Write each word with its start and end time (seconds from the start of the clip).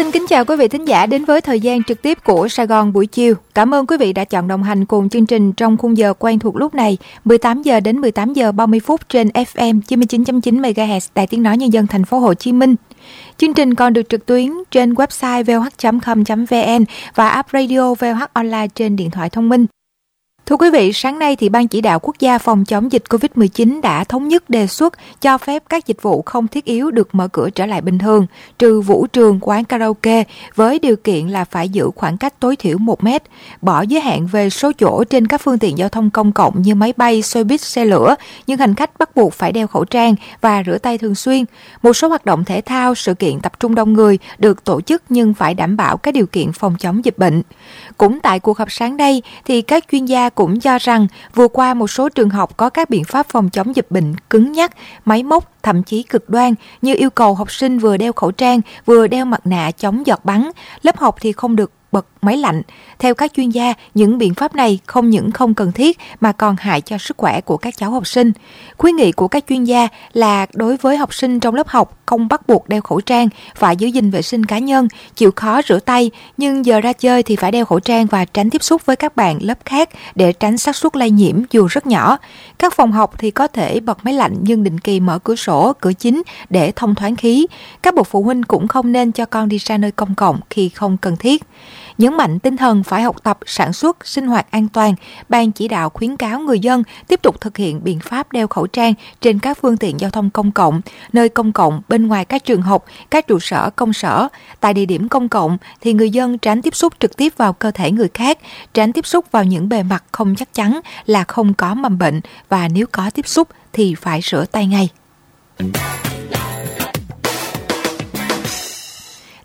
Xin 0.00 0.10
kính 0.10 0.26
chào 0.28 0.44
quý 0.44 0.56
vị 0.56 0.68
thính 0.68 0.84
giả 0.84 1.06
đến 1.06 1.24
với 1.24 1.40
thời 1.40 1.60
gian 1.60 1.84
trực 1.84 2.02
tiếp 2.02 2.18
của 2.24 2.48
Sài 2.48 2.66
Gòn 2.66 2.92
buổi 2.92 3.06
chiều. 3.06 3.34
Cảm 3.54 3.74
ơn 3.74 3.86
quý 3.86 3.96
vị 3.96 4.12
đã 4.12 4.24
chọn 4.24 4.48
đồng 4.48 4.62
hành 4.62 4.84
cùng 4.84 5.08
chương 5.08 5.26
trình 5.26 5.52
trong 5.52 5.76
khung 5.76 5.98
giờ 5.98 6.14
quen 6.18 6.38
thuộc 6.38 6.56
lúc 6.56 6.74
này, 6.74 6.98
18 7.24 7.62
giờ 7.62 7.80
đến 7.80 7.98
18 7.98 8.32
giờ 8.32 8.52
30 8.52 8.80
phút 8.80 9.00
trên 9.08 9.28
FM 9.28 9.80
99.9 9.88 10.60
MHz 10.60 11.08
Đài 11.14 11.26
Tiếng 11.26 11.42
nói 11.42 11.56
nhân 11.56 11.72
dân 11.72 11.86
thành 11.86 12.04
phố 12.04 12.18
Hồ 12.18 12.34
Chí 12.34 12.52
Minh. 12.52 12.74
Chương 13.36 13.54
trình 13.54 13.74
còn 13.74 13.92
được 13.92 14.08
trực 14.08 14.26
tuyến 14.26 14.50
trên 14.70 14.94
website 14.94 15.44
vh.com.vn 15.44 16.84
và 17.14 17.28
app 17.28 17.50
radio 17.52 17.94
VH 17.94 18.22
Online 18.32 18.66
trên 18.74 18.96
điện 18.96 19.10
thoại 19.10 19.30
thông 19.30 19.48
minh. 19.48 19.66
Thưa 20.46 20.56
quý 20.56 20.70
vị, 20.70 20.92
sáng 20.92 21.18
nay 21.18 21.36
thì 21.36 21.48
Ban 21.48 21.68
chỉ 21.68 21.80
đạo 21.80 21.98
quốc 22.02 22.16
gia 22.18 22.38
phòng 22.38 22.64
chống 22.64 22.92
dịch 22.92 23.04
COVID-19 23.08 23.80
đã 23.80 24.04
thống 24.04 24.28
nhất 24.28 24.50
đề 24.50 24.66
xuất 24.66 24.94
cho 25.20 25.38
phép 25.38 25.62
các 25.68 25.86
dịch 25.86 26.02
vụ 26.02 26.22
không 26.22 26.48
thiết 26.48 26.64
yếu 26.64 26.90
được 26.90 27.14
mở 27.14 27.28
cửa 27.28 27.50
trở 27.50 27.66
lại 27.66 27.80
bình 27.80 27.98
thường, 27.98 28.26
trừ 28.58 28.80
vũ 28.80 29.06
trường, 29.06 29.38
quán 29.42 29.64
karaoke 29.64 30.24
với 30.54 30.78
điều 30.78 30.96
kiện 30.96 31.28
là 31.28 31.44
phải 31.44 31.68
giữ 31.68 31.90
khoảng 31.96 32.16
cách 32.16 32.40
tối 32.40 32.56
thiểu 32.56 32.78
1 32.78 33.04
mét, 33.04 33.22
bỏ 33.62 33.82
giới 33.82 34.00
hạn 34.00 34.26
về 34.26 34.50
số 34.50 34.72
chỗ 34.78 35.04
trên 35.04 35.26
các 35.26 35.40
phương 35.40 35.58
tiện 35.58 35.78
giao 35.78 35.88
thông 35.88 36.10
công 36.10 36.32
cộng 36.32 36.62
như 36.62 36.74
máy 36.74 36.92
bay, 36.96 37.22
xe 37.22 37.44
buýt, 37.44 37.60
xe 37.60 37.84
lửa, 37.84 38.14
nhưng 38.46 38.58
hành 38.58 38.74
khách 38.74 38.98
bắt 38.98 39.16
buộc 39.16 39.34
phải 39.34 39.52
đeo 39.52 39.66
khẩu 39.66 39.84
trang 39.84 40.14
và 40.40 40.62
rửa 40.66 40.78
tay 40.78 40.98
thường 40.98 41.14
xuyên. 41.14 41.44
Một 41.82 41.92
số 41.92 42.08
hoạt 42.08 42.24
động 42.24 42.44
thể 42.44 42.60
thao, 42.60 42.94
sự 42.94 43.14
kiện 43.14 43.40
tập 43.40 43.60
trung 43.60 43.74
đông 43.74 43.92
người 43.92 44.18
được 44.38 44.64
tổ 44.64 44.80
chức 44.80 45.02
nhưng 45.08 45.34
phải 45.34 45.54
đảm 45.54 45.76
bảo 45.76 45.96
các 45.96 46.14
điều 46.14 46.26
kiện 46.26 46.52
phòng 46.52 46.74
chống 46.78 47.04
dịch 47.04 47.18
bệnh. 47.18 47.42
Cũng 47.98 48.20
tại 48.20 48.40
cuộc 48.40 48.58
họp 48.58 48.72
sáng 48.72 48.96
nay 48.96 49.22
thì 49.44 49.62
các 49.62 49.84
chuyên 49.92 50.06
gia 50.06 50.29
cũng 50.34 50.60
cho 50.60 50.78
rằng 50.78 51.06
vừa 51.34 51.48
qua 51.48 51.74
một 51.74 51.90
số 51.90 52.08
trường 52.08 52.30
học 52.30 52.56
có 52.56 52.70
các 52.70 52.90
biện 52.90 53.04
pháp 53.04 53.26
phòng 53.28 53.50
chống 53.50 53.76
dịch 53.76 53.86
bệnh 53.90 54.14
cứng 54.30 54.52
nhắc, 54.52 54.72
máy 55.04 55.22
móc, 55.22 55.52
thậm 55.62 55.82
chí 55.82 56.02
cực 56.02 56.28
đoan 56.28 56.54
như 56.82 56.94
yêu 56.94 57.10
cầu 57.10 57.34
học 57.34 57.52
sinh 57.52 57.78
vừa 57.78 57.96
đeo 57.96 58.12
khẩu 58.12 58.30
trang, 58.30 58.60
vừa 58.86 59.06
đeo 59.06 59.24
mặt 59.24 59.40
nạ 59.44 59.70
chống 59.70 60.06
giọt 60.06 60.24
bắn, 60.24 60.50
lớp 60.82 60.96
học 60.98 61.16
thì 61.20 61.32
không 61.32 61.56
được 61.56 61.72
bật 61.92 62.06
máy 62.22 62.36
lạnh. 62.36 62.62
Theo 62.98 63.14
các 63.14 63.32
chuyên 63.34 63.50
gia, 63.50 63.74
những 63.94 64.18
biện 64.18 64.34
pháp 64.34 64.54
này 64.54 64.78
không 64.86 65.10
những 65.10 65.30
không 65.30 65.54
cần 65.54 65.72
thiết 65.72 65.98
mà 66.20 66.32
còn 66.32 66.56
hại 66.58 66.80
cho 66.80 66.98
sức 66.98 67.16
khỏe 67.16 67.40
của 67.40 67.56
các 67.56 67.76
cháu 67.76 67.90
học 67.90 68.06
sinh. 68.06 68.32
Khuyến 68.78 68.96
nghị 68.96 69.12
của 69.12 69.28
các 69.28 69.44
chuyên 69.48 69.64
gia 69.64 69.88
là 70.12 70.46
đối 70.54 70.76
với 70.76 70.96
học 70.96 71.14
sinh 71.14 71.40
trong 71.40 71.54
lớp 71.54 71.68
học 71.68 71.98
không 72.06 72.28
bắt 72.28 72.48
buộc 72.48 72.68
đeo 72.68 72.80
khẩu 72.80 73.00
trang, 73.00 73.28
phải 73.54 73.76
giữ 73.76 73.86
gìn 73.86 74.10
vệ 74.10 74.22
sinh 74.22 74.46
cá 74.46 74.58
nhân, 74.58 74.88
chịu 75.14 75.30
khó 75.36 75.60
rửa 75.68 75.78
tay, 75.78 76.10
nhưng 76.36 76.66
giờ 76.66 76.80
ra 76.80 76.92
chơi 76.92 77.22
thì 77.22 77.36
phải 77.36 77.52
đeo 77.52 77.64
khẩu 77.64 77.80
trang 77.80 78.06
và 78.06 78.24
tránh 78.24 78.50
tiếp 78.50 78.62
xúc 78.62 78.86
với 78.86 78.96
các 78.96 79.16
bạn 79.16 79.38
lớp 79.42 79.58
khác 79.64 79.88
để 80.14 80.32
tránh 80.32 80.58
xác 80.58 80.76
suất 80.76 80.96
lây 80.96 81.10
nhiễm 81.10 81.42
dù 81.50 81.66
rất 81.66 81.86
nhỏ. 81.86 82.18
Các 82.58 82.74
phòng 82.74 82.92
học 82.92 83.14
thì 83.18 83.30
có 83.30 83.46
thể 83.46 83.80
bật 83.80 84.04
máy 84.04 84.14
lạnh 84.14 84.36
nhưng 84.42 84.64
định 84.64 84.78
kỳ 84.78 85.00
mở 85.00 85.18
cửa 85.18 85.36
sổ, 85.36 85.72
cửa 85.80 85.92
chính 85.92 86.22
để 86.50 86.72
thông 86.76 86.94
thoáng 86.94 87.16
khí. 87.16 87.46
Các 87.82 87.94
bậc 87.94 88.06
phụ 88.06 88.22
huynh 88.22 88.42
cũng 88.42 88.68
không 88.68 88.92
nên 88.92 89.12
cho 89.12 89.24
con 89.24 89.48
đi 89.48 89.58
ra 89.58 89.78
nơi 89.78 89.92
công 89.92 90.14
cộng 90.14 90.40
khi 90.50 90.68
không 90.68 90.96
cần 90.96 91.16
thiết. 91.16 91.42
Nhấn 92.00 92.16
mạnh 92.16 92.38
tinh 92.38 92.56
thần 92.56 92.82
phải 92.82 93.02
học 93.02 93.16
tập, 93.22 93.38
sản 93.46 93.72
xuất, 93.72 94.06
sinh 94.06 94.26
hoạt 94.26 94.50
an 94.50 94.68
toàn, 94.68 94.94
Ban 95.28 95.52
chỉ 95.52 95.68
đạo 95.68 95.90
khuyến 95.90 96.16
cáo 96.16 96.40
người 96.40 96.58
dân 96.58 96.82
tiếp 97.08 97.22
tục 97.22 97.40
thực 97.40 97.56
hiện 97.56 97.84
biện 97.84 98.00
pháp 98.00 98.32
đeo 98.32 98.48
khẩu 98.48 98.66
trang 98.66 98.94
trên 99.20 99.38
các 99.38 99.58
phương 99.62 99.76
tiện 99.76 100.00
giao 100.00 100.10
thông 100.10 100.30
công 100.30 100.50
cộng, 100.50 100.80
nơi 101.12 101.28
công 101.28 101.52
cộng 101.52 101.80
bên 101.88 102.06
ngoài 102.06 102.24
các 102.24 102.44
trường 102.44 102.62
học, 102.62 102.84
các 103.10 103.26
trụ 103.26 103.38
sở 103.38 103.70
công 103.76 103.92
sở. 103.92 104.28
Tại 104.60 104.74
địa 104.74 104.84
điểm 104.86 105.08
công 105.08 105.28
cộng 105.28 105.58
thì 105.80 105.92
người 105.92 106.10
dân 106.10 106.38
tránh 106.38 106.62
tiếp 106.62 106.74
xúc 106.74 106.92
trực 106.98 107.16
tiếp 107.16 107.32
vào 107.36 107.52
cơ 107.52 107.70
thể 107.70 107.92
người 107.92 108.08
khác, 108.14 108.38
tránh 108.74 108.92
tiếp 108.92 109.06
xúc 109.06 109.24
vào 109.30 109.44
những 109.44 109.68
bề 109.68 109.82
mặt 109.82 110.04
không 110.12 110.36
chắc 110.36 110.54
chắn 110.54 110.80
là 111.06 111.24
không 111.24 111.54
có 111.54 111.74
mầm 111.74 111.98
bệnh 111.98 112.20
và 112.48 112.68
nếu 112.68 112.86
có 112.92 113.10
tiếp 113.14 113.28
xúc 113.28 113.48
thì 113.72 113.94
phải 113.94 114.20
rửa 114.22 114.44
tay 114.52 114.66
ngay. 114.66 114.88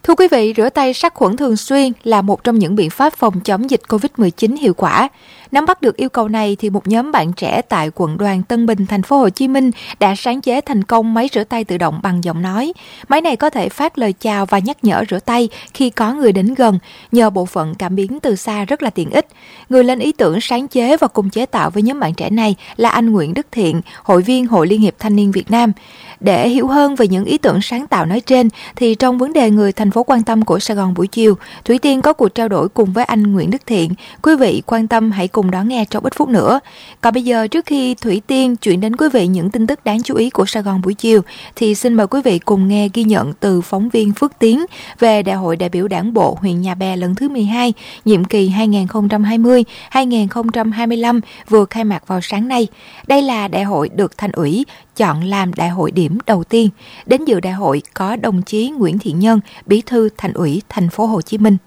Thưa 0.08 0.16
quý 0.16 0.28
vị, 0.32 0.54
rửa 0.58 0.70
tay 0.70 0.94
sát 0.94 1.14
khuẩn 1.14 1.38
thường 1.38 1.58
xuyên 1.58 1.92
là 2.04 2.22
một 2.22 2.44
trong 2.44 2.60
những 2.60 2.76
biện 2.76 2.90
pháp 2.90 3.14
phòng 3.14 3.40
chống 3.40 3.70
dịch 3.70 3.82
COVID-19 3.88 4.58
hiệu 4.58 4.74
quả. 4.74 5.10
Nắm 5.52 5.66
bắt 5.66 5.82
được 5.82 5.98
yêu 5.98 6.10
cầu 6.10 6.28
này 6.28 6.56
thì 6.60 6.70
một 6.70 6.88
nhóm 6.88 7.12
bạn 7.12 7.34
trẻ 7.34 7.62
tại 7.62 7.92
quận 7.96 8.18
đoàn 8.18 8.44
Tân 8.44 8.66
Bình, 8.66 8.86
thành 8.86 9.04
phố 9.04 9.18
Hồ 9.18 9.30
Chí 9.30 9.48
Minh 9.48 9.72
đã 10.00 10.16
sáng 10.16 10.42
chế 10.42 10.62
thành 10.62 10.84
công 10.84 11.14
máy 11.14 11.30
rửa 11.34 11.44
tay 11.44 11.64
tự 11.64 11.78
động 11.78 12.00
bằng 12.04 12.24
giọng 12.24 12.42
nói. 12.42 12.74
Máy 13.08 13.22
này 13.22 13.36
có 13.36 13.50
thể 13.50 13.70
phát 13.70 13.98
lời 13.98 14.14
chào 14.14 14.46
và 14.46 14.60
nhắc 14.60 14.78
nhở 14.84 15.04
rửa 15.10 15.20
tay 15.20 15.50
khi 15.74 15.90
có 15.90 16.14
người 16.14 16.32
đến 16.32 16.54
gần, 16.54 16.80
nhờ 17.12 17.30
bộ 17.30 17.46
phận 17.46 17.76
cảm 17.76 17.96
biến 17.96 18.20
từ 18.20 18.36
xa 18.36 18.66
rất 18.66 18.84
là 18.84 18.90
tiện 18.90 19.12
ích. 19.12 19.28
Người 19.70 19.84
lên 19.84 20.00
ý 20.00 20.12
tưởng 20.12 20.42
sáng 20.42 20.68
chế 20.68 20.98
và 20.98 21.08
cùng 21.08 21.30
chế 21.30 21.46
tạo 21.46 21.70
với 21.70 21.84
nhóm 21.84 22.00
bạn 22.00 22.14
trẻ 22.14 22.30
này 22.30 22.56
là 22.78 22.90
anh 22.90 23.12
Nguyễn 23.12 23.34
Đức 23.34 23.48
Thiện, 23.52 23.82
hội 24.04 24.22
viên 24.22 24.48
Hội 24.48 24.68
Liên 24.68 24.82
hiệp 24.82 24.94
Thanh 25.00 25.16
niên 25.16 25.32
Việt 25.32 25.52
Nam. 25.52 25.72
Để 26.20 26.50
hiểu 26.50 26.68
hơn 26.68 26.96
về 26.96 27.08
những 27.08 27.26
ý 27.26 27.38
tưởng 27.38 27.62
sáng 27.62 27.88
tạo 27.88 28.06
nói 28.06 28.22
trên 28.22 28.50
thì 28.76 28.96
trong 28.96 29.18
vấn 29.18 29.34
đề 29.34 29.50
người 29.50 29.72
thành 29.72 29.92
phố 29.92 30.04
quan 30.04 30.24
tâm 30.24 30.46
của 30.46 30.60
Sài 30.60 30.78
Gòn 30.78 30.94
buổi 30.94 31.08
chiều, 31.08 31.38
Thủy 31.66 31.80
Tiên 31.80 32.02
có 32.02 32.14
cuộc 32.14 32.30
trao 32.30 32.48
đổi 32.48 32.70
cùng 32.70 32.94
với 32.94 33.06
anh 33.06 33.34
Nguyễn 33.34 33.52
Đức 33.52 33.62
Thiện. 33.66 33.94
Quý 34.22 34.36
vị 34.36 34.62
quan 34.66 34.88
tâm 34.88 35.12
hãy 35.12 35.28
cùng 35.36 35.52
đón 35.52 35.68
nghe 35.68 35.86
trong 35.90 36.04
ít 36.04 36.14
phút 36.16 36.30
nữa. 36.30 36.60
Còn 37.02 37.14
bây 37.14 37.24
giờ 37.24 37.48
trước 37.48 37.66
khi 37.66 37.96
Thủy 37.96 38.22
Tiên 38.28 38.56
chuyển 38.56 38.80
đến 38.80 38.96
quý 38.96 39.08
vị 39.14 39.28
những 39.28 39.50
tin 39.50 39.68
tức 39.68 39.86
đáng 39.86 40.04
chú 40.04 40.16
ý 40.16 40.30
của 40.30 40.46
Sài 40.46 40.64
Gòn 40.64 40.82
buổi 40.82 40.94
chiều 40.94 41.22
thì 41.56 41.76
xin 41.76 41.94
mời 41.94 42.08
quý 42.08 42.22
vị 42.22 42.40
cùng 42.40 42.68
nghe 42.68 42.90
ghi 42.94 43.04
nhận 43.04 43.34
từ 43.34 43.62
phóng 43.62 43.90
viên 43.90 44.14
Phước 44.14 44.40
Tiến 44.40 44.66
về 45.00 45.24
Đại 45.24 45.36
hội 45.36 45.56
đại 45.56 45.70
biểu 45.70 45.88
Đảng 45.88 46.14
bộ 46.14 46.38
huyện 46.42 46.62
Nhà 46.62 46.76
Bè 46.76 46.96
lần 46.96 47.16
thứ 47.16 47.30
12, 47.30 47.74
nhiệm 48.06 48.26
kỳ 48.26 48.50
2020-2025 48.50 51.22
vừa 51.50 51.66
khai 51.66 51.84
mạc 51.84 52.08
vào 52.08 52.22
sáng 52.22 52.48
nay. 52.48 52.68
Đây 53.08 53.22
là 53.22 53.48
đại 53.48 53.64
hội 53.64 53.90
được 53.90 54.18
thành 54.18 54.32
ủy 54.32 54.66
chọn 54.96 55.24
làm 55.24 55.54
đại 55.54 55.70
hội 55.70 55.92
điểm 55.92 56.18
đầu 56.26 56.44
tiên. 56.44 56.70
Đến 57.06 57.26
dự 57.26 57.40
đại 57.40 57.54
hội 57.54 57.82
có 57.94 58.16
đồng 58.16 58.42
chí 58.42 58.70
Nguyễn 58.70 59.00
Thị 59.00 59.12
Nhân, 59.12 59.40
Bí 59.66 59.82
thư 59.86 60.10
Thành 60.18 60.34
ủy 60.34 60.62
Thành 60.70 60.90
phố 60.90 61.06
Hồ 61.06 61.22
Chí 61.22 61.38
Minh. 61.38 61.58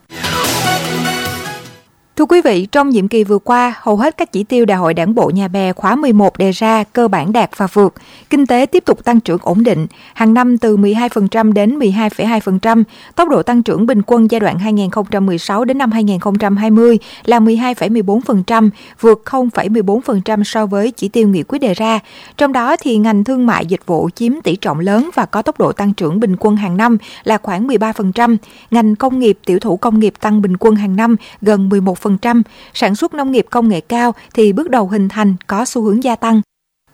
Thưa 2.19 2.25
quý 2.25 2.41
vị, 2.41 2.67
trong 2.73 2.91
nhiệm 2.91 3.09
kỳ 3.09 3.25
vừa 3.25 3.39
qua, 3.39 3.75
hầu 3.81 3.97
hết 3.97 4.17
các 4.17 4.33
chỉ 4.33 4.45
tiêu 4.45 4.65
Đại 4.65 4.79
hội 4.79 4.95
Đảng 4.95 5.15
bộ 5.15 5.31
Nhà 5.31 5.49
Bè 5.49 5.73
khóa 5.73 5.97
11 5.97 6.39
đề 6.39 6.51
ra 6.51 6.84
cơ 6.84 7.09
bản 7.09 7.33
đạt 7.33 7.51
và 7.56 7.67
vượt. 7.67 7.95
Kinh 8.31 8.47
tế 8.47 8.67
tiếp 8.67 8.84
tục 8.87 9.05
tăng 9.05 9.21
trưởng 9.21 9.39
ổn 9.43 9.65
định, 9.65 9.87
hàng 10.15 10.34
năm 10.34 10.59
từ 10.59 10.77
12% 10.77 11.53
đến 11.53 11.79
12,2%. 11.79 12.84
Tốc 13.15 13.29
độ 13.29 13.43
tăng 13.43 13.62
trưởng 13.62 13.87
bình 13.87 14.03
quân 14.06 14.31
giai 14.31 14.41
đoạn 14.41 14.59
2016 14.59 15.65
đến 15.65 15.79
năm 15.79 15.93
2020 15.93 16.99
là 17.25 17.41
12,14%, 17.41 18.71
vượt 19.00 19.23
0,14% 19.25 20.45
so 20.45 20.67
với 20.67 20.91
chỉ 20.91 21.09
tiêu 21.09 21.29
nghị 21.29 21.43
quyết 21.43 21.59
đề 21.59 21.75
ra. 21.75 21.99
Trong 22.37 22.53
đó 22.53 22.77
thì 22.77 22.97
ngành 22.97 23.25
thương 23.25 23.47
mại 23.47 23.67
dịch 23.67 23.87
vụ 23.87 24.11
chiếm 24.15 24.33
tỷ 24.41 24.56
trọng 24.56 24.81
lớn 24.81 25.11
và 25.15 25.27
có 25.27 25.43
tốc 25.43 25.59
độ 25.59 25.73
tăng 25.73 25.95
trưởng 25.95 26.21
bình 26.21 26.37
quân 26.41 26.56
hàng 26.56 26.77
năm 26.77 26.99
là 27.25 27.39
khoảng 27.39 27.69
13%. 27.69 28.37
Ngành 28.71 28.97
công 28.97 29.19
nghiệp 29.19 29.39
tiểu 29.47 29.59
thủ 29.59 29.77
công 29.77 30.00
nghiệp 30.00 30.15
tăng 30.21 30.43
bình 30.43 30.56
quân 30.56 30.77
hàng 30.77 30.97
năm 30.97 31.17
gần 31.43 31.69
11%. 31.69 32.08
1%, 32.17 32.43
sản 32.75 32.95
xuất 32.95 33.15
nông 33.15 33.33
nghiệp 33.33 33.47
công 33.51 33.69
nghệ 33.69 33.81
cao 33.81 34.15
thì 34.35 34.53
bước 34.53 34.71
đầu 34.71 34.89
hình 34.89 35.09
thành 35.09 35.35
có 35.47 35.65
xu 35.65 35.83
hướng 35.83 36.05
gia 36.05 36.17
tăng. 36.17 36.41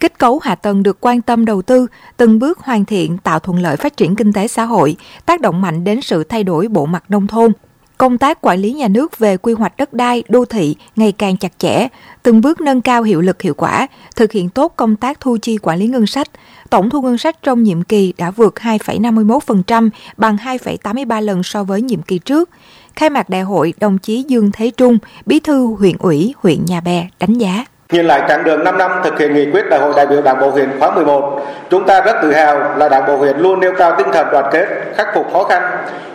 Kết 0.01 0.19
cấu 0.19 0.39
hạ 0.39 0.55
tầng 0.55 0.83
được 0.83 0.99
quan 1.01 1.23
tâm 1.23 1.45
đầu 1.45 1.63
tư, 1.63 1.87
từng 2.17 2.39
bước 2.39 2.59
hoàn 2.59 2.85
thiện 2.85 3.19
tạo 3.19 3.39
thuận 3.39 3.59
lợi 3.63 3.77
phát 3.77 3.97
triển 3.97 4.17
kinh 4.17 4.33
tế 4.33 4.49
xã 4.49 4.65
hội, 4.65 4.97
tác 5.27 5.41
động 5.41 5.63
mạnh 5.63 5.85
đến 5.85 6.01
sự 6.01 6.25
thay 6.25 6.45
đổi 6.45 6.69
bộ 6.69 6.87
mặt 6.87 7.05
nông 7.09 7.27
thôn. 7.27 7.53
Công 7.99 8.19
tác 8.19 8.41
quản 8.41 8.59
lý 8.59 8.73
nhà 8.73 8.89
nước 8.89 9.19
về 9.19 9.37
quy 9.37 9.53
hoạch 9.53 9.77
đất 9.77 9.93
đai, 9.93 10.23
đô 10.29 10.45
thị 10.45 10.77
ngày 10.97 11.13
càng 11.13 11.37
chặt 11.37 11.53
chẽ, 11.59 11.89
từng 12.23 12.41
bước 12.41 12.61
nâng 12.61 12.81
cao 12.81 13.03
hiệu 13.03 13.21
lực 13.21 13.43
hiệu 13.43 13.55
quả, 13.55 13.87
thực 14.17 14.33
hiện 14.33 14.49
tốt 14.49 14.73
công 14.77 14.97
tác 14.97 15.21
thu 15.21 15.37
chi 15.43 15.59
quản 15.59 15.79
lý 15.79 15.87
ngân 15.87 16.07
sách. 16.07 16.29
Tổng 16.71 16.91
thu 16.91 17.03
ngân 17.03 17.19
sách 17.19 17.43
trong 17.43 17.63
nhiệm 17.63 17.83
kỳ 17.83 18.13
đã 18.19 18.31
vượt 18.31 18.55
2,51%, 18.55 19.91
bằng 20.17 20.37
2,83 20.37 21.21
lần 21.21 21.43
so 21.43 21.65
với 21.65 21.83
nhiệm 21.83 22.03
kỳ 22.03 22.19
trước. 22.19 22.51
Khai 22.97 23.11
mạc 23.11 23.29
đại 23.29 23.41
hội, 23.41 23.75
đồng 23.81 23.99
chí 23.99 24.25
Dương 24.29 24.51
Thế 24.53 24.71
Trung, 24.77 24.99
bí 25.27 25.41
thư 25.41 25.67
huyện 25.79 25.97
ủy 25.99 26.35
huyện 26.43 26.65
Nhà 26.67 26.81
Bè 26.81 27.07
đánh 27.21 27.35
giá. 27.35 27.65
Nhìn 27.93 28.07
lại 28.07 28.23
chặng 28.29 28.45
đường 28.45 28.65
5 28.65 28.79
năm 28.79 28.91
thực 29.05 29.19
hiện 29.19 29.35
nghị 29.35 29.51
quyết 29.51 29.71
đại 29.71 29.81
hội 29.81 29.93
đại 29.97 30.07
biểu 30.07 30.23
Đảng 30.23 30.41
bộ 30.41 30.51
huyện 30.51 30.71
khóa 30.79 30.91
11, 30.91 31.47
chúng 31.71 31.87
ta 31.87 32.01
rất 32.01 32.17
tự 32.23 32.33
hào 32.33 32.77
là 32.77 32.89
Đảng 32.89 33.07
bộ 33.07 33.17
huyện 33.17 33.39
luôn 33.39 33.61
nêu 33.61 33.73
cao 33.79 33.95
tinh 33.99 34.07
thần 34.13 34.27
đoàn 34.33 34.45
kết, 34.53 34.67
khắc 34.97 35.07
phục 35.15 35.33
khó 35.33 35.45
khăn, 35.45 35.63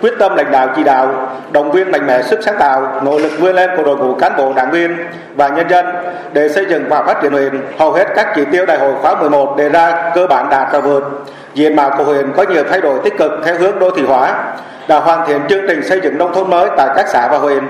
quyết 0.02 0.14
tâm 0.20 0.36
lãnh 0.36 0.52
đạo 0.52 0.68
chỉ 0.76 0.84
đạo, 0.84 1.30
động 1.52 1.72
viên 1.72 1.92
mạnh 1.92 2.08
mẽ 2.08 2.22
sức 2.24 2.40
sáng 2.44 2.56
tạo, 2.60 3.02
nỗ 3.04 3.20
lực 3.20 3.32
vươn 3.40 3.56
lên 3.56 3.70
của 3.78 3.84
đội 3.84 3.98
ngũ 3.98 4.16
cán 4.16 4.32
bộ 4.38 4.54
đảng 4.54 4.72
viên 4.72 4.98
và 5.36 5.50
nhân 5.50 5.70
dân 5.70 5.86
để 6.34 6.50
xây 6.50 6.66
dựng 6.70 6.86
và 6.90 7.04
phát 7.04 7.22
triển 7.22 7.32
huyện. 7.32 7.62
Hầu 7.78 7.92
hết 7.92 8.08
các 8.16 8.28
chỉ 8.36 8.46
tiêu 8.52 8.66
đại 8.66 8.80
hội 8.80 8.94
khóa 9.02 9.16
11 9.16 9.58
đề 9.58 9.70
ra 9.70 10.12
cơ 10.16 10.28
bản 10.28 10.50
đạt 10.50 10.68
và 10.72 10.80
vượt. 10.80 11.26
Diện 11.54 11.76
mạo 11.76 11.92
của 11.98 12.04
huyện 12.04 12.32
có 12.36 12.46
nhiều 12.50 12.64
thay 12.70 12.82
đổi 12.82 13.00
tích 13.04 13.18
cực 13.18 13.32
theo 13.46 13.58
hướng 13.58 13.80
đô 13.80 13.92
thị 13.92 14.04
hóa, 14.08 14.54
đã 14.90 15.00
hoàn 15.00 15.28
thiện 15.28 15.42
chương 15.50 15.68
trình 15.68 15.84
xây 15.84 16.00
dựng 16.04 16.18
nông 16.18 16.34
thôn 16.34 16.50
mới 16.50 16.70
tại 16.78 16.88
các 16.96 17.08
xã 17.08 17.28
và 17.32 17.38
huyện. 17.38 17.64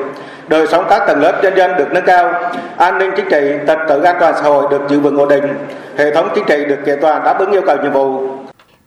Đời 0.47 0.67
sống 0.67 0.85
các 0.89 1.03
tầng 1.07 1.21
lớp 1.21 1.39
nhân 1.43 1.53
dân 1.57 1.77
được 1.77 1.87
nâng 1.91 2.05
cao. 2.05 2.33
An 2.77 2.97
ninh 2.97 3.11
chính 3.15 3.29
trị, 3.29 3.51
trật 3.67 3.77
tự 3.89 4.01
an 4.01 4.15
toàn 4.19 4.33
xã 4.35 4.41
hội 4.41 4.65
được 4.71 4.81
giữ 4.89 4.99
vững 4.99 5.17
ổn 5.17 5.27
định. 5.27 5.43
Hệ 5.97 6.13
thống 6.13 6.29
chính 6.35 6.45
trị 6.45 6.65
được 6.65 6.77
kiện 6.85 7.01
toàn 7.01 7.23
đáp 7.23 7.39
ứng 7.39 7.51
yêu 7.51 7.61
cầu 7.65 7.77
nhiệm 7.83 7.91
vụ. 7.91 8.38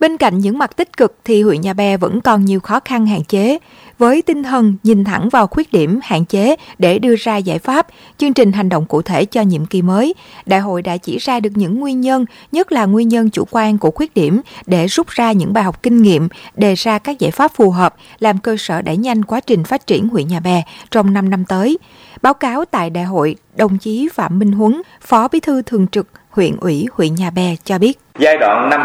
Bên 0.03 0.17
cạnh 0.17 0.39
những 0.39 0.59
mặt 0.59 0.77
tích 0.77 0.97
cực 0.97 1.17
thì 1.25 1.43
huyện 1.43 1.61
Nhà 1.61 1.73
Bè 1.73 1.97
vẫn 1.97 2.21
còn 2.21 2.45
nhiều 2.45 2.61
khó 2.61 2.81
khăn 2.85 3.07
hạn 3.07 3.25
chế. 3.25 3.59
Với 3.99 4.23
tinh 4.23 4.43
thần 4.43 4.75
nhìn 4.83 5.05
thẳng 5.05 5.29
vào 5.29 5.47
khuyết 5.47 5.73
điểm 5.73 6.01
hạn 6.03 6.25
chế 6.25 6.57
để 6.79 6.99
đưa 6.99 7.15
ra 7.17 7.37
giải 7.37 7.59
pháp, 7.59 7.87
chương 8.19 8.33
trình 8.33 8.53
hành 8.53 8.69
động 8.69 8.87
cụ 8.87 9.03
thể 9.03 9.25
cho 9.25 9.43
nhiệm 9.43 9.67
kỳ 9.67 9.83
mới, 9.83 10.15
đại 10.47 10.61
hội 10.61 10.83
đã 10.83 10.97
chỉ 10.97 11.19
ra 11.19 11.41
được 11.41 11.51
những 11.55 11.81
nguyên 11.81 12.01
nhân, 12.01 12.25
nhất 12.53 12.73
là 12.73 12.85
nguyên 12.85 13.09
nhân 13.09 13.31
chủ 13.31 13.45
quan 13.51 13.79
của 13.79 13.91
khuyết 13.91 14.15
điểm 14.15 14.41
để 14.67 14.87
rút 14.87 15.09
ra 15.09 15.33
những 15.33 15.53
bài 15.53 15.65
học 15.65 15.83
kinh 15.83 16.03
nghiệm, 16.03 16.29
đề 16.55 16.75
ra 16.75 16.99
các 16.99 17.19
giải 17.19 17.31
pháp 17.31 17.53
phù 17.55 17.71
hợp, 17.71 17.95
làm 18.19 18.39
cơ 18.39 18.57
sở 18.59 18.83
đẩy 18.83 18.97
nhanh 18.97 19.25
quá 19.25 19.41
trình 19.41 19.65
phát 19.65 19.87
triển 19.87 20.09
huyện 20.09 20.29
Nhà 20.29 20.41
Bè 20.41 20.63
trong 20.91 21.13
5 21.13 21.31
năm 21.31 21.45
tới. 21.45 21.79
Báo 22.23 22.35
cáo 22.35 22.65
tại 22.65 22.91
đại 22.91 23.05
hội, 23.05 23.37
đồng 23.57 23.79
chí 23.79 24.09
Phạm 24.15 24.39
Minh 24.39 24.53
Huấn, 24.53 24.83
Phó 25.01 25.29
Bí 25.29 25.41
thư 25.41 25.63
Thường 25.63 25.87
trực 25.87 26.07
huyện 26.31 26.57
ủy 26.57 26.87
huyện 26.93 27.15
Nhà 27.15 27.31
Bè 27.31 27.57
cho 27.65 27.79
biết. 27.79 28.02
Giai 28.19 28.39
đoạn 28.39 28.71
năm 28.71 28.85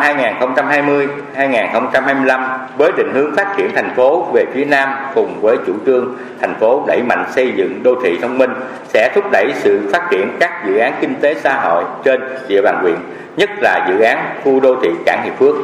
2020-2025 1.36 2.58
với 2.78 2.92
định 2.98 3.12
hướng 3.14 3.36
phát 3.36 3.54
triển 3.58 3.72
thành 3.76 3.94
phố 3.96 4.28
về 4.34 4.46
phía 4.54 4.66
Nam 4.66 4.90
cùng 5.16 5.42
với 5.42 5.58
chủ 5.68 5.74
trương 5.86 6.16
thành 6.42 6.56
phố 6.60 6.84
đẩy 6.88 7.02
mạnh 7.04 7.26
xây 7.36 7.52
dựng 7.56 7.84
đô 7.84 7.96
thị 8.04 8.18
thông 8.22 8.38
minh 8.38 8.50
sẽ 8.88 9.12
thúc 9.16 9.26
đẩy 9.32 9.52
sự 9.56 9.90
phát 9.94 10.08
triển 10.12 10.38
các 10.40 10.66
dự 10.68 10.78
án 10.78 10.94
kinh 11.02 11.16
tế 11.22 11.34
xã 11.34 11.54
hội 11.54 11.84
trên 12.04 12.22
địa 12.48 12.62
bàn 12.62 12.78
huyện, 12.82 12.96
nhất 13.38 13.50
là 13.62 13.88
dự 13.90 14.00
án 14.00 14.36
khu 14.44 14.60
đô 14.60 14.76
thị 14.82 14.90
Cảng 15.06 15.24
Hiệp 15.24 15.40
Phước, 15.40 15.56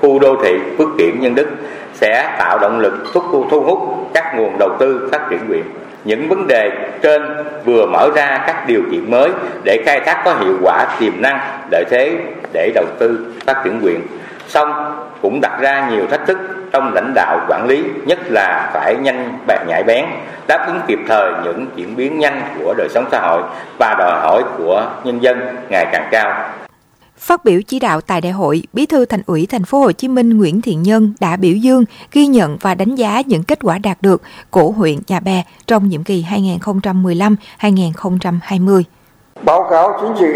khu 0.00 0.18
đô 0.18 0.36
thị 0.42 0.58
Phước 0.78 0.88
Kiển 0.98 1.20
Nhân 1.20 1.34
Đức 1.34 1.48
sẽ 1.92 2.34
tạo 2.38 2.58
động 2.58 2.80
lực 2.80 2.94
thúc 3.14 3.24
thu 3.50 3.60
hút 3.60 3.78
các 4.14 4.34
nguồn 4.36 4.58
đầu 4.58 4.70
tư 4.78 5.08
phát 5.12 5.20
triển 5.30 5.40
huyện. 5.48 5.62
Những 6.04 6.28
vấn 6.28 6.46
đề 6.46 6.70
trên 7.02 7.22
vừa 7.64 7.86
mở 7.86 8.10
ra 8.14 8.44
các 8.46 8.66
điều 8.66 8.82
kiện 8.90 9.10
mới 9.10 9.30
để 9.64 9.82
khai 9.86 10.00
thác 10.00 10.22
có 10.24 10.34
hiệu 10.40 10.56
quả 10.62 10.86
tiềm 11.00 11.12
năng 11.22 11.38
lợi 11.70 11.84
thế 11.90 12.18
để 12.52 12.72
đầu 12.74 12.86
tư 12.98 13.34
phát 13.46 13.60
triển 13.64 13.80
huyện 13.80 14.00
song 14.48 14.96
cũng 15.22 15.40
đặt 15.40 15.58
ra 15.60 15.90
nhiều 15.90 16.06
thách 16.10 16.26
thức 16.26 16.38
trong 16.72 16.94
lãnh 16.94 17.12
đạo 17.14 17.46
quản 17.48 17.66
lý 17.66 17.84
nhất 18.06 18.18
là 18.26 18.70
phải 18.74 18.96
nhanh 18.96 19.38
bạc 19.46 19.64
nhạy 19.68 19.82
bén 19.82 20.04
đáp 20.46 20.64
ứng 20.66 20.80
kịp 20.86 20.98
thời 21.08 21.32
những 21.44 21.66
chuyển 21.76 21.96
biến 21.96 22.18
nhanh 22.18 22.42
của 22.58 22.74
đời 22.78 22.88
sống 22.90 23.04
xã 23.12 23.20
hội 23.20 23.42
và 23.78 23.94
đòi 23.98 24.20
hỏi 24.20 24.42
của 24.58 24.90
nhân 25.04 25.22
dân 25.22 25.38
ngày 25.70 25.86
càng 25.92 26.08
cao 26.10 26.50
Phát 27.18 27.44
biểu 27.44 27.60
chỉ 27.66 27.78
đạo 27.78 28.00
tại 28.00 28.20
đại 28.20 28.32
hội, 28.32 28.62
Bí 28.72 28.86
thư 28.86 29.04
Thành 29.04 29.22
ủy 29.26 29.46
Thành 29.46 29.64
phố 29.64 29.80
Hồ 29.80 29.92
Chí 29.92 30.08
Minh 30.08 30.38
Nguyễn 30.38 30.62
Thiện 30.62 30.82
Nhân 30.82 31.14
đã 31.20 31.36
biểu 31.36 31.54
dương, 31.54 31.84
ghi 32.12 32.26
nhận 32.26 32.56
và 32.60 32.74
đánh 32.74 32.94
giá 32.94 33.22
những 33.26 33.42
kết 33.42 33.58
quả 33.62 33.78
đạt 33.78 33.98
được 34.00 34.22
của 34.50 34.70
huyện 34.70 34.98
Nhà 35.08 35.20
Bè 35.20 35.44
trong 35.66 35.88
nhiệm 35.88 36.04
kỳ 36.04 36.24
2015-2020. 37.60 38.82
Báo 39.42 39.66
cáo 39.70 39.98
chính 40.00 40.12
trị 40.18 40.32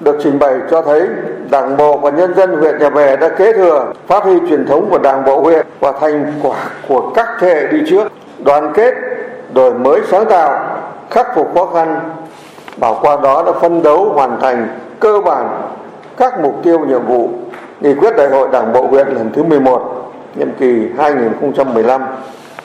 được 0.00 0.16
trình 0.22 0.38
bày 0.38 0.54
cho 0.70 0.82
thấy 0.82 1.08
Đảng 1.50 1.76
bộ 1.76 1.96
và 1.96 2.10
nhân 2.10 2.34
dân 2.34 2.56
huyện 2.56 2.78
Nhà 2.78 2.90
Bè 2.90 3.16
đã 3.16 3.28
kế 3.28 3.52
thừa, 3.52 3.92
phát 4.06 4.24
huy 4.24 4.34
truyền 4.48 4.66
thống 4.66 4.90
của 4.90 4.98
Đảng 4.98 5.24
bộ 5.24 5.40
huyện 5.40 5.66
và 5.80 5.92
thành 5.92 6.32
quả 6.42 6.56
của 6.88 7.10
các 7.14 7.28
thế 7.40 7.54
hệ 7.54 7.66
đi 7.66 7.78
trước, 7.90 8.12
đoàn 8.44 8.72
kết, 8.74 8.94
đổi 9.54 9.74
mới 9.74 10.00
sáng 10.10 10.24
tạo, 10.24 10.78
khắc 11.10 11.26
phục 11.34 11.54
khó 11.54 11.66
khăn, 11.66 12.00
bảo 12.76 12.98
qua 13.02 13.16
đó 13.22 13.42
đã 13.46 13.52
phân 13.52 13.82
đấu 13.82 14.12
hoàn 14.14 14.40
thành 14.40 14.68
cơ 15.00 15.20
bản 15.24 15.48
các 16.16 16.40
mục 16.40 16.54
tiêu 16.62 16.78
nhiệm 16.78 17.06
vụ 17.06 17.28
nghị 17.80 17.94
quyết 17.94 18.16
đại 18.16 18.28
hội 18.28 18.48
Đảng 18.52 18.72
bộ 18.72 18.86
huyện 18.86 19.06
lần 19.08 19.30
thứ 19.34 19.42
11 19.42 20.12
nhiệm 20.34 20.50
kỳ 20.58 20.88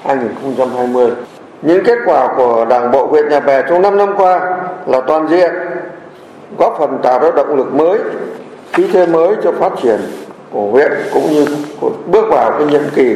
2015-2020. 0.05 1.09
Những 1.61 1.83
kết 1.85 1.97
quả 2.05 2.27
của 2.37 2.65
Đảng 2.69 2.91
bộ 2.91 3.07
huyện 3.07 3.29
Nhà 3.29 3.39
Bè 3.39 3.61
trong 3.69 3.81
5 3.81 3.97
năm 3.97 4.13
qua 4.17 4.57
là 4.85 5.01
toàn 5.07 5.27
diện, 5.27 5.51
góp 6.57 6.75
phần 6.79 6.99
tạo 7.03 7.19
ra 7.19 7.29
động 7.35 7.57
lực 7.57 7.73
mới, 7.73 7.99
khí 8.73 8.87
thế 8.93 9.05
mới 9.05 9.35
cho 9.43 9.51
phát 9.51 9.73
triển 9.83 9.99
của 10.51 10.71
huyện 10.71 10.91
cũng 11.13 11.31
như 11.31 11.45
của 11.79 11.91
bước 12.07 12.25
vào 12.29 12.51
cái 12.51 12.67
nhiệm 12.67 12.81
kỳ 12.95 13.15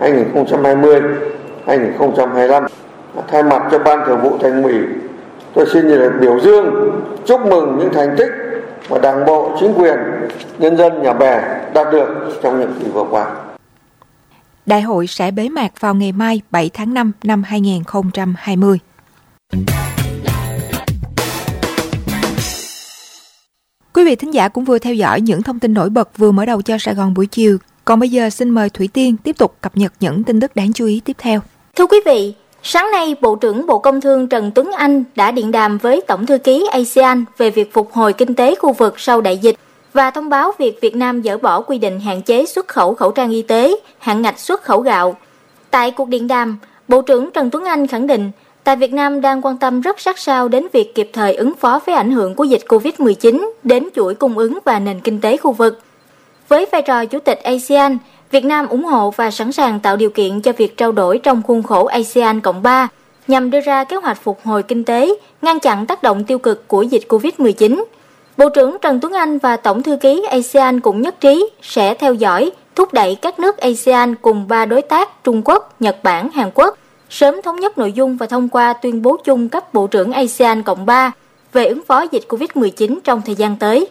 2020-2025. 0.00 2.66
Thay 3.28 3.42
mặt 3.42 3.62
cho 3.70 3.78
Ban 3.78 4.06
Thường 4.06 4.20
vụ 4.22 4.38
Thành 4.40 4.62
ủy, 4.62 4.74
tôi 5.54 5.66
xin 5.72 5.88
nhiệt 5.88 6.00
biểu 6.20 6.40
dương, 6.40 6.92
chúc 7.26 7.46
mừng 7.46 7.78
những 7.78 7.92
thành 7.92 8.14
tích 8.18 8.30
mà 8.90 8.98
Đảng 8.98 9.26
bộ, 9.26 9.56
chính 9.60 9.74
quyền, 9.74 9.98
nhân 10.58 10.76
dân 10.76 11.02
nhà 11.02 11.12
bè 11.12 11.42
đạt 11.74 11.92
được 11.92 12.08
trong 12.42 12.60
nhiệm 12.60 12.72
kỳ 12.80 12.90
vừa 12.90 13.04
qua. 13.10 13.26
Đại 14.66 14.82
hội 14.82 15.06
sẽ 15.06 15.30
bế 15.30 15.48
mạc 15.48 15.80
vào 15.80 15.94
ngày 15.94 16.12
mai 16.12 16.42
7 16.50 16.70
tháng 16.74 16.94
5 16.94 17.12
năm 17.24 17.42
2020. 17.42 18.78
Quý 23.96 24.04
vị 24.04 24.16
thính 24.16 24.34
giả 24.34 24.48
cũng 24.48 24.64
vừa 24.64 24.78
theo 24.78 24.94
dõi 24.94 25.20
những 25.20 25.42
thông 25.42 25.58
tin 25.58 25.74
nổi 25.74 25.90
bật 25.90 26.18
vừa 26.18 26.30
mở 26.30 26.44
đầu 26.44 26.62
cho 26.62 26.78
Sài 26.78 26.94
Gòn 26.94 27.14
buổi 27.14 27.26
chiều. 27.26 27.58
Còn 27.84 28.00
bây 28.00 28.08
giờ 28.08 28.30
xin 28.30 28.50
mời 28.50 28.70
Thủy 28.70 28.88
Tiên 28.92 29.16
tiếp 29.16 29.38
tục 29.38 29.56
cập 29.60 29.76
nhật 29.76 29.92
những 30.00 30.24
tin 30.24 30.40
tức 30.40 30.56
đáng 30.56 30.72
chú 30.72 30.86
ý 30.86 31.00
tiếp 31.04 31.16
theo. 31.18 31.40
Thưa 31.76 31.86
quý 31.86 31.98
vị, 32.06 32.34
Sáng 32.62 32.90
nay, 32.90 33.14
Bộ 33.20 33.36
trưởng 33.36 33.66
Bộ 33.66 33.78
Công 33.78 34.00
Thương 34.00 34.28
Trần 34.28 34.50
Tuấn 34.54 34.70
Anh 34.76 35.04
đã 35.16 35.30
điện 35.30 35.50
đàm 35.50 35.78
với 35.78 36.02
Tổng 36.06 36.26
thư 36.26 36.38
ký 36.38 36.66
ASEAN 36.72 37.24
về 37.38 37.50
việc 37.50 37.72
phục 37.72 37.92
hồi 37.92 38.12
kinh 38.12 38.34
tế 38.34 38.54
khu 38.54 38.72
vực 38.72 39.00
sau 39.00 39.20
đại 39.20 39.38
dịch 39.38 39.56
và 39.92 40.10
thông 40.10 40.28
báo 40.28 40.52
việc 40.58 40.78
Việt 40.82 40.96
Nam 40.96 41.22
dỡ 41.22 41.38
bỏ 41.38 41.60
quy 41.60 41.78
định 41.78 42.00
hạn 42.00 42.22
chế 42.22 42.46
xuất 42.46 42.68
khẩu 42.68 42.94
khẩu 42.94 43.10
trang 43.10 43.30
y 43.30 43.42
tế, 43.42 43.74
hạn 43.98 44.22
ngạch 44.22 44.38
xuất 44.38 44.62
khẩu 44.62 44.80
gạo. 44.80 45.16
Tại 45.70 45.90
cuộc 45.90 46.08
điện 46.08 46.26
đàm, 46.26 46.58
Bộ 46.88 47.02
trưởng 47.02 47.30
Trần 47.30 47.50
Tuấn 47.50 47.64
Anh 47.64 47.86
khẳng 47.86 48.06
định 48.06 48.30
tại 48.66 48.76
Việt 48.76 48.92
Nam 48.92 49.20
đang 49.20 49.42
quan 49.42 49.58
tâm 49.58 49.80
rất 49.80 50.00
sát 50.00 50.18
sao 50.18 50.48
đến 50.48 50.66
việc 50.72 50.94
kịp 50.94 51.10
thời 51.12 51.34
ứng 51.34 51.54
phó 51.54 51.80
với 51.86 51.94
ảnh 51.94 52.10
hưởng 52.12 52.34
của 52.34 52.44
dịch 52.44 52.62
COVID-19 52.68 53.50
đến 53.62 53.88
chuỗi 53.94 54.14
cung 54.14 54.38
ứng 54.38 54.58
và 54.64 54.78
nền 54.78 55.00
kinh 55.00 55.20
tế 55.20 55.36
khu 55.36 55.52
vực. 55.52 55.80
Với 56.48 56.66
vai 56.72 56.82
trò 56.82 57.04
chủ 57.04 57.18
tịch 57.18 57.42
ASEAN, 57.42 57.98
Việt 58.30 58.44
Nam 58.44 58.68
ủng 58.68 58.84
hộ 58.84 59.10
và 59.10 59.30
sẵn 59.30 59.52
sàng 59.52 59.80
tạo 59.80 59.96
điều 59.96 60.10
kiện 60.10 60.40
cho 60.40 60.52
việc 60.52 60.76
trao 60.76 60.92
đổi 60.92 61.18
trong 61.18 61.42
khuôn 61.42 61.62
khổ 61.62 61.84
ASEAN 61.84 62.40
Cộng 62.40 62.62
3 62.62 62.88
nhằm 63.28 63.50
đưa 63.50 63.60
ra 63.60 63.84
kế 63.84 63.96
hoạch 63.96 64.22
phục 64.22 64.40
hồi 64.44 64.62
kinh 64.62 64.84
tế, 64.84 65.14
ngăn 65.42 65.60
chặn 65.60 65.86
tác 65.86 66.02
động 66.02 66.24
tiêu 66.24 66.38
cực 66.38 66.68
của 66.68 66.82
dịch 66.82 67.02
COVID-19. 67.08 67.84
Bộ 68.36 68.48
trưởng 68.48 68.76
Trần 68.82 69.00
Tuấn 69.00 69.12
Anh 69.12 69.38
và 69.38 69.56
Tổng 69.56 69.82
thư 69.82 69.96
ký 69.96 70.22
ASEAN 70.30 70.80
cũng 70.80 71.02
nhất 71.02 71.20
trí 71.20 71.50
sẽ 71.62 71.94
theo 71.94 72.14
dõi, 72.14 72.50
thúc 72.74 72.92
đẩy 72.92 73.14
các 73.14 73.38
nước 73.38 73.56
ASEAN 73.56 74.14
cùng 74.14 74.48
ba 74.48 74.66
đối 74.66 74.82
tác 74.82 75.24
Trung 75.24 75.42
Quốc, 75.44 75.80
Nhật 75.80 75.96
Bản, 76.02 76.30
Hàn 76.30 76.50
Quốc 76.54 76.78
sớm 77.10 77.42
thống 77.42 77.56
nhất 77.56 77.78
nội 77.78 77.92
dung 77.92 78.16
và 78.16 78.26
thông 78.26 78.48
qua 78.48 78.72
tuyên 78.72 79.02
bố 79.02 79.16
chung 79.24 79.48
cấp 79.48 79.74
Bộ 79.74 79.86
trưởng 79.86 80.12
ASEAN 80.12 80.62
Cộng 80.62 80.86
3 80.86 81.12
về 81.52 81.66
ứng 81.66 81.82
phó 81.86 82.04
dịch 82.12 82.24
COVID-19 82.28 82.98
trong 83.04 83.22
thời 83.26 83.34
gian 83.34 83.56
tới. 83.56 83.88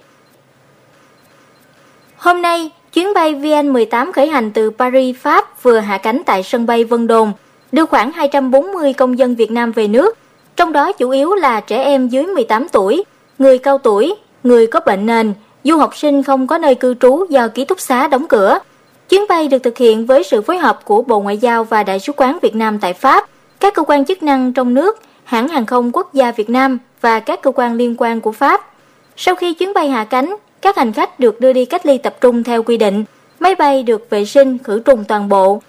Hôm 2.18 2.42
nay, 2.42 2.72
Chuyến 2.96 3.14
bay 3.14 3.34
VN18 3.34 4.12
khởi 4.12 4.28
hành 4.28 4.52
từ 4.52 4.72
Paris, 4.72 5.16
Pháp 5.18 5.64
vừa 5.64 5.80
hạ 5.80 5.98
cánh 5.98 6.22
tại 6.26 6.44
sân 6.44 6.66
bay 6.66 6.84
Vân 6.84 7.08
Đồn, 7.08 7.32
đưa 7.72 7.86
khoảng 7.86 8.12
240 8.12 8.94
công 8.94 9.18
dân 9.18 9.36
Việt 9.36 9.52
Nam 9.52 9.72
về 9.72 9.88
nước, 9.88 10.18
trong 10.56 10.72
đó 10.72 10.92
chủ 10.92 11.10
yếu 11.10 11.34
là 11.34 11.60
trẻ 11.60 11.84
em 11.84 12.08
dưới 12.08 12.26
18 12.26 12.68
tuổi, 12.70 13.04
người 13.38 13.58
cao 13.58 13.78
tuổi, 13.78 14.16
người 14.44 14.68
có 14.68 14.80
bệnh 14.80 15.06
nền, 15.06 15.34
du 15.64 15.78
học 15.78 15.98
sinh 15.98 16.24
không 16.24 16.48
có 16.48 16.58
nơi 16.58 16.76
cư 16.76 16.94
trú 16.94 17.26
do 17.30 17.48
ký 17.48 17.66
túc 17.66 17.80
xá 17.80 18.08
đóng 18.08 18.28
cửa. 18.28 18.60
Chuyến 19.10 19.22
bay 19.30 19.48
được 19.48 19.64
thực 19.64 19.78
hiện 19.78 20.06
với 20.06 20.24
sự 20.24 20.42
phối 20.42 20.58
hợp 20.58 20.86
của 20.86 21.02
Bộ 21.02 21.20
Ngoại 21.20 21.38
giao 21.38 21.64
và 21.64 21.84
Đại 21.84 22.00
sứ 22.00 22.14
quán 22.18 22.40
Việt 22.42 22.56
Nam 22.56 22.80
tại 22.80 22.94
Pháp, 22.94 23.30
các 23.60 23.74
cơ 23.74 23.84
quan 23.84 24.06
chức 24.06 24.24
năng 24.24 24.54
trong 24.54 24.74
nước, 24.74 25.00
hãng 25.24 25.48
hàng 25.48 25.66
không 25.66 25.92
quốc 25.92 26.14
gia 26.14 26.32
Việt 26.32 26.50
Nam 26.50 26.78
và 27.02 27.20
các 27.20 27.42
cơ 27.42 27.52
quan 27.52 27.74
liên 27.74 27.96
quan 27.98 28.22
của 28.22 28.32
Pháp. 28.32 28.72
Sau 29.18 29.36
khi 29.36 29.54
chuyến 29.54 29.74
bay 29.74 29.90
hạ 29.90 30.04
cánh, 30.04 30.36
các 30.62 30.78
hành 30.78 30.94
khách 30.94 31.20
được 31.20 31.40
đưa 31.40 31.54
đi 31.54 31.66
cách 31.66 31.86
ly 31.86 31.98
tập 31.98 32.16
trung 32.22 32.44
theo 32.44 32.64
quy 32.64 32.78
định, 32.78 33.04
máy 33.40 33.56
bay 33.56 33.84
được 33.84 34.10
vệ 34.10 34.26
sinh 34.26 34.58
khử 34.58 34.80
trùng 34.80 35.04
toàn 35.04 35.30
bộ. 35.30 35.62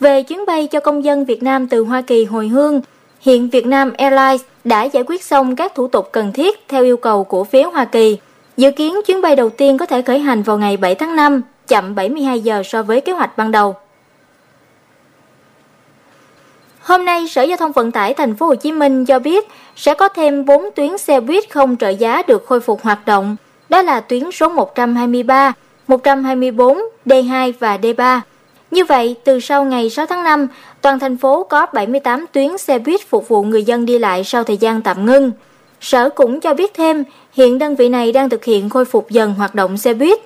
Về 0.00 0.22
chuyến 0.22 0.46
bay 0.46 0.66
cho 0.66 0.80
công 0.80 1.04
dân 1.04 1.24
Việt 1.24 1.42
Nam 1.42 1.68
từ 1.68 1.84
Hoa 1.84 2.02
Kỳ 2.02 2.24
hồi 2.24 2.48
hương, 2.48 2.80
hiện 3.20 3.50
Việt 3.50 3.66
Nam 3.66 3.92
Airlines 3.98 4.42
đã 4.64 4.84
giải 4.84 5.04
quyết 5.06 5.24
xong 5.24 5.56
các 5.56 5.74
thủ 5.74 5.88
tục 5.88 6.08
cần 6.12 6.32
thiết 6.32 6.68
theo 6.68 6.84
yêu 6.84 6.96
cầu 6.96 7.24
của 7.24 7.44
phía 7.44 7.62
Hoa 7.62 7.84
Kỳ. 7.84 8.16
Dự 8.56 8.70
kiến 8.70 8.94
chuyến 9.06 9.22
bay 9.22 9.36
đầu 9.36 9.50
tiên 9.50 9.78
có 9.78 9.86
thể 9.86 10.02
khởi 10.02 10.18
hành 10.18 10.42
vào 10.42 10.58
ngày 10.58 10.76
7 10.76 10.94
tháng 10.94 11.16
5, 11.16 11.42
chậm 11.70 11.94
72 11.94 12.40
giờ 12.40 12.62
so 12.64 12.82
với 12.82 13.00
kế 13.00 13.12
hoạch 13.12 13.38
ban 13.38 13.50
đầu. 13.50 13.74
Hôm 16.80 17.04
nay, 17.04 17.28
Sở 17.28 17.42
Giao 17.42 17.56
thông 17.56 17.72
Vận 17.72 17.92
tải 17.92 18.14
Thành 18.14 18.34
phố 18.36 18.46
Hồ 18.46 18.54
Chí 18.54 18.72
Minh 18.72 19.04
cho 19.04 19.18
biết 19.18 19.48
sẽ 19.76 19.94
có 19.94 20.08
thêm 20.08 20.44
4 20.44 20.64
tuyến 20.74 20.98
xe 20.98 21.20
buýt 21.20 21.50
không 21.50 21.76
trợ 21.76 21.88
giá 21.88 22.22
được 22.22 22.46
khôi 22.46 22.60
phục 22.60 22.82
hoạt 22.82 23.06
động 23.06 23.36
đó 23.68 23.82
là 23.82 24.00
tuyến 24.00 24.30
số 24.32 24.48
123, 24.48 25.52
124, 25.86 26.78
D2 27.06 27.52
và 27.58 27.76
D3. 27.76 28.20
Như 28.70 28.84
vậy, 28.84 29.16
từ 29.24 29.40
sau 29.40 29.64
ngày 29.64 29.90
6 29.90 30.06
tháng 30.06 30.24
5, 30.24 30.48
toàn 30.80 30.98
thành 30.98 31.16
phố 31.16 31.44
có 31.44 31.66
78 31.72 32.26
tuyến 32.32 32.58
xe 32.58 32.78
buýt 32.78 33.00
phục 33.08 33.28
vụ 33.28 33.42
người 33.42 33.64
dân 33.64 33.86
đi 33.86 33.98
lại 33.98 34.24
sau 34.24 34.44
thời 34.44 34.56
gian 34.56 34.82
tạm 34.82 35.06
ngưng. 35.06 35.32
Sở 35.80 36.10
cũng 36.10 36.40
cho 36.40 36.54
biết 36.54 36.74
thêm, 36.74 37.04
hiện 37.32 37.58
đơn 37.58 37.76
vị 37.76 37.88
này 37.88 38.12
đang 38.12 38.28
thực 38.28 38.44
hiện 38.44 38.70
khôi 38.70 38.84
phục 38.84 39.10
dần 39.10 39.34
hoạt 39.34 39.54
động 39.54 39.76
xe 39.76 39.94
buýt. 39.94 40.20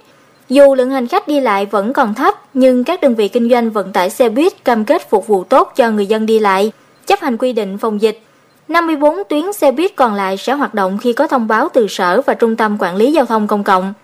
Dù 0.49 0.75
lượng 0.75 0.91
hành 0.91 1.09
khách 1.09 1.29
đi 1.29 1.41
lại 1.41 1.67
vẫn 1.67 1.93
còn 1.93 2.15
thấp, 2.15 2.35
nhưng 2.55 2.85
các 2.85 3.01
đơn 3.01 3.15
vị 3.15 3.29
kinh 3.29 3.51
doanh 3.51 3.71
vận 3.71 3.93
tải 3.93 4.11
xe 4.11 4.29
buýt 4.29 4.65
cam 4.65 4.85
kết 4.85 5.11
phục 5.11 5.27
vụ 5.27 5.45
tốt 5.45 5.73
cho 5.77 5.91
người 5.91 6.07
dân 6.07 6.27
đi 6.27 6.39
lại, 6.39 6.73
chấp 7.07 7.21
hành 7.21 7.37
quy 7.37 7.53
định 7.53 7.79
phòng 7.79 8.01
dịch 8.01 8.21
54 8.69 9.17
tuyến 9.29 9.53
xe 9.53 9.71
buýt 9.71 9.97
còn 9.97 10.15
lại 10.15 10.37
sẽ 10.37 10.53
hoạt 10.53 10.75
động 10.75 10.99
khi 11.01 11.13
có 11.13 11.27
thông 11.27 11.49
báo 11.49 11.69
từ 11.73 11.89
Sở 11.89 12.21
và 12.27 12.35
Trung 12.35 12.57
tâm 12.57 12.77
Quản 12.81 12.97
lý 12.97 13.13
Giao 13.13 13.25
thông 13.25 13.47
Công 13.47 13.65
cộng. 13.65 13.95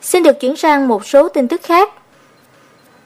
Xin 0.00 0.22
được 0.22 0.40
chuyển 0.40 0.56
sang 0.56 0.88
một 0.88 1.06
số 1.06 1.28
tin 1.28 1.48
tức 1.48 1.62
khác. 1.62 1.92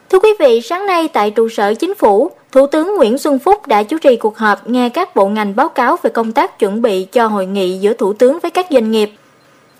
Thưa 0.09 0.19
quý 0.19 0.29
vị, 0.39 0.61
sáng 0.61 0.85
nay 0.85 1.07
tại 1.07 1.31
trụ 1.31 1.49
sở 1.49 1.73
chính 1.73 1.95
phủ, 1.95 2.31
Thủ 2.51 2.67
tướng 2.67 2.95
Nguyễn 2.97 3.17
Xuân 3.17 3.39
Phúc 3.39 3.67
đã 3.67 3.83
chủ 3.83 3.97
trì 3.97 4.15
cuộc 4.15 4.37
họp 4.37 4.69
nghe 4.69 4.89
các 4.89 5.15
bộ 5.15 5.27
ngành 5.27 5.55
báo 5.55 5.69
cáo 5.69 5.97
về 6.03 6.09
công 6.09 6.31
tác 6.31 6.59
chuẩn 6.59 6.81
bị 6.81 7.03
cho 7.11 7.27
hội 7.27 7.45
nghị 7.45 7.77
giữa 7.77 7.93
Thủ 7.93 8.13
tướng 8.13 8.39
với 8.39 8.51
các 8.51 8.67
doanh 8.71 8.91
nghiệp. 8.91 9.11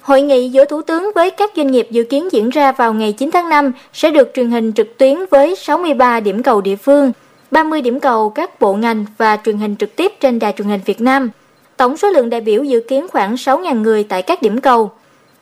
Hội 0.05 0.21
nghị 0.21 0.49
giữa 0.49 0.65
Thủ 0.65 0.81
tướng 0.81 1.11
với 1.15 1.31
các 1.31 1.51
doanh 1.55 1.71
nghiệp 1.71 1.87
dự 1.91 2.03
kiến 2.03 2.29
diễn 2.31 2.49
ra 2.49 2.71
vào 2.71 2.93
ngày 2.93 3.11
9 3.11 3.31
tháng 3.31 3.49
5 3.49 3.71
sẽ 3.93 4.11
được 4.11 4.31
truyền 4.33 4.51
hình 4.51 4.73
trực 4.73 4.97
tuyến 4.97 5.17
với 5.31 5.55
63 5.55 6.19
điểm 6.19 6.43
cầu 6.43 6.61
địa 6.61 6.75
phương, 6.75 7.11
30 7.51 7.81
điểm 7.81 7.99
cầu 7.99 8.29
các 8.29 8.59
bộ 8.59 8.73
ngành 8.73 9.05
và 9.17 9.37
truyền 9.45 9.57
hình 9.57 9.75
trực 9.75 9.95
tiếp 9.95 10.11
trên 10.19 10.39
đài 10.39 10.53
truyền 10.57 10.67
hình 10.67 10.79
Việt 10.85 11.01
Nam. 11.01 11.29
Tổng 11.77 11.97
số 11.97 12.09
lượng 12.09 12.29
đại 12.29 12.41
biểu 12.41 12.63
dự 12.63 12.81
kiến 12.87 13.07
khoảng 13.11 13.35
6.000 13.35 13.81
người 13.81 14.03
tại 14.03 14.21
các 14.21 14.41
điểm 14.41 14.61
cầu. 14.61 14.91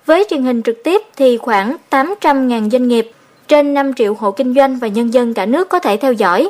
Với 0.06 0.26
truyền 0.30 0.44
hình 0.44 0.62
trực 0.62 0.84
tiếp 0.84 1.02
thì 1.16 1.38
khoảng 1.38 1.76
800.000 1.90 2.70
doanh 2.70 2.88
nghiệp, 2.88 3.12
trên 3.48 3.74
5 3.74 3.94
triệu 3.94 4.14
hộ 4.14 4.32
kinh 4.32 4.54
doanh 4.54 4.76
và 4.76 4.88
nhân 4.88 5.14
dân 5.14 5.34
cả 5.34 5.46
nước 5.46 5.70
có 5.70 5.80
thể 5.80 5.98
theo 5.98 6.14
dõi. 6.14 6.50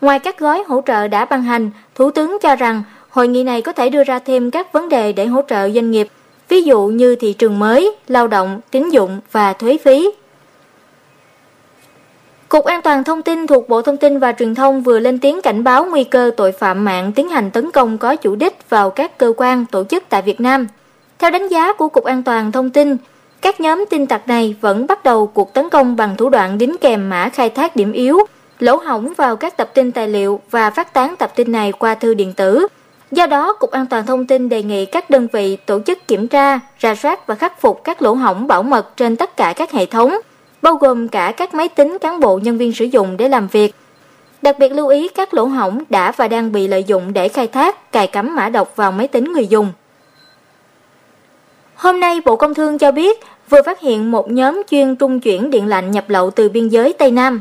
Ngoài 0.00 0.18
các 0.18 0.38
gói 0.38 0.64
hỗ 0.66 0.80
trợ 0.86 1.08
đã 1.08 1.24
ban 1.24 1.42
hành, 1.42 1.70
Thủ 1.94 2.10
tướng 2.10 2.38
cho 2.42 2.56
rằng 2.56 2.82
hội 3.08 3.28
nghị 3.28 3.44
này 3.44 3.62
có 3.62 3.72
thể 3.72 3.90
đưa 3.90 4.04
ra 4.04 4.18
thêm 4.18 4.50
các 4.50 4.72
vấn 4.72 4.88
đề 4.88 5.12
để 5.12 5.26
hỗ 5.26 5.42
trợ 5.48 5.70
doanh 5.70 5.90
nghiệp, 5.90 6.08
ví 6.48 6.62
dụ 6.62 6.86
như 6.86 7.16
thị 7.16 7.32
trường 7.32 7.58
mới, 7.58 7.96
lao 8.08 8.28
động, 8.28 8.60
tín 8.70 8.88
dụng 8.88 9.20
và 9.32 9.52
thuế 9.52 9.78
phí. 9.84 10.10
Cục 12.48 12.64
An 12.64 12.82
toàn 12.82 13.04
Thông 13.04 13.22
tin 13.22 13.46
thuộc 13.46 13.68
Bộ 13.68 13.82
Thông 13.82 13.96
tin 13.96 14.18
và 14.18 14.32
Truyền 14.32 14.54
thông 14.54 14.82
vừa 14.82 14.98
lên 14.98 15.18
tiếng 15.18 15.42
cảnh 15.42 15.64
báo 15.64 15.84
nguy 15.84 16.04
cơ 16.04 16.30
tội 16.36 16.52
phạm 16.52 16.84
mạng 16.84 17.12
tiến 17.12 17.28
hành 17.28 17.50
tấn 17.50 17.70
công 17.70 17.98
có 17.98 18.16
chủ 18.16 18.36
đích 18.36 18.70
vào 18.70 18.90
các 18.90 19.18
cơ 19.18 19.32
quan, 19.36 19.66
tổ 19.66 19.84
chức 19.84 20.04
tại 20.08 20.22
Việt 20.22 20.40
Nam. 20.40 20.66
Theo 21.18 21.30
đánh 21.30 21.48
giá 21.48 21.72
của 21.72 21.88
Cục 21.88 22.04
An 22.04 22.22
toàn 22.22 22.52
Thông 22.52 22.70
tin, 22.70 22.96
các 23.40 23.60
nhóm 23.60 23.84
tin 23.90 24.06
tặc 24.06 24.28
này 24.28 24.54
vẫn 24.60 24.86
bắt 24.86 25.04
đầu 25.04 25.26
cuộc 25.26 25.54
tấn 25.54 25.68
công 25.68 25.96
bằng 25.96 26.16
thủ 26.16 26.28
đoạn 26.28 26.58
đính 26.58 26.76
kèm 26.80 27.08
mã 27.08 27.28
khai 27.28 27.50
thác 27.50 27.76
điểm 27.76 27.92
yếu, 27.92 28.18
lỗ 28.58 28.76
hỏng 28.76 29.12
vào 29.16 29.36
các 29.36 29.56
tập 29.56 29.70
tin 29.74 29.92
tài 29.92 30.08
liệu 30.08 30.40
và 30.50 30.70
phát 30.70 30.92
tán 30.92 31.16
tập 31.16 31.32
tin 31.36 31.52
này 31.52 31.72
qua 31.72 31.94
thư 31.94 32.14
điện 32.14 32.32
tử. 32.32 32.66
Do 33.10 33.26
đó, 33.26 33.52
Cục 33.52 33.70
An 33.70 33.86
toàn 33.86 34.06
Thông 34.06 34.26
tin 34.26 34.48
đề 34.48 34.62
nghị 34.62 34.86
các 34.86 35.10
đơn 35.10 35.28
vị 35.32 35.56
tổ 35.56 35.80
chức 35.80 36.08
kiểm 36.08 36.28
tra, 36.28 36.60
ra 36.78 36.94
soát 36.94 37.26
và 37.26 37.34
khắc 37.34 37.60
phục 37.60 37.84
các 37.84 38.02
lỗ 38.02 38.14
hổng 38.14 38.46
bảo 38.46 38.62
mật 38.62 38.96
trên 38.96 39.16
tất 39.16 39.36
cả 39.36 39.52
các 39.56 39.72
hệ 39.72 39.86
thống, 39.86 40.16
bao 40.62 40.74
gồm 40.74 41.08
cả 41.08 41.32
các 41.36 41.54
máy 41.54 41.68
tính 41.68 41.98
cán 42.00 42.20
bộ 42.20 42.38
nhân 42.42 42.58
viên 42.58 42.72
sử 42.72 42.84
dụng 42.84 43.16
để 43.16 43.28
làm 43.28 43.48
việc. 43.48 43.74
Đặc 44.42 44.58
biệt 44.58 44.72
lưu 44.72 44.88
ý 44.88 45.08
các 45.08 45.34
lỗ 45.34 45.44
hổng 45.44 45.82
đã 45.88 46.12
và 46.12 46.28
đang 46.28 46.52
bị 46.52 46.68
lợi 46.68 46.84
dụng 46.84 47.12
để 47.12 47.28
khai 47.28 47.46
thác, 47.46 47.92
cài 47.92 48.06
cắm 48.06 48.34
mã 48.36 48.48
độc 48.48 48.76
vào 48.76 48.92
máy 48.92 49.08
tính 49.08 49.32
người 49.32 49.46
dùng. 49.46 49.72
Hôm 51.74 52.00
nay, 52.00 52.20
Bộ 52.24 52.36
Công 52.36 52.54
Thương 52.54 52.78
cho 52.78 52.92
biết 52.92 53.20
vừa 53.48 53.62
phát 53.62 53.80
hiện 53.80 54.10
một 54.10 54.30
nhóm 54.30 54.62
chuyên 54.70 54.96
trung 54.96 55.20
chuyển 55.20 55.50
điện 55.50 55.66
lạnh 55.66 55.90
nhập 55.90 56.04
lậu 56.08 56.30
từ 56.30 56.48
biên 56.48 56.68
giới 56.68 56.92
Tây 56.92 57.10
Nam. 57.10 57.40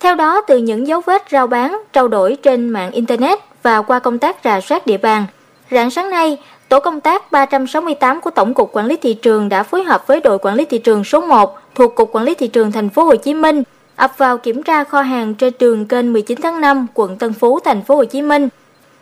Theo 0.00 0.14
đó, 0.14 0.40
từ 0.40 0.58
những 0.58 0.86
dấu 0.86 1.00
vết 1.00 1.22
rao 1.30 1.46
bán, 1.46 1.82
trao 1.92 2.08
đổi 2.08 2.36
trên 2.42 2.68
mạng 2.68 2.90
Internet 2.90 3.38
và 3.62 3.82
qua 3.82 3.98
công 3.98 4.18
tác 4.18 4.36
rà 4.44 4.60
soát 4.60 4.86
địa 4.86 4.98
bàn, 4.98 5.26
rạng 5.70 5.90
sáng 5.90 6.10
nay, 6.10 6.38
Tổ 6.72 6.80
công 6.80 7.00
tác 7.00 7.32
368 7.32 8.20
của 8.20 8.30
Tổng 8.30 8.54
cục 8.54 8.70
Quản 8.72 8.86
lý 8.86 8.96
thị 8.96 9.14
trường 9.14 9.48
đã 9.48 9.62
phối 9.62 9.84
hợp 9.84 10.06
với 10.06 10.20
đội 10.20 10.38
quản 10.38 10.54
lý 10.54 10.64
thị 10.64 10.78
trường 10.78 11.04
số 11.04 11.20
1 11.20 11.58
thuộc 11.74 11.94
Cục 11.94 12.10
Quản 12.12 12.24
lý 12.24 12.34
thị 12.34 12.48
trường 12.48 12.72
thành 12.72 12.88
phố 12.88 13.04
Hồ 13.04 13.16
Chí 13.16 13.34
Minh 13.34 13.62
ập 13.96 14.18
vào 14.18 14.38
kiểm 14.38 14.62
tra 14.62 14.84
kho 14.84 15.02
hàng 15.02 15.34
trên 15.34 15.52
đường 15.58 15.86
kênh 15.86 16.12
19 16.12 16.40
tháng 16.42 16.60
5, 16.60 16.86
quận 16.94 17.18
Tân 17.18 17.32
Phú, 17.32 17.60
thành 17.60 17.82
phố 17.82 17.96
Hồ 17.96 18.04
Chí 18.04 18.22
Minh. 18.22 18.48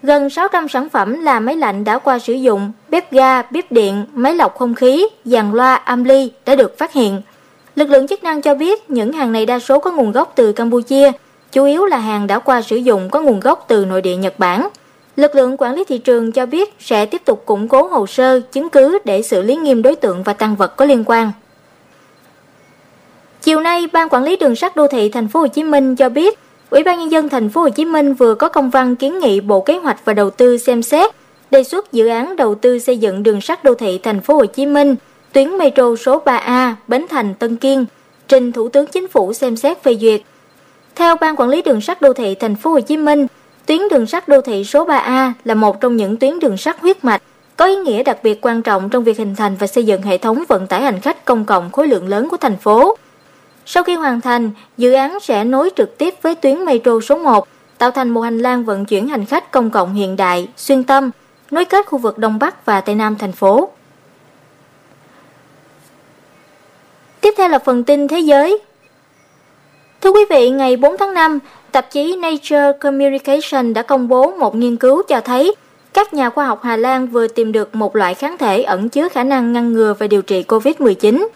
Gần 0.02 0.30
600 0.30 0.68
sản 0.68 0.88
phẩm 0.88 1.20
là 1.20 1.40
máy 1.40 1.56
lạnh 1.56 1.84
đã 1.84 1.98
qua 1.98 2.18
sử 2.18 2.32
dụng, 2.32 2.72
bếp 2.88 3.12
ga, 3.12 3.42
bếp 3.42 3.72
điện, 3.72 4.06
máy 4.14 4.34
lọc 4.34 4.58
không 4.58 4.74
khí, 4.74 5.06
dàn 5.24 5.52
loa, 5.52 5.74
âm 5.74 6.04
ly 6.04 6.32
đã 6.46 6.54
được 6.54 6.78
phát 6.78 6.92
hiện. 6.92 7.22
Lực 7.76 7.90
lượng 7.90 8.06
chức 8.06 8.24
năng 8.24 8.42
cho 8.42 8.54
biết 8.54 8.90
những 8.90 9.12
hàng 9.12 9.32
này 9.32 9.46
đa 9.46 9.58
số 9.58 9.78
có 9.78 9.90
nguồn 9.90 10.12
gốc 10.12 10.32
từ 10.34 10.52
Campuchia, 10.52 11.12
chủ 11.52 11.64
yếu 11.64 11.86
là 11.86 11.98
hàng 11.98 12.26
đã 12.26 12.38
qua 12.38 12.62
sử 12.62 12.76
dụng 12.76 13.10
có 13.10 13.20
nguồn 13.20 13.40
gốc 13.40 13.64
từ 13.68 13.84
nội 13.84 14.02
địa 14.02 14.16
Nhật 14.16 14.38
Bản. 14.38 14.68
Lực 15.16 15.34
lượng 15.34 15.56
quản 15.56 15.74
lý 15.74 15.84
thị 15.84 15.98
trường 15.98 16.32
cho 16.32 16.46
biết 16.46 16.74
sẽ 16.78 17.06
tiếp 17.06 17.22
tục 17.24 17.42
củng 17.46 17.68
cố 17.68 17.82
hồ 17.82 18.06
sơ, 18.06 18.40
chứng 18.40 18.70
cứ 18.70 18.98
để 19.04 19.22
xử 19.22 19.42
lý 19.42 19.56
nghiêm 19.56 19.82
đối 19.82 19.96
tượng 19.96 20.22
và 20.22 20.32
tăng 20.32 20.56
vật 20.56 20.76
có 20.76 20.84
liên 20.84 21.04
quan. 21.06 21.32
Chiều 23.42 23.60
nay, 23.60 23.86
Ban 23.92 24.08
Quản 24.08 24.24
lý 24.24 24.36
Đường 24.36 24.56
sắt 24.56 24.76
Đô 24.76 24.86
thị 24.86 25.08
Thành 25.08 25.28
phố 25.28 25.40
Hồ 25.40 25.46
Chí 25.46 25.62
Minh 25.62 25.96
cho 25.96 26.08
biết, 26.08 26.38
Ủy 26.70 26.82
ban 26.82 26.98
nhân 26.98 27.10
dân 27.10 27.28
Thành 27.28 27.48
phố 27.48 27.60
Hồ 27.60 27.68
Chí 27.68 27.84
Minh 27.84 28.14
vừa 28.14 28.34
có 28.34 28.48
công 28.48 28.70
văn 28.70 28.96
kiến 28.96 29.18
nghị 29.18 29.40
Bộ 29.40 29.60
Kế 29.60 29.76
hoạch 29.76 30.04
và 30.04 30.12
Đầu 30.12 30.30
tư 30.30 30.58
xem 30.58 30.82
xét 30.82 31.10
đề 31.50 31.62
xuất 31.62 31.92
dự 31.92 32.06
án 32.06 32.36
đầu 32.36 32.54
tư 32.54 32.78
xây 32.78 32.98
dựng 32.98 33.22
đường 33.22 33.40
sắt 33.40 33.64
đô 33.64 33.74
thị 33.74 33.98
Thành 33.98 34.20
phố 34.20 34.34
Hồ 34.34 34.46
Chí 34.46 34.66
Minh, 34.66 34.96
tuyến 35.32 35.58
metro 35.58 35.96
số 35.96 36.22
3A 36.24 36.72
Bến 36.88 37.06
Thành 37.08 37.34
Tân 37.34 37.56
Kiên, 37.56 37.86
trình 38.28 38.52
Thủ 38.52 38.68
tướng 38.68 38.86
Chính 38.86 39.08
phủ 39.08 39.32
xem 39.32 39.56
xét 39.56 39.82
phê 39.82 39.96
duyệt. 40.00 40.20
Theo 40.94 41.16
Ban 41.16 41.36
Quản 41.36 41.48
lý 41.48 41.62
Đường 41.62 41.80
sắt 41.80 42.00
Đô 42.00 42.12
thị 42.12 42.34
Thành 42.34 42.56
phố 42.56 42.70
Hồ 42.70 42.80
Chí 42.80 42.96
Minh, 42.96 43.26
tuyến 43.66 43.80
đường 43.90 44.06
sắt 44.06 44.28
đô 44.28 44.40
thị 44.40 44.64
số 44.64 44.86
3A 44.86 45.32
là 45.44 45.54
một 45.54 45.80
trong 45.80 45.96
những 45.96 46.16
tuyến 46.16 46.38
đường 46.38 46.56
sắt 46.56 46.80
huyết 46.80 47.04
mạch 47.04 47.22
có 47.56 47.64
ý 47.66 47.76
nghĩa 47.76 48.02
đặc 48.02 48.18
biệt 48.22 48.38
quan 48.40 48.62
trọng 48.62 48.90
trong 48.90 49.04
việc 49.04 49.18
hình 49.18 49.36
thành 49.36 49.56
và 49.56 49.66
xây 49.66 49.84
dựng 49.84 50.02
hệ 50.02 50.18
thống 50.18 50.44
vận 50.48 50.66
tải 50.66 50.82
hành 50.82 51.00
khách 51.00 51.24
công 51.24 51.44
cộng 51.44 51.72
khối 51.72 51.88
lượng 51.88 52.08
lớn 52.08 52.28
của 52.28 52.36
thành 52.36 52.56
phố. 52.56 52.96
Sau 53.66 53.84
khi 53.84 53.94
hoàn 53.94 54.20
thành, 54.20 54.50
dự 54.76 54.92
án 54.92 55.20
sẽ 55.20 55.44
nối 55.44 55.70
trực 55.76 55.98
tiếp 55.98 56.14
với 56.22 56.34
tuyến 56.34 56.64
metro 56.64 57.00
số 57.00 57.18
1, 57.18 57.48
tạo 57.78 57.90
thành 57.90 58.08
một 58.08 58.20
hành 58.20 58.38
lang 58.38 58.64
vận 58.64 58.84
chuyển 58.84 59.08
hành 59.08 59.26
khách 59.26 59.50
công 59.50 59.70
cộng 59.70 59.94
hiện 59.94 60.16
đại, 60.16 60.48
xuyên 60.56 60.84
tâm, 60.84 61.10
nối 61.50 61.64
kết 61.64 61.86
khu 61.86 61.98
vực 61.98 62.18
Đông 62.18 62.38
Bắc 62.38 62.66
và 62.66 62.80
Tây 62.80 62.94
Nam 62.94 63.16
thành 63.18 63.32
phố. 63.32 63.70
Tiếp 67.20 67.34
theo 67.36 67.48
là 67.48 67.58
phần 67.58 67.84
tin 67.84 68.08
thế 68.08 68.18
giới. 68.18 68.58
Thưa 70.00 70.10
quý 70.10 70.24
vị, 70.30 70.50
ngày 70.50 70.76
4 70.76 70.96
tháng 70.98 71.14
5, 71.14 71.38
tạp 71.72 71.90
chí 71.90 72.16
Nature 72.16 72.72
Communication 72.80 73.72
đã 73.72 73.82
công 73.82 74.08
bố 74.08 74.30
một 74.30 74.54
nghiên 74.54 74.76
cứu 74.76 75.02
cho 75.08 75.20
thấy 75.20 75.54
các 75.92 76.14
nhà 76.14 76.30
khoa 76.30 76.46
học 76.46 76.60
Hà 76.62 76.76
Lan 76.76 77.06
vừa 77.06 77.28
tìm 77.28 77.52
được 77.52 77.74
một 77.74 77.96
loại 77.96 78.14
kháng 78.14 78.38
thể 78.38 78.62
ẩn 78.62 78.88
chứa 78.88 79.08
khả 79.08 79.24
năng 79.24 79.52
ngăn 79.52 79.72
ngừa 79.72 79.94
và 79.98 80.06
điều 80.06 80.22
trị 80.22 80.44
COVID-19. 80.48 81.28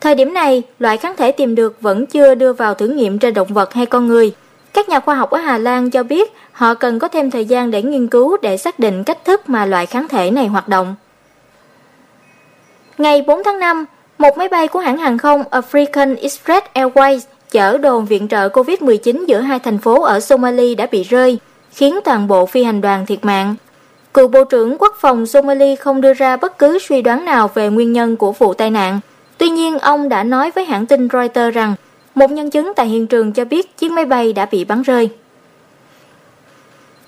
Thời 0.00 0.14
điểm 0.14 0.34
này, 0.34 0.62
loại 0.78 0.96
kháng 0.96 1.16
thể 1.16 1.32
tìm 1.32 1.54
được 1.54 1.80
vẫn 1.80 2.06
chưa 2.06 2.34
đưa 2.34 2.52
vào 2.52 2.74
thử 2.74 2.88
nghiệm 2.88 3.18
trên 3.18 3.34
động 3.34 3.48
vật 3.48 3.74
hay 3.74 3.86
con 3.86 4.08
người. 4.08 4.32
Các 4.72 4.88
nhà 4.88 5.00
khoa 5.00 5.14
học 5.14 5.30
ở 5.30 5.38
Hà 5.38 5.58
Lan 5.58 5.90
cho 5.90 6.02
biết 6.02 6.32
họ 6.52 6.74
cần 6.74 6.98
có 6.98 7.08
thêm 7.08 7.30
thời 7.30 7.44
gian 7.44 7.70
để 7.70 7.82
nghiên 7.82 8.08
cứu 8.08 8.36
để 8.42 8.56
xác 8.56 8.78
định 8.78 9.04
cách 9.04 9.24
thức 9.24 9.48
mà 9.48 9.66
loại 9.66 9.86
kháng 9.86 10.08
thể 10.08 10.30
này 10.30 10.46
hoạt 10.46 10.68
động. 10.68 10.94
Ngày 12.98 13.22
4 13.26 13.44
tháng 13.44 13.58
5, 13.58 13.84
một 14.18 14.38
máy 14.38 14.48
bay 14.48 14.68
của 14.68 14.78
hãng 14.78 14.98
hàng 14.98 15.18
không 15.18 15.42
African 15.50 16.16
Express 16.22 16.66
Airways 16.74 17.20
chở 17.50 17.78
đồn 17.78 18.04
viện 18.04 18.28
trợ 18.28 18.48
COVID-19 18.48 19.24
giữa 19.26 19.40
hai 19.40 19.58
thành 19.58 19.78
phố 19.78 20.02
ở 20.02 20.20
Somalia 20.20 20.74
đã 20.74 20.86
bị 20.86 21.02
rơi, 21.02 21.38
khiến 21.72 22.00
toàn 22.04 22.28
bộ 22.28 22.46
phi 22.46 22.62
hành 22.62 22.80
đoàn 22.80 23.06
thiệt 23.06 23.24
mạng. 23.24 23.54
Cựu 24.14 24.28
Bộ 24.28 24.44
trưởng 24.44 24.78
Quốc 24.78 24.96
phòng 25.00 25.26
Somalia 25.26 25.76
không 25.76 26.00
đưa 26.00 26.14
ra 26.14 26.36
bất 26.36 26.58
cứ 26.58 26.78
suy 26.78 27.02
đoán 27.02 27.24
nào 27.24 27.50
về 27.54 27.68
nguyên 27.68 27.92
nhân 27.92 28.16
của 28.16 28.32
vụ 28.32 28.54
tai 28.54 28.70
nạn. 28.70 29.00
Tuy 29.38 29.48
nhiên, 29.48 29.78
ông 29.78 30.08
đã 30.08 30.24
nói 30.24 30.50
với 30.50 30.64
hãng 30.64 30.86
tin 30.86 31.08
Reuters 31.12 31.54
rằng 31.54 31.74
một 32.14 32.30
nhân 32.30 32.50
chứng 32.50 32.72
tại 32.76 32.86
hiện 32.86 33.06
trường 33.06 33.32
cho 33.32 33.44
biết 33.44 33.76
chiếc 33.76 33.92
máy 33.92 34.04
bay 34.04 34.32
đã 34.32 34.46
bị 34.46 34.64
bắn 34.64 34.82
rơi. 34.82 35.10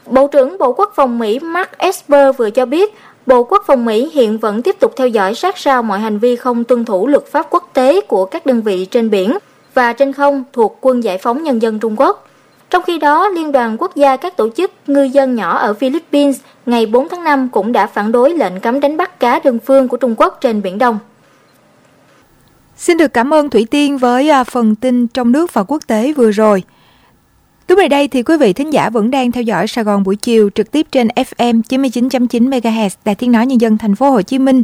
Bộ 0.07 0.27
trưởng 0.27 0.59
Bộ 0.59 0.73
Quốc 0.73 0.93
phòng 0.95 1.19
Mỹ 1.19 1.39
Mark 1.39 1.79
Esper 1.79 2.37
vừa 2.37 2.51
cho 2.51 2.67
biết 2.67 2.95
Bộ 3.27 3.45
Quốc 3.45 3.63
phòng 3.67 3.85
Mỹ 3.85 4.11
hiện 4.13 4.39
vẫn 4.39 4.63
tiếp 4.63 4.77
tục 4.81 4.93
theo 4.97 5.09
dõi 5.09 5.35
sát 5.35 5.59
sao 5.59 5.83
mọi 5.83 5.99
hành 5.99 6.19
vi 6.19 6.37
không 6.37 6.65
tuân 6.65 6.85
thủ 6.85 7.07
luật 7.07 7.27
pháp 7.27 7.47
quốc 7.51 7.71
tế 7.73 8.01
của 8.01 8.25
các 8.25 8.47
đơn 8.47 8.63
vị 8.63 8.85
trên 8.85 9.11
biển 9.11 9.39
và 9.75 9.93
trên 9.93 10.12
không 10.12 10.45
thuộc 10.52 10.79
Quân 10.81 11.05
Giải 11.05 11.19
phóng 11.19 11.43
Nhân 11.43 11.62
dân 11.62 11.79
Trung 11.79 12.00
Quốc. 12.00 12.29
Trong 12.71 12.83
khi 12.83 12.99
đó, 12.99 13.29
Liên 13.29 13.52
đoàn 13.52 13.76
Quốc 13.79 13.97
gia 13.97 14.17
các 14.17 14.37
tổ 14.37 14.49
chức 14.57 14.71
ngư 14.87 15.02
dân 15.02 15.35
nhỏ 15.35 15.59
ở 15.59 15.75
Philippines 15.75 16.41
ngày 16.67 16.87
4 16.87 17.09
tháng 17.09 17.25
5 17.25 17.49
cũng 17.49 17.73
đã 17.73 17.87
phản 17.87 18.12
đối 18.12 18.31
lệnh 18.31 18.61
cấm 18.61 18.81
đánh 18.81 18.97
bắt 18.97 19.21
cá 19.21 19.41
đơn 19.45 19.59
phương 19.67 19.88
của 19.88 19.97
Trung 19.97 20.14
Quốc 20.19 20.38
trên 20.41 20.62
Biển 20.62 20.79
Đông. 20.79 20.99
Xin 22.76 22.97
được 22.97 23.12
cảm 23.14 23.35
ơn 23.35 23.50
Thủy 23.50 23.67
Tiên 23.71 23.99
với 23.99 24.31
à, 24.31 24.45
phần 24.45 24.75
tin 24.75 25.07
trong 25.07 25.33
nước 25.33 25.55
và 25.55 25.62
quốc 25.62 25.83
tế 25.87 26.12
vừa 26.12 26.31
rồi. 26.31 26.62
Lúc 27.69 27.79
này 27.79 27.88
đây 27.88 28.09
thì 28.09 28.23
quý 28.23 28.37
vị 28.37 28.52
thính 28.52 28.73
giả 28.73 28.91
vẫn 28.91 29.11
đang 29.11 29.33
theo 29.33 29.43
dõi 29.43 29.69
Sài 29.69 29.85
Gòn 29.85 30.02
buổi 30.02 30.17
chiều 30.17 30.50
trực 30.55 30.71
tiếp 30.71 30.87
trên 30.93 31.09
FM 31.09 31.62
99.9 31.69 32.50
MHz 32.50 32.91
Đài 33.05 33.14
Tiếng 33.14 33.33
nói 33.33 33.47
nhân 33.47 33.61
dân 33.61 33.79
thành 33.79 33.95
phố 33.95 34.11
Hồ 34.11 34.23
Chí 34.23 34.38
Minh. 34.38 34.62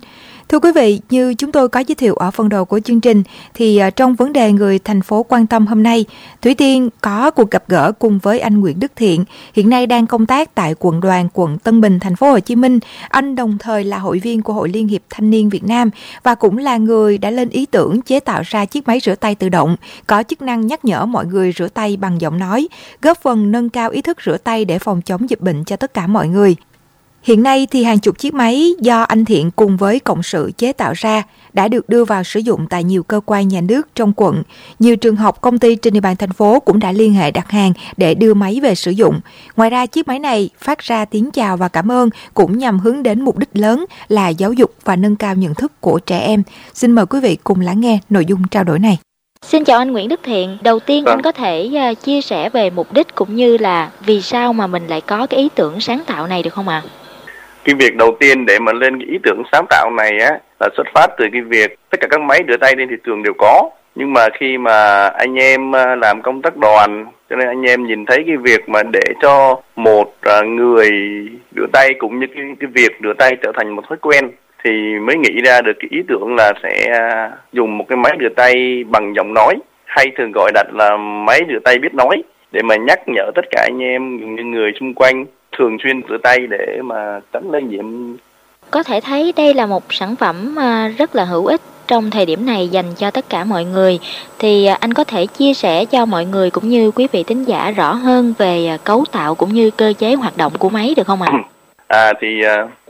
Thưa 0.49 0.59
quý 0.59 0.73
vị, 0.75 1.01
như 1.11 1.35
chúng 1.35 1.53
tôi 1.53 1.69
có 1.69 1.81
giới 1.81 1.95
thiệu 1.95 2.15
ở 2.15 2.31
phần 2.31 2.49
đầu 2.49 2.65
của 2.65 2.81
chương 2.81 3.01
trình, 3.01 3.23
thì 3.55 3.79
à, 3.79 3.91
trong 3.91 4.15
vấn 4.15 4.33
đề 4.33 4.53
người 4.53 4.79
thành 4.79 5.03
phố 5.03 5.23
quan 5.29 5.47
tâm 5.47 5.67
hôm 5.67 5.83
nay, 5.83 6.05
Thủy 6.43 6.55
Tiên 6.55 6.89
có 7.01 7.31
cuộc 7.31 7.51
gặp 7.51 7.65
gỡ 7.69 7.93
cùng 7.99 8.19
với 8.19 8.41
anh 8.41 8.61
Nguyễn 8.61 8.81
Đức 8.81 8.93
Thiện, 8.97 9.25
hiện 9.55 9.71
nay 9.71 9.87
đang 9.87 10.07
công 10.07 10.27
tác 10.27 10.55
tại 10.55 10.75
quận 10.79 11.01
đoàn 11.01 11.29
quận 11.33 11.59
Tân 11.59 11.81
Bình, 11.81 12.01
thành 12.01 12.17
phố 12.17 12.31
Hồ 12.31 12.41
Chí 12.41 12.57
Minh. 12.57 12.79
Anh 13.09 13.37
đồng 13.37 13.59
thời 13.59 13.85
là 13.85 13.99
hội 13.99 14.19
viên 14.19 14.43
của 14.43 14.53
Hội 14.53 14.69
Liên 14.69 14.89
hiệp 14.89 15.03
Thanh 15.11 15.31
niên 15.31 15.49
Việt 15.49 15.65
Nam 15.65 15.91
và 16.23 16.35
cũng 16.35 16.59
là 16.59 16.77
người 16.77 17.19
đã 17.19 17.31
lên 17.31 17.49
ý 17.49 17.67
tưởng 17.67 18.03
chế 18.03 18.21
tạo 18.21 18.43
ra 18.47 18.65
chiếc 18.65 18.89
máy 18.89 19.01
rửa 19.01 19.15
tay 19.15 19.35
tự 19.35 19.49
động 19.49 19.77
có 20.07 20.23
chức 20.23 20.43
năng 20.43 20.67
nhắc 20.67 20.85
nhở 20.85 21.07
mọi 21.07 21.27
người 21.27 21.53
rửa 21.53 21.69
tay 21.69 21.97
bằng 21.97 22.21
giọng 22.21 22.39
nói, 22.39 22.69
góp 23.03 23.23
phần 23.23 23.53
nâng 23.53 23.69
cao 23.69 23.91
ý 23.91 24.03
thức 24.03 24.19
rửa 24.27 24.37
tay 24.39 24.65
để 24.65 24.79
phòng 24.79 25.03
chống 25.03 25.31
dịch 25.31 25.41
bệnh 25.41 25.65
cho 25.65 25.77
tất 25.77 25.95
cả 25.95 26.07
mọi 26.07 26.29
người. 26.29 26.57
Hiện 27.29 27.43
nay 27.43 27.67
thì 27.71 27.85
hàng 27.85 27.99
chục 27.99 28.19
chiếc 28.19 28.35
máy 28.35 28.73
do 28.81 29.03
anh 29.03 29.25
Thiện 29.25 29.51
cùng 29.51 29.77
với 29.77 30.01
cộng 30.01 30.23
sự 30.23 30.53
chế 30.59 30.73
tạo 30.73 30.93
ra 30.97 31.23
đã 31.53 31.69
được 31.69 31.89
đưa 31.89 32.05
vào 32.05 32.25
sử 32.25 32.41
dụng 32.41 32.67
tại 32.71 32.85
nhiều 32.85 33.03
cơ 33.03 33.21
quan 33.27 33.49
nhà 33.49 33.61
nước 33.61 33.89
trong 33.95 34.13
quận. 34.17 34.43
Nhiều 34.79 34.97
trường 34.97 35.17
học, 35.17 35.41
công 35.41 35.59
ty 35.59 35.77
trên 35.77 35.95
địa 35.95 36.01
bàn 36.01 36.17
thành 36.17 36.33
phố 36.33 36.61
cũng 36.61 36.79
đã 36.79 36.93
liên 36.93 37.15
hệ 37.15 37.31
đặt 37.31 37.51
hàng 37.51 37.73
để 37.97 38.15
đưa 38.15 38.35
máy 38.35 38.61
về 38.63 38.75
sử 38.75 38.91
dụng. 38.91 39.21
Ngoài 39.57 39.71
ra, 39.71 39.87
chiếc 39.87 40.09
máy 40.09 40.19
này 40.19 40.51
phát 40.59 40.79
ra 40.79 41.05
tiếng 41.05 41.31
chào 41.31 41.57
và 41.57 41.69
cảm 41.69 41.93
ơn 41.93 42.11
cũng 42.35 42.59
nhằm 42.59 42.79
hướng 42.79 43.03
đến 43.03 43.23
mục 43.23 43.39
đích 43.39 43.51
lớn 43.53 43.85
là 44.09 44.29
giáo 44.29 44.53
dục 44.53 44.75
và 44.85 44.97
nâng 44.97 45.17
cao 45.17 45.35
nhận 45.35 45.55
thức 45.55 45.81
của 45.81 45.99
trẻ 45.99 46.19
em. 46.19 46.43
Xin 46.75 46.93
mời 46.93 47.07
quý 47.07 47.21
vị 47.21 47.37
cùng 47.45 47.61
lắng 47.61 47.81
nghe 47.81 47.99
nội 48.11 48.25
dung 48.27 48.49
trao 48.49 48.65
đổi 48.65 48.79
này. 48.79 48.99
Xin 49.43 49.65
chào 49.65 49.79
anh 49.79 49.93
Nguyễn 49.93 50.09
Đức 50.09 50.21
Thiện. 50.23 50.59
Đầu 50.63 50.79
tiên 50.79 51.05
anh 51.05 51.17
vâng. 51.17 51.23
có 51.23 51.33
thể 51.33 51.71
uh, 51.91 52.03
chia 52.03 52.21
sẻ 52.21 52.51
về 52.51 52.71
mục 52.71 52.93
đích 52.93 53.15
cũng 53.15 53.37
như 53.37 53.57
là 53.57 53.91
vì 54.05 54.23
sao 54.23 54.53
mà 54.53 54.67
mình 54.67 54.87
lại 54.87 55.01
có 55.01 55.27
cái 55.27 55.41
ý 55.41 55.49
tưởng 55.55 55.81
sáng 55.81 56.03
tạo 56.07 56.27
này 56.27 56.43
được 56.43 56.55
không 56.55 56.69
ạ? 56.69 56.83
À? 56.85 57.08
Cái 57.69 57.75
việc 57.75 57.97
đầu 57.97 58.17
tiên 58.21 58.47
để 58.47 58.59
mà 58.59 58.73
lên 58.73 58.99
cái 58.99 59.09
ý 59.11 59.19
tưởng 59.23 59.43
sáng 59.53 59.67
tạo 59.71 59.91
này 59.91 60.19
á 60.19 60.39
là 60.61 60.69
xuất 60.77 60.87
phát 60.95 61.07
từ 61.19 61.25
cái 61.33 61.41
việc 61.41 61.79
tất 61.91 62.01
cả 62.01 62.09
các 62.11 62.21
máy 62.21 62.41
rửa 62.49 62.57
tay 62.57 62.75
trên 62.79 62.89
thị 62.89 62.97
trường 63.05 63.23
đều 63.23 63.33
có. 63.39 63.71
Nhưng 63.95 64.13
mà 64.13 64.29
khi 64.41 64.59
mà 64.59 65.07
anh 65.09 65.35
em 65.35 65.77
à, 65.77 65.97
làm 65.97 66.23
công 66.23 66.43
tác 66.43 66.57
đoàn 66.57 67.07
cho 67.31 67.37
nên 67.37 67.49
anh 67.49 67.63
em 67.63 67.87
nhìn 67.87 68.07
thấy 68.07 68.25
cái 68.27 68.37
việc 68.37 68.69
mà 68.69 68.83
để 68.93 69.15
cho 69.23 69.61
một 69.77 70.15
à, 70.23 70.43
người 70.43 70.91
rửa 71.57 71.67
tay 71.73 71.95
cũng 71.99 72.21
như 72.21 72.27
cái, 72.35 72.45
cái 72.61 72.71
việc 72.75 72.93
rửa 73.03 73.13
tay 73.19 73.37
trở 73.43 73.53
thành 73.55 73.77
một 73.77 73.83
thói 73.89 73.99
quen 74.01 74.31
thì 74.65 74.71
mới 75.03 75.17
nghĩ 75.17 75.41
ra 75.45 75.61
được 75.61 75.77
cái 75.81 75.89
ý 75.91 75.99
tưởng 76.09 76.35
là 76.37 76.53
sẽ 76.63 76.93
à, 76.93 77.31
dùng 77.53 77.79
một 77.79 77.85
cái 77.89 77.97
máy 77.97 78.17
rửa 78.21 78.35
tay 78.37 78.85
bằng 78.89 79.15
giọng 79.17 79.35
nói 79.35 79.55
hay 79.85 80.07
thường 80.19 80.33
gọi 80.33 80.53
đặt 80.55 80.67
là 80.75 80.97
máy 80.97 81.41
rửa 81.49 81.59
tay 81.65 81.79
biết 81.79 81.95
nói 81.95 82.23
để 82.53 82.63
mà 82.63 82.77
nhắc 82.77 82.99
nhở 83.07 83.31
tất 83.35 83.45
cả 83.51 83.63
anh 83.71 83.83
em 83.83 84.17
những 84.37 84.51
người 84.51 84.73
xung 84.81 84.95
quanh 84.95 85.25
thường 85.59 85.77
xuyên 85.85 86.03
rửa 86.09 86.19
tay 86.23 86.39
để 86.51 86.81
mà 86.85 87.21
tránh 87.33 87.51
lây 87.51 87.63
nhiễm. 87.63 87.85
Có 88.71 88.83
thể 88.83 89.01
thấy 89.01 89.33
đây 89.37 89.55
là 89.55 89.67
một 89.67 89.83
sản 89.91 90.17
phẩm 90.17 90.59
à, 90.59 90.93
rất 90.99 91.17
là 91.17 91.25
hữu 91.25 91.47
ích 91.47 91.61
trong 91.87 92.11
thời 92.11 92.27
điểm 92.27 92.47
này 92.47 92.69
dành 92.69 92.85
cho 92.97 93.11
tất 93.11 93.25
cả 93.29 93.45
mọi 93.45 93.65
người 93.65 93.99
thì 94.39 94.67
à, 94.67 94.77
anh 94.81 94.93
có 94.93 95.05
thể 95.05 95.27
chia 95.27 95.55
sẻ 95.55 95.85
cho 95.85 96.07
mọi 96.07 96.25
người 96.25 96.51
cũng 96.51 96.69
như 96.69 96.91
quý 96.91 97.07
vị 97.13 97.23
thính 97.23 97.45
giả 97.45 97.71
rõ 97.71 97.93
hơn 97.93 98.35
về 98.39 98.67
à, 98.67 98.77
cấu 98.85 99.05
tạo 99.13 99.35
cũng 99.35 99.49
như 99.49 99.71
cơ 99.71 99.93
chế 99.99 100.15
hoạt 100.15 100.37
động 100.37 100.53
của 100.59 100.69
máy 100.71 100.95
được 100.97 101.07
không 101.07 101.23
ạ? 101.23 101.33
À 101.89 102.13
thì 102.21 102.43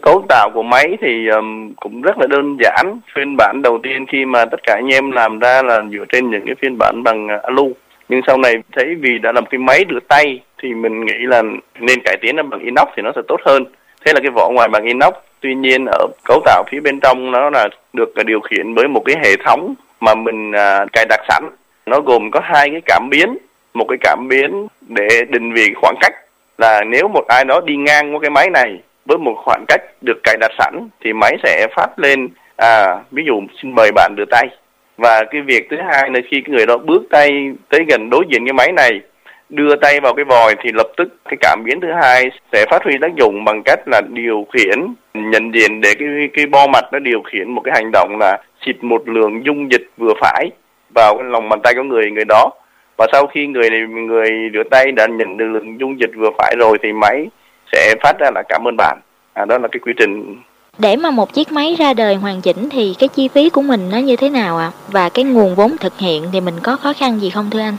cấu 0.03 0.25
tạo 0.29 0.51
của 0.55 0.63
máy 0.63 0.97
thì 1.01 1.29
um, 1.29 1.73
cũng 1.77 2.03
rất 2.03 2.19
là 2.19 2.27
đơn 2.27 2.57
giản. 2.61 3.01
Phiên 3.15 3.37
bản 3.37 3.63
đầu 3.63 3.79
tiên 3.83 4.07
khi 4.13 4.25
mà 4.25 4.45
tất 4.45 4.61
cả 4.63 4.75
anh 4.75 4.93
em 4.93 5.11
làm 5.11 5.39
ra 5.39 5.63
là 5.63 5.83
dựa 5.93 6.05
trên 6.13 6.31
những 6.31 6.43
cái 6.47 6.55
phiên 6.63 6.79
bản 6.79 7.03
bằng 7.03 7.29
alu 7.43 7.73
nhưng 8.09 8.21
sau 8.27 8.39
này 8.39 8.55
thấy 8.73 8.95
vì 9.01 9.19
đã 9.19 9.33
làm 9.33 9.47
cái 9.47 9.59
máy 9.59 9.85
rửa 9.91 9.99
tay 10.09 10.41
thì 10.63 10.75
mình 10.75 11.07
nghĩ 11.07 11.19
là 11.19 11.43
nên 11.81 11.99
cải 12.05 12.17
tiến 12.21 12.37
nó 12.37 12.43
bằng 12.43 12.61
inox 12.61 12.89
thì 12.97 13.03
nó 13.03 13.13
sẽ 13.17 13.23
tốt 13.29 13.41
hơn. 13.45 13.65
Thế 14.05 14.13
là 14.13 14.21
cái 14.21 14.31
vỏ 14.31 14.51
ngoài 14.51 14.69
bằng 14.69 14.85
inox 14.85 15.15
tuy 15.41 15.55
nhiên 15.55 15.87
ở 15.87 16.07
cấu 16.25 16.43
tạo 16.45 16.65
phía 16.71 16.81
bên 16.81 17.01
trong 17.01 17.31
nó 17.31 17.51
là 17.51 17.69
được 17.93 18.13
điều 18.27 18.41
khiển 18.41 18.75
với 18.75 18.89
một 18.89 19.03
cái 19.05 19.17
hệ 19.25 19.37
thống 19.45 19.75
mà 20.01 20.15
mình 20.15 20.53
à, 20.53 20.85
cài 20.93 21.05
đặt 21.09 21.21
sẵn. 21.29 21.45
Nó 21.87 22.01
gồm 22.01 22.31
có 22.31 22.41
hai 22.45 22.71
cái 22.71 22.81
cảm 22.87 23.09
biến. 23.11 23.39
Một 23.75 23.87
cái 23.89 23.99
cảm 24.01 24.29
biến 24.29 24.67
để 24.89 25.09
định 25.29 25.53
vị 25.53 25.73
khoảng 25.81 25.95
cách 26.01 26.13
là 26.59 26.85
nếu 26.85 27.09
một 27.09 27.25
ai 27.29 27.45
đó 27.45 27.61
đi 27.61 27.77
ngang 27.77 28.15
qua 28.15 28.21
cái 28.23 28.31
máy 28.31 28.51
này 28.51 28.81
với 29.07 29.19
một 29.19 29.35
khoảng 29.45 29.65
cách 29.69 29.81
được 30.01 30.21
cài 30.23 30.37
đặt 30.41 30.51
sẵn 30.59 30.89
thì 31.01 31.13
máy 31.13 31.37
sẽ 31.43 31.67
phát 31.77 31.99
lên 31.99 32.29
à 32.57 32.99
ví 33.11 33.23
dụ 33.27 33.43
xin 33.63 33.75
mời 33.75 33.93
bạn 33.93 34.15
đưa 34.17 34.25
tay. 34.31 34.49
Và 34.97 35.25
cái 35.31 35.41
việc 35.41 35.67
thứ 35.71 35.77
hai 35.93 36.11
là 36.11 36.21
khi 36.31 36.43
người 36.47 36.67
đó 36.67 36.77
bước 36.77 37.03
tay 37.11 37.53
tới 37.69 37.85
gần 37.89 38.11
đối 38.11 38.25
diện 38.29 38.47
cái 38.47 38.53
máy 38.53 38.73
này 38.73 39.01
đưa 39.49 39.77
tay 39.77 40.01
vào 40.01 40.15
cái 40.15 40.25
vòi 40.25 40.55
thì 40.63 40.71
lập 40.75 40.89
tức 40.97 41.09
cái 41.25 41.37
cảm 41.41 41.63
biến 41.65 41.81
thứ 41.81 41.89
hai 42.03 42.31
sẽ 42.53 42.67
phát 42.71 42.85
huy 42.85 42.95
tác 43.01 43.15
dụng 43.17 43.45
bằng 43.45 43.63
cách 43.65 43.81
là 43.87 44.01
điều 44.09 44.47
khiển 44.53 44.95
nhận 45.15 45.55
diện 45.55 45.81
để 45.81 45.95
cái 45.99 46.09
cái 46.35 46.47
bo 46.47 46.67
mặt 46.67 46.85
nó 46.93 46.99
điều 46.99 47.23
khiển 47.23 47.51
một 47.51 47.61
cái 47.65 47.75
hành 47.75 47.91
động 47.93 48.17
là 48.21 48.39
xịt 48.67 48.77
một 48.85 49.09
lượng 49.09 49.47
dung 49.47 49.73
dịch 49.73 49.91
vừa 49.97 50.13
phải 50.21 50.51
vào 50.95 51.17
cái 51.17 51.25
lòng 51.31 51.49
bàn 51.49 51.61
tay 51.63 51.75
của 51.75 51.83
người 51.83 52.11
người 52.11 52.25
đó 52.25 52.51
và 52.97 53.07
sau 53.13 53.27
khi 53.27 53.47
người 53.47 53.71
này 53.71 53.81
người 53.81 54.31
rửa 54.55 54.63
tay 54.71 54.93
đã 54.93 55.07
nhận 55.07 55.37
được 55.37 55.47
lượng 55.47 55.81
dung 55.81 56.01
dịch 56.01 56.11
vừa 56.17 56.31
phải 56.39 56.57
rồi 56.59 56.79
thì 56.83 56.93
máy 56.93 57.27
sẽ 57.73 57.95
phát 58.03 58.19
ra 58.19 58.31
là 58.35 58.43
cảm 58.49 58.69
ơn 58.69 58.77
bạn 58.77 58.99
à, 59.33 59.45
đó 59.45 59.59
là 59.59 59.69
cái 59.69 59.81
quy 59.81 59.93
trình 59.97 60.37
để 60.79 60.97
mà 60.97 61.11
một 61.11 61.35
chiếc 61.35 61.53
máy 61.53 61.75
ra 61.79 61.93
đời 61.93 62.15
hoàn 62.15 62.41
chỉnh 62.41 62.69
thì 62.71 62.95
cái 62.99 63.09
chi 63.09 63.29
phí 63.29 63.51
của 63.51 63.63
mình 63.63 63.91
nó 63.93 63.99
như 63.99 64.17
thế 64.17 64.29
nào 64.29 64.59
ạ? 64.59 64.71
À? 64.75 64.77
Và 64.89 65.09
cái 65.09 65.25
nguồn 65.25 65.55
vốn 65.55 65.77
thực 65.81 65.99
hiện 65.99 66.25
thì 66.33 66.41
mình 66.41 66.55
có 66.63 66.77
khó 66.77 66.93
khăn 66.93 67.21
gì 67.21 67.31
không 67.31 67.51
thưa 67.51 67.61
anh? 67.61 67.77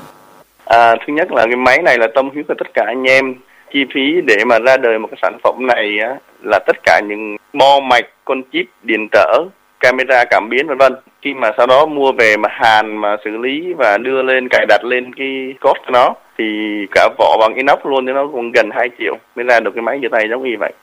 À, 0.70 0.96
thứ 0.96 1.14
nhất 1.14 1.32
là 1.32 1.46
cái 1.46 1.56
máy 1.56 1.82
này 1.82 1.98
là 1.98 2.08
tâm 2.16 2.30
huyết 2.30 2.48
của 2.48 2.54
tất 2.58 2.68
cả 2.74 2.84
anh 2.88 3.04
em. 3.04 3.36
Chi 3.74 3.86
phí 3.94 4.22
để 4.26 4.36
mà 4.46 4.60
ra 4.60 4.78
đời 4.78 5.00
một 5.00 5.08
cái 5.12 5.20
sản 5.22 5.38
phẩm 5.44 5.68
này 5.68 6.00
á, 6.00 6.16
là 6.44 6.60
tất 6.60 6.76
cả 6.84 7.02
những 7.08 7.38
bo 7.54 7.80
mạch, 7.80 8.06
con 8.26 8.42
chip, 8.54 8.66
điện 8.84 9.08
trở, 9.12 9.46
camera 9.80 10.24
cảm 10.30 10.50
biến 10.50 10.68
vân 10.68 10.78
vân. 10.78 10.96
Khi 11.22 11.34
mà 11.34 11.52
sau 11.58 11.68
đó 11.68 11.86
mua 11.86 12.12
về 12.12 12.38
mà 12.38 12.50
hàn 12.52 12.98
mà 12.98 13.16
xử 13.26 13.38
lý 13.38 13.74
và 13.74 13.98
đưa 13.98 14.22
lên 14.22 14.48
cài 14.50 14.66
đặt 14.66 14.84
lên 14.84 15.14
cái 15.16 15.54
cốt 15.62 15.74
của 15.86 15.92
nó 15.92 16.14
thì 16.38 16.46
cả 16.92 17.10
vỏ 17.18 17.38
bằng 17.40 17.54
inox 17.56 17.80
luôn 17.84 18.06
thì 18.06 18.14
nó 18.14 18.28
cũng 18.32 18.52
gần 18.52 18.70
2 18.74 18.90
triệu 19.00 19.16
mới 19.36 19.46
ra 19.46 19.60
được 19.60 19.72
cái 19.76 19.82
máy 19.82 20.00
như 20.00 20.08
tay 20.12 20.28
giống 20.30 20.44
như 20.44 20.56
vậy. 20.60 20.74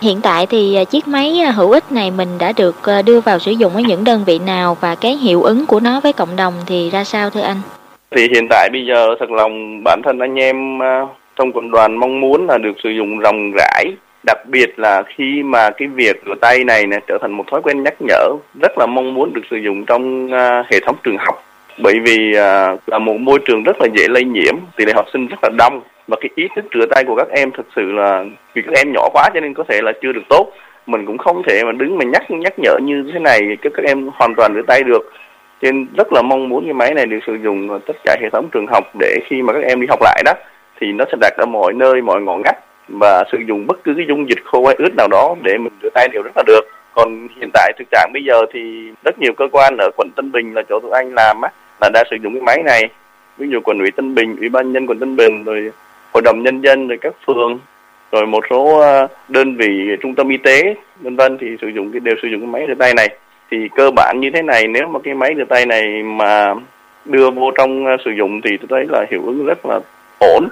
Hiện 0.00 0.20
tại 0.22 0.46
thì 0.46 0.76
à, 0.76 0.84
chiếc 0.84 1.08
máy 1.08 1.40
à, 1.40 1.50
hữu 1.50 1.70
ích 1.70 1.92
này 1.92 2.10
mình 2.10 2.28
đã 2.38 2.52
được 2.56 2.86
à, 2.86 3.02
đưa 3.02 3.20
vào 3.20 3.38
sử 3.38 3.50
dụng 3.50 3.74
ở 3.74 3.80
những 3.80 4.04
đơn 4.04 4.24
vị 4.26 4.38
nào 4.46 4.76
và 4.80 4.94
cái 4.94 5.12
hiệu 5.12 5.42
ứng 5.42 5.66
của 5.66 5.80
nó 5.80 6.00
với 6.00 6.12
cộng 6.12 6.36
đồng 6.36 6.54
thì 6.66 6.90
ra 6.90 7.04
sao 7.04 7.30
thưa 7.30 7.42
anh? 7.42 7.56
Thì 8.14 8.28
hiện 8.34 8.48
tại 8.50 8.68
bây 8.72 8.86
giờ 8.86 9.14
thật 9.20 9.30
lòng 9.30 9.84
bản 9.84 10.00
thân 10.04 10.18
anh 10.18 10.34
em 10.40 10.82
à, 10.82 11.06
trong 11.36 11.52
quận 11.52 11.70
đoàn 11.70 11.96
mong 11.96 12.20
muốn 12.20 12.46
là 12.46 12.58
được 12.58 12.72
sử 12.82 12.90
dụng 12.90 13.18
rộng 13.18 13.52
rãi. 13.56 13.84
Đặc 14.26 14.38
biệt 14.46 14.78
là 14.78 15.02
khi 15.16 15.42
mà 15.42 15.70
cái 15.70 15.88
việc 15.88 16.22
rửa 16.26 16.34
tay 16.40 16.64
này 16.64 16.86
này 16.86 17.00
trở 17.06 17.18
thành 17.20 17.32
một 17.32 17.44
thói 17.50 17.62
quen 17.62 17.82
nhắc 17.82 17.94
nhở 17.98 18.28
rất 18.62 18.78
là 18.78 18.86
mong 18.86 19.14
muốn 19.14 19.32
được 19.34 19.42
sử 19.50 19.56
dụng 19.56 19.84
trong 19.86 20.26
uh, 20.26 20.66
hệ 20.72 20.80
thống 20.86 20.96
trường 21.02 21.16
học. 21.18 21.44
Bởi 21.82 21.94
vì 22.00 22.30
uh, 22.30 22.80
là 22.86 22.98
một 22.98 23.16
môi 23.20 23.38
trường 23.46 23.62
rất 23.62 23.76
là 23.80 23.86
dễ 23.94 24.08
lây 24.08 24.24
nhiễm 24.24 24.54
tỷ 24.76 24.84
lệ 24.84 24.92
học 24.96 25.06
sinh 25.12 25.26
rất 25.26 25.38
là 25.42 25.50
đông 25.58 25.80
và 26.08 26.16
cái 26.20 26.30
ý 26.34 26.48
thức 26.56 26.64
rửa 26.74 26.86
tay 26.90 27.04
của 27.04 27.16
các 27.16 27.28
em 27.28 27.50
thực 27.50 27.66
sự 27.76 27.92
là 27.92 28.24
vì 28.54 28.62
các 28.62 28.74
em 28.74 28.92
nhỏ 28.92 29.08
quá 29.12 29.30
cho 29.34 29.40
nên 29.40 29.54
có 29.54 29.64
thể 29.68 29.80
là 29.82 29.92
chưa 30.02 30.12
được 30.12 30.24
tốt. 30.28 30.52
Mình 30.86 31.06
cũng 31.06 31.18
không 31.18 31.42
thể 31.48 31.64
mà 31.64 31.72
đứng 31.72 31.98
mà 31.98 32.04
nhắc 32.04 32.30
nhắc 32.30 32.52
nhở 32.58 32.78
như 32.82 33.10
thế 33.12 33.18
này 33.18 33.40
cho 33.62 33.70
các 33.74 33.84
em 33.84 34.08
hoàn 34.14 34.34
toàn 34.34 34.54
rửa 34.54 34.62
tay 34.66 34.82
được 34.82 35.12
cho 35.62 35.72
nên 35.72 35.86
rất 35.96 36.12
là 36.12 36.22
mong 36.22 36.48
muốn 36.48 36.64
cái 36.64 36.74
máy 36.74 36.94
này 36.94 37.06
được 37.06 37.18
sử 37.26 37.34
dụng 37.34 37.80
tất 37.86 37.96
cả 38.04 38.16
hệ 38.20 38.30
thống 38.30 38.48
trường 38.52 38.66
học 38.66 38.84
để 39.00 39.18
khi 39.26 39.42
mà 39.42 39.52
các 39.52 39.62
em 39.62 39.80
đi 39.80 39.86
học 39.86 40.02
lại 40.02 40.22
đó, 40.24 40.32
thì 40.80 40.92
nó 40.92 41.04
sẽ 41.12 41.16
đặt 41.20 41.32
ở 41.36 41.46
mọi 41.46 41.72
nơi, 41.72 42.02
mọi 42.02 42.22
ngõ 42.22 42.36
ngách 42.36 42.58
và 42.88 43.24
sử 43.32 43.38
dụng 43.48 43.66
bất 43.66 43.84
cứ 43.84 43.94
cái 43.96 44.06
dung 44.08 44.28
dịch 44.28 44.44
khô 44.44 44.66
hay 44.66 44.74
ướt 44.78 44.94
nào 44.96 45.08
đó 45.08 45.34
để 45.42 45.58
mình 45.58 45.72
rửa 45.82 45.88
tay 45.94 46.08
đều 46.12 46.22
rất 46.22 46.32
là 46.36 46.42
được. 46.46 46.60
Còn 46.94 47.28
hiện 47.40 47.50
tại 47.52 47.72
thực 47.78 47.84
trạng 47.90 48.10
bây 48.12 48.24
giờ 48.24 48.34
thì 48.52 48.90
rất 49.04 49.18
nhiều 49.18 49.32
cơ 49.36 49.48
quan 49.52 49.76
ở 49.78 49.90
quận 49.96 50.08
Tân 50.16 50.32
Bình 50.32 50.54
là 50.54 50.62
chỗ 50.68 50.80
tụi 50.80 50.90
anh 50.90 51.14
làm 51.14 51.40
á, 51.40 51.50
là 51.80 51.90
đã 51.92 52.04
sử 52.10 52.16
dụng 52.22 52.34
cái 52.34 52.42
máy 52.42 52.62
này. 52.62 52.88
Ví 53.38 53.48
dụ 53.48 53.60
quận 53.64 53.78
ủy 53.78 53.90
Tân 53.90 54.14
Bình, 54.14 54.36
ủy 54.36 54.48
ban 54.48 54.72
nhân 54.72 54.86
quận 54.86 54.98
Tân 54.98 55.16
Bình, 55.16 55.44
rồi 55.44 55.70
hội 56.12 56.22
đồng 56.22 56.42
nhân 56.42 56.60
dân, 56.60 56.88
rồi 56.88 56.98
các 57.00 57.14
phường, 57.26 57.58
rồi 58.12 58.26
một 58.26 58.44
số 58.50 58.78
ờ, 58.80 59.06
đơn 59.28 59.56
vị 59.56 59.96
trung 60.00 60.14
tâm 60.14 60.28
y 60.28 60.36
tế, 60.36 60.74
vân 61.00 61.16
vân 61.16 61.38
thì 61.38 61.46
sử 61.60 61.68
dụng 61.68 61.92
cái, 61.92 62.00
đều 62.00 62.14
sử 62.22 62.28
dụng 62.28 62.40
cái 62.40 62.48
máy 62.48 62.64
rửa 62.68 62.74
tay 62.74 62.94
này 62.94 63.08
thì 63.50 63.68
cơ 63.76 63.90
bản 63.90 64.20
như 64.20 64.30
thế 64.34 64.42
này, 64.42 64.66
nếu 64.68 64.88
mà 64.88 65.00
cái 65.04 65.14
máy 65.14 65.34
rửa 65.36 65.44
tay 65.48 65.66
này 65.66 66.02
mà 66.02 66.54
đưa 67.04 67.30
vô 67.30 67.50
trong 67.58 67.86
à, 67.86 67.96
sử 68.04 68.10
dụng 68.10 68.40
thì 68.44 68.50
tôi 68.56 68.66
thấy 68.70 68.84
là 68.88 69.06
hiệu 69.10 69.22
ứng 69.26 69.46
rất 69.46 69.66
là 69.66 69.80
ổn. 70.18 70.48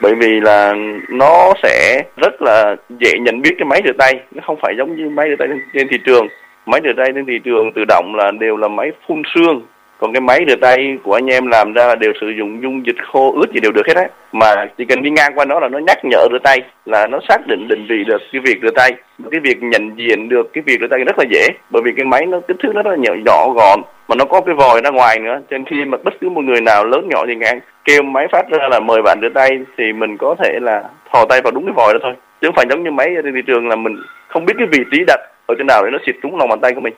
Bởi 0.00 0.14
vì 0.14 0.40
là 0.40 0.74
nó 1.08 1.52
sẽ 1.62 2.02
rất 2.16 2.42
là 2.42 2.76
dễ 2.88 3.12
nhận 3.20 3.42
biết 3.42 3.54
cái 3.58 3.66
máy 3.66 3.82
rửa 3.84 3.92
tay. 3.98 4.20
Nó 4.32 4.42
không 4.46 4.58
phải 4.62 4.74
giống 4.78 4.96
như 4.96 5.08
máy 5.08 5.28
rửa 5.28 5.36
tay 5.38 5.48
trên 5.74 5.88
thị 5.88 5.98
trường. 6.06 6.28
Máy 6.66 6.80
rửa 6.84 6.92
tay 6.96 7.06
trên 7.14 7.26
thị 7.26 7.38
trường 7.44 7.72
tự 7.72 7.84
động 7.88 8.14
là 8.14 8.30
đều 8.40 8.56
là 8.56 8.68
máy 8.68 8.92
phun 9.06 9.22
sương 9.34 9.62
còn 10.02 10.12
cái 10.12 10.20
máy 10.20 10.44
rửa 10.48 10.56
tay 10.56 10.98
của 11.02 11.14
anh 11.14 11.26
em 11.26 11.46
làm 11.46 11.72
ra 11.72 11.86
là 11.86 11.94
đều 11.94 12.12
sử 12.20 12.26
dụng 12.38 12.62
dung 12.62 12.86
dịch 12.86 12.96
khô 13.12 13.32
ướt 13.40 13.52
gì 13.54 13.60
đều 13.60 13.72
được 13.72 13.86
hết 13.86 13.96
á. 13.96 14.08
Mà 14.32 14.66
chỉ 14.78 14.84
cần 14.84 15.02
đi 15.02 15.10
ngang 15.10 15.32
qua 15.34 15.44
nó 15.44 15.60
là 15.60 15.68
nó 15.68 15.78
nhắc 15.78 15.98
nhở 16.04 16.26
rửa 16.30 16.38
tay 16.44 16.60
là 16.84 17.06
nó 17.06 17.18
xác 17.28 17.46
định 17.46 17.68
định 17.68 17.86
vị 17.88 18.04
được 18.06 18.22
cái 18.32 18.42
việc 18.44 18.58
rửa 18.62 18.70
tay. 18.70 18.90
Cái 19.30 19.40
việc 19.40 19.62
nhận 19.62 19.90
diện 19.96 20.28
được 20.28 20.52
cái 20.52 20.62
việc 20.66 20.80
rửa 20.80 20.86
tay 20.90 20.98
rất 20.98 21.18
là 21.18 21.24
dễ 21.30 21.48
bởi 21.70 21.82
vì 21.84 21.92
cái 21.96 22.04
máy 22.04 22.26
nó 22.26 22.40
kích 22.48 22.56
thước 22.62 22.74
nó 22.74 22.82
rất 22.82 22.90
là 22.90 22.96
nhỏ, 22.96 23.12
nhỏ 23.26 23.48
gọn 23.48 23.80
mà 24.08 24.14
nó 24.18 24.24
có 24.24 24.40
cái 24.40 24.54
vòi 24.54 24.80
ra 24.84 24.90
ngoài 24.90 25.18
nữa. 25.18 25.40
Cho 25.50 25.58
nên 25.58 25.64
khi 25.64 25.84
mà 25.84 25.98
bất 26.04 26.14
cứ 26.20 26.28
một 26.28 26.44
người 26.44 26.60
nào 26.60 26.84
lớn 26.84 27.08
nhỏ 27.08 27.26
gì 27.26 27.34
ngang 27.34 27.60
kêu 27.84 28.02
máy 28.02 28.26
phát 28.32 28.50
ra 28.50 28.68
là 28.70 28.80
mời 28.80 29.02
bạn 29.02 29.18
rửa 29.22 29.28
tay 29.34 29.50
thì 29.78 29.92
mình 29.92 30.16
có 30.16 30.34
thể 30.44 30.58
là 30.62 30.82
thò 31.12 31.24
tay 31.24 31.40
vào 31.44 31.50
đúng 31.50 31.66
cái 31.66 31.74
vòi 31.76 31.92
đó 31.94 31.98
thôi. 32.02 32.14
Chứ 32.40 32.48
không 32.48 32.56
phải 32.56 32.66
giống 32.70 32.84
như 32.84 32.90
máy 32.90 33.08
trên 33.24 33.34
thị 33.34 33.42
trường 33.46 33.68
là 33.68 33.76
mình 33.76 33.96
không 34.28 34.44
biết 34.44 34.54
cái 34.58 34.66
vị 34.72 34.78
trí 34.92 35.04
đặt 35.06 35.20
ở 35.46 35.54
trên 35.58 35.66
nào 35.66 35.82
để 35.84 35.90
nó 35.92 35.98
xịt 36.06 36.14
trúng 36.22 36.36
lòng 36.36 36.48
bàn 36.48 36.60
tay 36.60 36.72
của 36.74 36.80
mình 36.80 36.94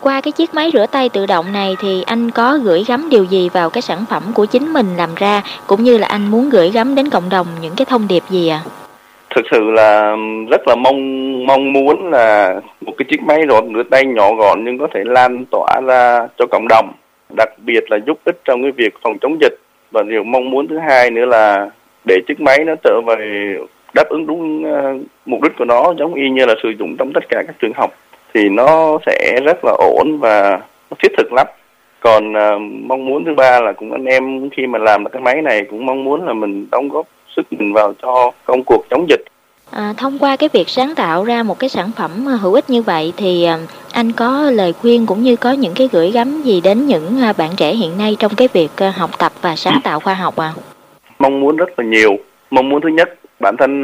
qua 0.00 0.20
cái 0.20 0.32
chiếc 0.32 0.54
máy 0.54 0.70
rửa 0.72 0.86
tay 0.92 1.08
tự 1.08 1.26
động 1.26 1.52
này 1.52 1.76
thì 1.80 2.02
anh 2.06 2.30
có 2.30 2.58
gửi 2.64 2.84
gắm 2.88 3.08
điều 3.10 3.24
gì 3.24 3.48
vào 3.52 3.70
cái 3.70 3.82
sản 3.82 4.04
phẩm 4.10 4.22
của 4.34 4.46
chính 4.46 4.72
mình 4.72 4.86
làm 4.96 5.10
ra 5.16 5.42
cũng 5.66 5.82
như 5.82 5.98
là 5.98 6.06
anh 6.06 6.30
muốn 6.30 6.50
gửi 6.50 6.70
gắm 6.70 6.94
đến 6.94 7.10
cộng 7.10 7.28
đồng 7.28 7.46
những 7.62 7.74
cái 7.76 7.84
thông 7.84 8.08
điệp 8.08 8.22
gì 8.30 8.48
ạ? 8.48 8.60
À? 8.64 8.70
Thực 9.34 9.44
sự 9.50 9.70
là 9.70 10.16
rất 10.50 10.68
là 10.68 10.74
mong 10.74 10.98
mong 11.46 11.72
muốn 11.72 12.10
là 12.10 12.54
một 12.80 12.92
cái 12.98 13.06
chiếc 13.10 13.22
máy 13.22 13.42
rửa 13.48 13.60
rửa 13.74 13.82
tay 13.90 14.06
nhỏ 14.06 14.34
gọn 14.34 14.64
nhưng 14.64 14.78
có 14.78 14.88
thể 14.94 15.00
lan 15.04 15.44
tỏa 15.50 15.80
ra 15.86 16.28
cho 16.38 16.46
cộng 16.50 16.68
đồng, 16.68 16.92
đặc 17.36 17.48
biệt 17.58 17.90
là 17.90 17.98
giúp 18.06 18.18
ích 18.24 18.40
trong 18.44 18.62
cái 18.62 18.72
việc 18.72 18.94
phòng 19.02 19.18
chống 19.18 19.40
dịch 19.40 19.58
và 19.90 20.02
điều 20.02 20.24
mong 20.24 20.50
muốn 20.50 20.68
thứ 20.68 20.78
hai 20.78 21.10
nữa 21.10 21.24
là 21.24 21.70
để 22.04 22.16
chiếc 22.28 22.40
máy 22.40 22.64
nó 22.64 22.74
trở 22.84 23.00
về 23.06 23.56
đáp 23.94 24.08
ứng 24.08 24.26
đúng 24.26 24.64
ờ, 24.64 24.98
mục 25.26 25.42
đích 25.42 25.52
của 25.58 25.64
nó 25.64 25.94
giống 25.98 26.14
y 26.14 26.30
như 26.30 26.46
là 26.46 26.54
sử 26.62 26.68
dụng 26.78 26.96
trong 26.98 27.12
tất 27.14 27.28
cả 27.28 27.42
các 27.46 27.56
trường 27.58 27.72
học 27.76 27.90
thì 28.34 28.48
nó 28.48 28.98
sẽ 29.06 29.40
rất 29.44 29.64
là 29.64 29.72
ổn 29.78 30.18
và 30.20 30.60
nó 30.90 30.96
thiết 31.02 31.12
thực 31.16 31.32
lắm 31.32 31.46
còn 32.00 32.32
uh, 32.32 32.60
mong 32.86 33.06
muốn 33.06 33.24
thứ 33.24 33.34
ba 33.34 33.60
là 33.60 33.72
cũng 33.72 33.92
anh 33.92 34.04
em 34.04 34.50
khi 34.50 34.66
mà 34.66 34.78
làm 34.78 35.04
cái 35.04 35.22
máy 35.22 35.42
này 35.42 35.64
cũng 35.70 35.86
mong 35.86 36.04
muốn 36.04 36.26
là 36.26 36.32
mình 36.32 36.66
đóng 36.70 36.88
góp 36.88 37.06
sức 37.36 37.46
mình 37.52 37.72
vào 37.72 37.94
cho 38.02 38.30
công 38.44 38.64
cuộc 38.64 38.84
chống 38.90 39.06
dịch 39.08 39.20
À, 39.70 39.94
thông 39.96 40.18
qua 40.18 40.36
cái 40.36 40.48
việc 40.52 40.68
sáng 40.68 40.94
tạo 40.94 41.24
ra 41.24 41.42
một 41.42 41.58
cái 41.58 41.70
sản 41.70 41.90
phẩm 41.96 42.10
hữu 42.26 42.54
ích 42.54 42.70
như 42.70 42.82
vậy 42.82 43.12
thì 43.16 43.46
anh 43.92 44.12
có 44.12 44.50
lời 44.50 44.72
khuyên 44.72 45.06
cũng 45.06 45.22
như 45.22 45.36
có 45.36 45.52
những 45.52 45.72
cái 45.76 45.88
gửi 45.92 46.10
gắm 46.10 46.42
gì 46.42 46.60
đến 46.60 46.86
những 46.86 47.20
bạn 47.38 47.50
trẻ 47.56 47.74
hiện 47.74 47.98
nay 47.98 48.16
trong 48.18 48.32
cái 48.36 48.48
việc 48.52 48.70
học 48.94 49.10
tập 49.18 49.32
và 49.40 49.56
sáng 49.56 49.80
tạo 49.84 50.00
khoa 50.00 50.14
học 50.14 50.36
à? 50.36 50.52
Mong 51.18 51.40
muốn 51.40 51.56
rất 51.56 51.78
là 51.78 51.84
nhiều. 51.84 52.16
Mong 52.50 52.68
muốn 52.68 52.80
thứ 52.80 52.88
nhất, 52.88 53.08
bản 53.40 53.56
thân 53.56 53.82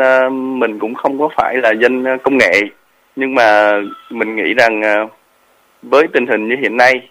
mình 0.59 0.79
cũng 0.79 0.95
không 0.95 1.19
có 1.19 1.29
phải 1.37 1.57
là 1.57 1.73
dân 1.73 2.05
công 2.23 2.39
nghệ, 2.39 2.53
nhưng 3.19 3.35
mà 3.35 3.73
mình 4.11 4.37
nghĩ 4.37 4.55
rằng 4.55 4.83
ờ, 4.83 5.09
với 5.83 6.07
tình 6.13 6.27
hình 6.27 6.49
như 6.49 6.57
hiện 6.61 6.77
nay, 6.77 7.09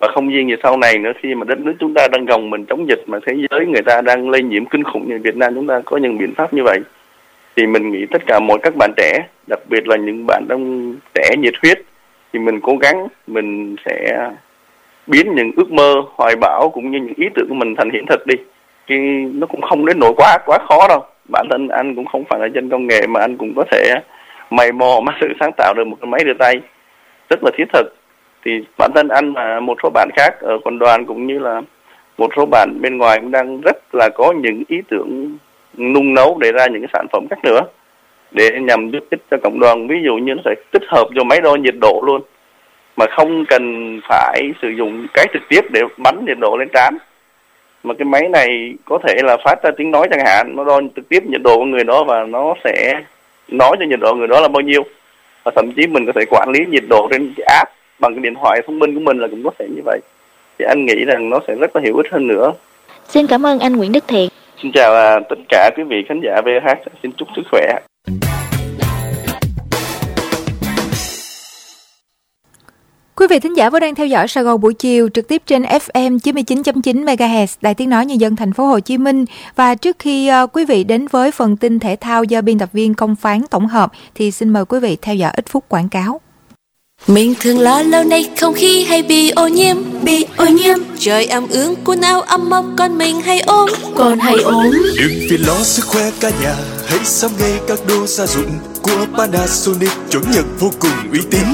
và 0.00 0.08
không 0.14 0.28
riêng 0.28 0.48
gì 0.48 0.56
sau 0.62 0.76
này 0.76 0.98
nữa, 0.98 1.12
khi 1.22 1.34
mà 1.34 1.44
đất 1.44 1.58
nước 1.58 1.74
chúng 1.80 1.94
ta 1.94 2.08
đang 2.12 2.24
gồng 2.24 2.50
mình 2.50 2.64
chống 2.66 2.88
dịch 2.88 3.02
mà 3.06 3.18
thế 3.26 3.34
giới 3.50 3.66
người 3.66 3.82
ta 3.82 4.00
đang 4.00 4.30
lây 4.30 4.42
nhiễm 4.42 4.64
kinh 4.64 4.84
khủng 4.84 5.08
như 5.08 5.18
Việt 5.22 5.36
Nam 5.36 5.54
chúng 5.54 5.66
ta 5.66 5.80
có 5.84 5.96
những 5.96 6.18
biện 6.18 6.34
pháp 6.34 6.54
như 6.54 6.62
vậy, 6.62 6.80
thì 7.56 7.66
mình 7.66 7.90
nghĩ 7.90 8.06
tất 8.10 8.26
cả 8.26 8.40
mọi 8.40 8.58
các 8.62 8.76
bạn 8.76 8.90
trẻ, 8.96 9.26
đặc 9.46 9.60
biệt 9.68 9.88
là 9.88 9.96
những 9.96 10.26
bạn 10.26 10.44
đang 10.48 10.94
trẻ 11.14 11.36
nhiệt 11.38 11.54
huyết, 11.62 11.78
thì 12.32 12.38
mình 12.38 12.60
cố 12.60 12.76
gắng 12.76 13.06
mình 13.26 13.76
sẽ 13.84 14.28
biến 15.06 15.34
những 15.34 15.50
ước 15.56 15.70
mơ, 15.70 16.02
hoài 16.14 16.36
bão 16.36 16.70
cũng 16.74 16.90
như 16.90 16.98
những 16.98 17.14
ý 17.16 17.26
tưởng 17.34 17.48
của 17.48 17.54
mình 17.54 17.74
thành 17.76 17.90
hiện 17.90 18.06
thực 18.06 18.26
đi. 18.26 18.34
Thì 18.88 18.96
nó 19.32 19.46
cũng 19.46 19.62
không 19.62 19.86
đến 19.86 19.98
nỗi 19.98 20.12
quá 20.16 20.38
quá 20.46 20.58
khó 20.68 20.88
đâu. 20.88 21.04
Bản 21.32 21.46
thân 21.50 21.68
anh 21.68 21.94
cũng 21.94 22.06
không 22.06 22.24
phải 22.28 22.40
là 22.40 22.46
dân 22.46 22.70
công 22.70 22.86
nghệ 22.86 23.06
mà 23.06 23.20
anh 23.20 23.36
cũng 23.36 23.52
có 23.56 23.64
thể 23.70 23.94
mày 24.50 24.72
mò 24.72 25.00
mà 25.02 25.12
sự 25.20 25.28
sáng 25.40 25.52
tạo 25.56 25.74
được 25.74 25.86
một 25.86 25.96
cái 26.00 26.10
máy 26.10 26.20
rửa 26.24 26.34
tay. 26.38 26.60
Rất 27.30 27.44
là 27.44 27.50
thiết 27.56 27.64
thực. 27.72 27.94
Thì 28.44 28.64
bản 28.78 28.90
thân 28.94 29.08
anh 29.08 29.32
và 29.32 29.60
một 29.60 29.78
số 29.82 29.90
bạn 29.90 30.08
khác 30.16 30.40
ở 30.40 30.58
quần 30.64 30.78
đoàn 30.78 31.06
cũng 31.06 31.26
như 31.26 31.38
là 31.38 31.62
một 32.18 32.30
số 32.36 32.46
bạn 32.46 32.78
bên 32.80 32.98
ngoài 32.98 33.18
cũng 33.20 33.30
đang 33.30 33.60
rất 33.60 33.76
là 33.94 34.08
có 34.14 34.32
những 34.32 34.62
ý 34.68 34.76
tưởng 34.90 35.38
nung 35.76 36.14
nấu 36.14 36.38
để 36.40 36.52
ra 36.52 36.66
những 36.66 36.82
cái 36.82 36.90
sản 36.92 37.06
phẩm 37.12 37.26
khác 37.30 37.38
nữa. 37.44 37.60
Để 38.30 38.50
nhằm 38.60 38.90
giúp 38.90 39.04
ích 39.10 39.20
cho 39.30 39.36
cộng 39.42 39.60
đoàn, 39.60 39.88
ví 39.88 39.96
dụ 40.04 40.14
như 40.14 40.34
nó 40.34 40.42
sẽ 40.44 40.54
tích 40.70 40.82
hợp 40.88 41.04
cho 41.16 41.24
máy 41.24 41.40
đo 41.40 41.54
nhiệt 41.54 41.74
độ 41.80 42.02
luôn. 42.06 42.22
Mà 42.96 43.06
không 43.16 43.44
cần 43.48 43.98
phải 44.08 44.42
sử 44.62 44.68
dụng 44.68 45.06
cái 45.14 45.26
trực 45.32 45.42
tiếp 45.48 45.60
để 45.70 45.80
bắn 45.98 46.24
nhiệt 46.26 46.38
độ 46.38 46.56
lên 46.56 46.68
trán. 46.74 46.98
Mà 47.82 47.94
cái 47.98 48.04
máy 48.04 48.28
này 48.28 48.74
có 48.84 48.98
thể 49.06 49.14
là 49.22 49.36
phát 49.44 49.62
ra 49.62 49.70
tiếng 49.76 49.90
nói 49.90 50.08
chẳng 50.10 50.26
hạn, 50.26 50.52
nó 50.56 50.64
đo 50.64 50.80
trực 50.96 51.08
tiếp 51.08 51.22
nhiệt 51.26 51.42
độ 51.42 51.56
của 51.56 51.64
người 51.64 51.84
đó 51.84 52.04
và 52.04 52.24
nó 52.24 52.54
sẽ 52.64 53.02
nói 53.48 53.76
cho 53.78 53.86
nhiệt 53.86 54.00
độ 54.00 54.14
người 54.14 54.28
đó 54.28 54.40
là 54.40 54.48
bao 54.48 54.60
nhiêu. 54.60 54.82
Và 55.44 55.52
thậm 55.56 55.72
chí 55.76 55.86
mình 55.86 56.06
có 56.06 56.12
thể 56.14 56.24
quản 56.30 56.48
lý 56.50 56.60
nhiệt 56.68 56.84
độ 56.88 57.08
trên 57.10 57.34
cái 57.36 57.46
app 57.58 57.70
bằng 57.98 58.14
cái 58.14 58.22
điện 58.22 58.34
thoại 58.40 58.62
thông 58.66 58.78
minh 58.78 58.94
của 58.94 59.00
mình 59.00 59.18
là 59.18 59.28
cũng 59.30 59.44
có 59.44 59.50
thể 59.58 59.66
như 59.76 59.82
vậy. 59.84 60.00
Thì 60.58 60.64
anh 60.68 60.86
nghĩ 60.86 61.04
rằng 61.04 61.30
nó 61.30 61.40
sẽ 61.48 61.54
rất 61.54 61.76
là 61.76 61.82
hữu 61.84 61.96
ích 61.96 62.12
hơn 62.12 62.26
nữa. 62.26 62.52
Xin 63.08 63.26
cảm 63.26 63.46
ơn 63.46 63.58
anh 63.58 63.76
Nguyễn 63.76 63.92
Đức 63.92 64.04
Thiện. 64.08 64.28
Xin 64.62 64.72
chào 64.74 64.94
à, 64.94 65.20
tất 65.28 65.38
cả 65.48 65.70
quý 65.76 65.82
vị 65.82 66.04
khán 66.08 66.20
giả 66.24 66.40
VH, 66.44 66.68
xin 67.02 67.12
chúc 67.12 67.28
sức 67.36 67.42
khỏe. 67.50 67.78
Quý 73.16 73.26
vị 73.30 73.38
thính 73.38 73.56
giả 73.56 73.70
vẫn 73.70 73.80
đang 73.80 73.94
theo 73.94 74.06
dõi 74.06 74.28
Sài 74.28 74.44
Gòn 74.44 74.60
buổi 74.60 74.74
chiều 74.74 75.08
trực 75.14 75.28
tiếp 75.28 75.42
trên 75.46 75.62
FM 75.62 76.18
99.9 76.18 77.04
MHz 77.04 77.46
Đài 77.60 77.74
Tiếng 77.74 77.90
nói 77.90 78.06
nhân 78.06 78.20
dân 78.20 78.36
thành 78.36 78.52
phố 78.52 78.66
Hồ 78.66 78.80
Chí 78.80 78.98
Minh. 78.98 79.24
Và 79.56 79.74
trước 79.74 79.96
khi 79.98 80.30
uh, 80.44 80.50
quý 80.52 80.64
vị 80.64 80.84
đến 80.84 81.06
với 81.10 81.30
phần 81.30 81.56
tin 81.56 81.78
thể 81.78 81.96
thao 81.96 82.24
do 82.24 82.40
biên 82.40 82.58
tập 82.58 82.68
viên 82.72 82.94
công 82.94 83.16
phán 83.16 83.42
tổng 83.50 83.66
hợp 83.66 83.92
thì 84.14 84.30
xin 84.30 84.48
mời 84.48 84.64
quý 84.64 84.80
vị 84.80 84.96
theo 85.02 85.14
dõi 85.14 85.32
ít 85.34 85.44
phút 85.48 85.64
quảng 85.68 85.88
cáo. 85.88 86.20
Mình 87.06 87.34
thường 87.40 87.58
lo 87.58 87.82
lâu 87.82 88.04
nay 88.04 88.30
không 88.40 88.54
khí 88.54 88.84
hay 88.84 89.02
bị 89.02 89.30
ô 89.30 89.48
nhiễm 89.48 89.76
Bị 90.02 90.26
ô 90.36 90.46
nhiễm. 90.46 90.78
Trời 90.98 91.26
ẩm 91.26 91.46
ướt 91.50 91.74
quần 91.84 92.00
áo 92.00 92.20
ấm 92.20 92.50
mốc 92.50 92.64
con 92.78 92.98
mình 92.98 93.20
hay 93.20 93.40
ốm 93.40 93.70
Còn 93.94 94.18
hay 94.18 94.34
ốm. 94.34 94.70
Đừng 94.98 95.20
phiền 95.30 95.40
lo 95.46 95.62
sức 95.62 95.86
khỏe 95.86 96.10
cả 96.20 96.30
nhà 96.42 96.54
Hãy 96.86 97.04
sắm 97.04 97.30
ngay 97.40 97.52
các 97.68 97.78
đồ 97.88 98.06
gia 98.06 98.26
dụng 98.26 98.50
Của 98.82 99.06
Panasonic. 99.18 99.90
Chuẩn 100.10 100.22
nhận 100.34 100.44
vô 100.58 100.70
cùng 100.80 101.12
uy 101.12 101.20
tín 101.30 101.46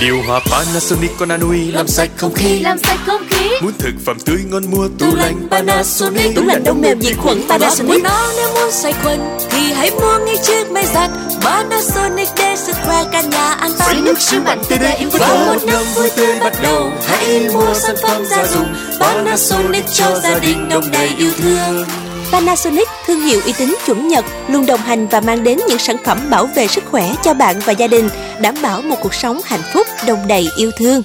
Điều 0.00 0.22
hòa 0.26 0.40
Panasonic 0.50 1.10
con 1.18 1.28
Anui 1.28 1.72
làm 1.72 1.88
sạch 1.88 2.10
không 2.16 2.32
khí. 2.32 2.60
Làm 2.60 2.78
sạch 2.78 2.98
không 3.06 3.22
khí. 3.30 3.50
Muốn 3.62 3.72
thực 3.78 3.94
phẩm 4.04 4.16
tươi 4.24 4.38
ngon 4.50 4.70
mua 4.70 4.88
tủ 4.98 5.14
lạnh 5.14 5.48
Panasonic. 5.50 6.36
Tủ 6.36 6.42
lạnh 6.42 6.64
đông 6.64 6.80
mềm 6.80 7.00
diệt 7.00 7.16
khuẩn 7.16 7.42
Panasonic. 7.48 8.02
Nó 8.02 8.32
nếu 8.36 8.54
muốn 8.54 8.72
sạch 8.72 8.94
khuẩn 9.02 9.20
Thì 9.50 9.72
hãy 9.72 9.90
mua 9.90 10.18
ngay 10.18 10.36
chiếc 10.42 10.70
máy 10.70 10.86
giặt 10.94 11.10
Panasonic 11.40 12.28
để 12.38 12.56
sức 12.56 12.76
khỏe 12.84 13.04
cả 13.12 13.22
nhà 13.22 13.52
an 13.52 13.70
toàn. 13.78 13.90
Xoay 13.90 14.00
nước 14.00 14.20
siêu 14.20 14.40
mạnh 14.44 14.62
TD 14.64 14.70
Infrared 14.72 15.18
Và 15.18 15.46
một 15.46 15.64
năm 15.66 15.84
vui 15.94 16.10
tươi 16.16 16.40
bắt 16.40 16.52
đầu. 16.62 16.90
Hãy 17.06 17.48
mua 17.54 17.74
sản 17.74 17.96
phẩm 18.02 18.24
gia 18.24 18.46
dụng 18.46 18.74
Panasonic 19.00 19.84
cho 19.94 20.20
gia 20.22 20.38
đình 20.38 20.68
đông 20.68 20.90
đầy 20.92 21.08
yêu 21.18 21.30
thương 21.38 21.84
Panasonic, 22.32 22.88
thương 23.06 23.20
hiệu 23.20 23.40
uy 23.44 23.52
tín 23.58 23.74
chuẩn 23.86 24.08
Nhật, 24.08 24.24
luôn 24.48 24.66
đồng 24.66 24.80
hành 24.80 25.06
và 25.06 25.20
mang 25.20 25.44
đến 25.44 25.58
những 25.68 25.78
sản 25.78 25.96
phẩm 26.04 26.18
bảo 26.30 26.46
vệ 26.46 26.66
sức 26.66 26.84
khỏe 26.90 27.10
cho 27.22 27.34
bạn 27.34 27.56
và 27.64 27.72
gia 27.72 27.86
đình, 27.86 28.08
đảm 28.40 28.54
bảo 28.62 28.82
một 28.82 28.96
cuộc 29.02 29.14
sống 29.14 29.40
hạnh 29.44 29.60
phúc, 29.72 29.86
đồng 30.06 30.28
đầy 30.28 30.48
yêu 30.56 30.70
thương. 30.78 31.02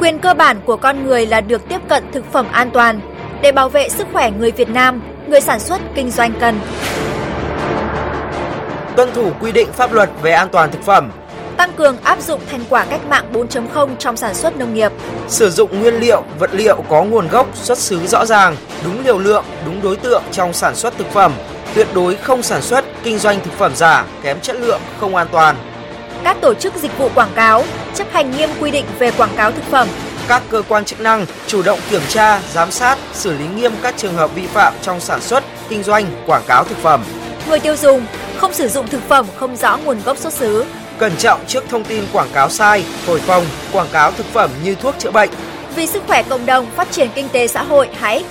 Quyền 0.00 0.18
cơ 0.18 0.34
bản 0.34 0.60
của 0.66 0.76
con 0.76 1.06
người 1.06 1.26
là 1.26 1.40
được 1.40 1.68
tiếp 1.68 1.80
cận 1.88 2.04
thực 2.12 2.32
phẩm 2.32 2.46
an 2.52 2.70
toàn. 2.70 3.00
Để 3.42 3.52
bảo 3.52 3.68
vệ 3.68 3.88
sức 3.88 4.06
khỏe 4.12 4.30
người 4.30 4.50
Việt 4.50 4.68
Nam, 4.68 5.02
người 5.28 5.40
sản 5.40 5.60
xuất 5.60 5.80
kinh 5.94 6.10
doanh 6.10 6.32
cần 6.40 6.60
tuân 8.96 9.12
thủ 9.14 9.30
quy 9.40 9.52
định 9.52 9.68
pháp 9.72 9.92
luật 9.92 10.10
về 10.22 10.32
an 10.32 10.48
toàn 10.52 10.70
thực 10.72 10.82
phẩm, 10.82 11.10
tăng 11.56 11.72
cường 11.72 11.96
áp 12.02 12.22
dụng 12.22 12.40
thành 12.50 12.64
quả 12.68 12.84
cách 12.84 13.06
mạng 13.08 13.24
4.0 13.32 13.96
trong 13.98 14.16
sản 14.16 14.34
xuất 14.34 14.56
nông 14.56 14.74
nghiệp. 14.74 14.92
Sử 15.28 15.50
dụng 15.50 15.80
nguyên 15.80 15.94
liệu, 15.94 16.22
vật 16.38 16.50
liệu 16.52 16.84
có 16.88 17.04
nguồn 17.04 17.28
gốc, 17.28 17.46
xuất 17.54 17.78
xứ 17.78 18.06
rõ 18.06 18.26
ràng, 18.26 18.56
đúng 18.84 19.04
liều 19.04 19.18
lượng, 19.18 19.44
đúng 19.66 19.82
đối 19.82 19.96
tượng 19.96 20.22
trong 20.32 20.52
sản 20.52 20.76
xuất 20.76 20.98
thực 20.98 21.10
phẩm. 21.12 21.32
Tuyệt 21.74 21.88
đối 21.94 22.14
không 22.16 22.42
sản 22.42 22.62
xuất, 22.62 22.84
kinh 23.02 23.18
doanh 23.18 23.40
thực 23.44 23.52
phẩm 23.58 23.72
giả, 23.76 24.04
kém 24.22 24.40
chất 24.40 24.56
lượng, 24.60 24.80
không 25.00 25.16
an 25.16 25.26
toàn. 25.32 25.56
Các 26.24 26.36
tổ 26.40 26.54
chức 26.54 26.74
dịch 26.76 26.98
vụ 26.98 27.08
quảng 27.14 27.32
cáo 27.34 27.64
chấp 27.94 28.06
hành 28.12 28.30
nghiêm 28.30 28.50
quy 28.60 28.70
định 28.70 28.84
về 28.98 29.10
quảng 29.10 29.36
cáo 29.36 29.52
thực 29.52 29.64
phẩm. 29.64 29.88
Các 30.28 30.42
cơ 30.50 30.62
quan 30.68 30.84
chức 30.84 31.00
năng 31.00 31.26
chủ 31.46 31.62
động 31.62 31.78
kiểm 31.90 32.02
tra, 32.08 32.40
giám 32.52 32.70
sát, 32.70 32.98
xử 33.12 33.32
lý 33.32 33.44
nghiêm 33.56 33.72
các 33.82 33.94
trường 33.96 34.14
hợp 34.14 34.34
vi 34.34 34.46
phạm 34.46 34.74
trong 34.82 35.00
sản 35.00 35.20
xuất, 35.20 35.44
kinh 35.68 35.82
doanh, 35.82 36.06
quảng 36.26 36.42
cáo 36.46 36.64
thực 36.64 36.78
phẩm. 36.78 37.04
Người 37.48 37.60
tiêu 37.60 37.76
dùng 37.76 38.06
không 38.36 38.54
sử 38.54 38.68
dụng 38.68 38.88
thực 38.88 39.08
phẩm 39.08 39.26
không 39.36 39.56
rõ 39.56 39.76
nguồn 39.76 40.00
gốc 40.04 40.18
xuất 40.18 40.32
xứ, 40.32 40.64
Cẩn 41.02 41.16
trọng 41.16 41.40
trước 41.46 41.64
thông 41.68 41.84
tin 41.84 42.04
quảng 42.12 42.28
cáo 42.34 42.50
sai, 42.50 42.84
thổi 43.06 43.20
phồng, 43.20 43.44
quảng 43.72 43.88
cáo 43.92 44.12
thực 44.12 44.26
phẩm 44.26 44.50
như 44.64 44.74
thuốc 44.74 44.94
chữa 44.98 45.10
bệnh. 45.10 45.30
Vì 45.76 45.86
sức 45.86 46.02
khỏe 46.06 46.22
cộng 46.22 46.46
đồng, 46.46 46.66
phát 46.76 46.90
triển 46.90 47.08
kinh 47.14 47.28
tế 47.28 47.46
xã 47.46 47.62
hội, 47.62 47.88
hãy 47.98 48.24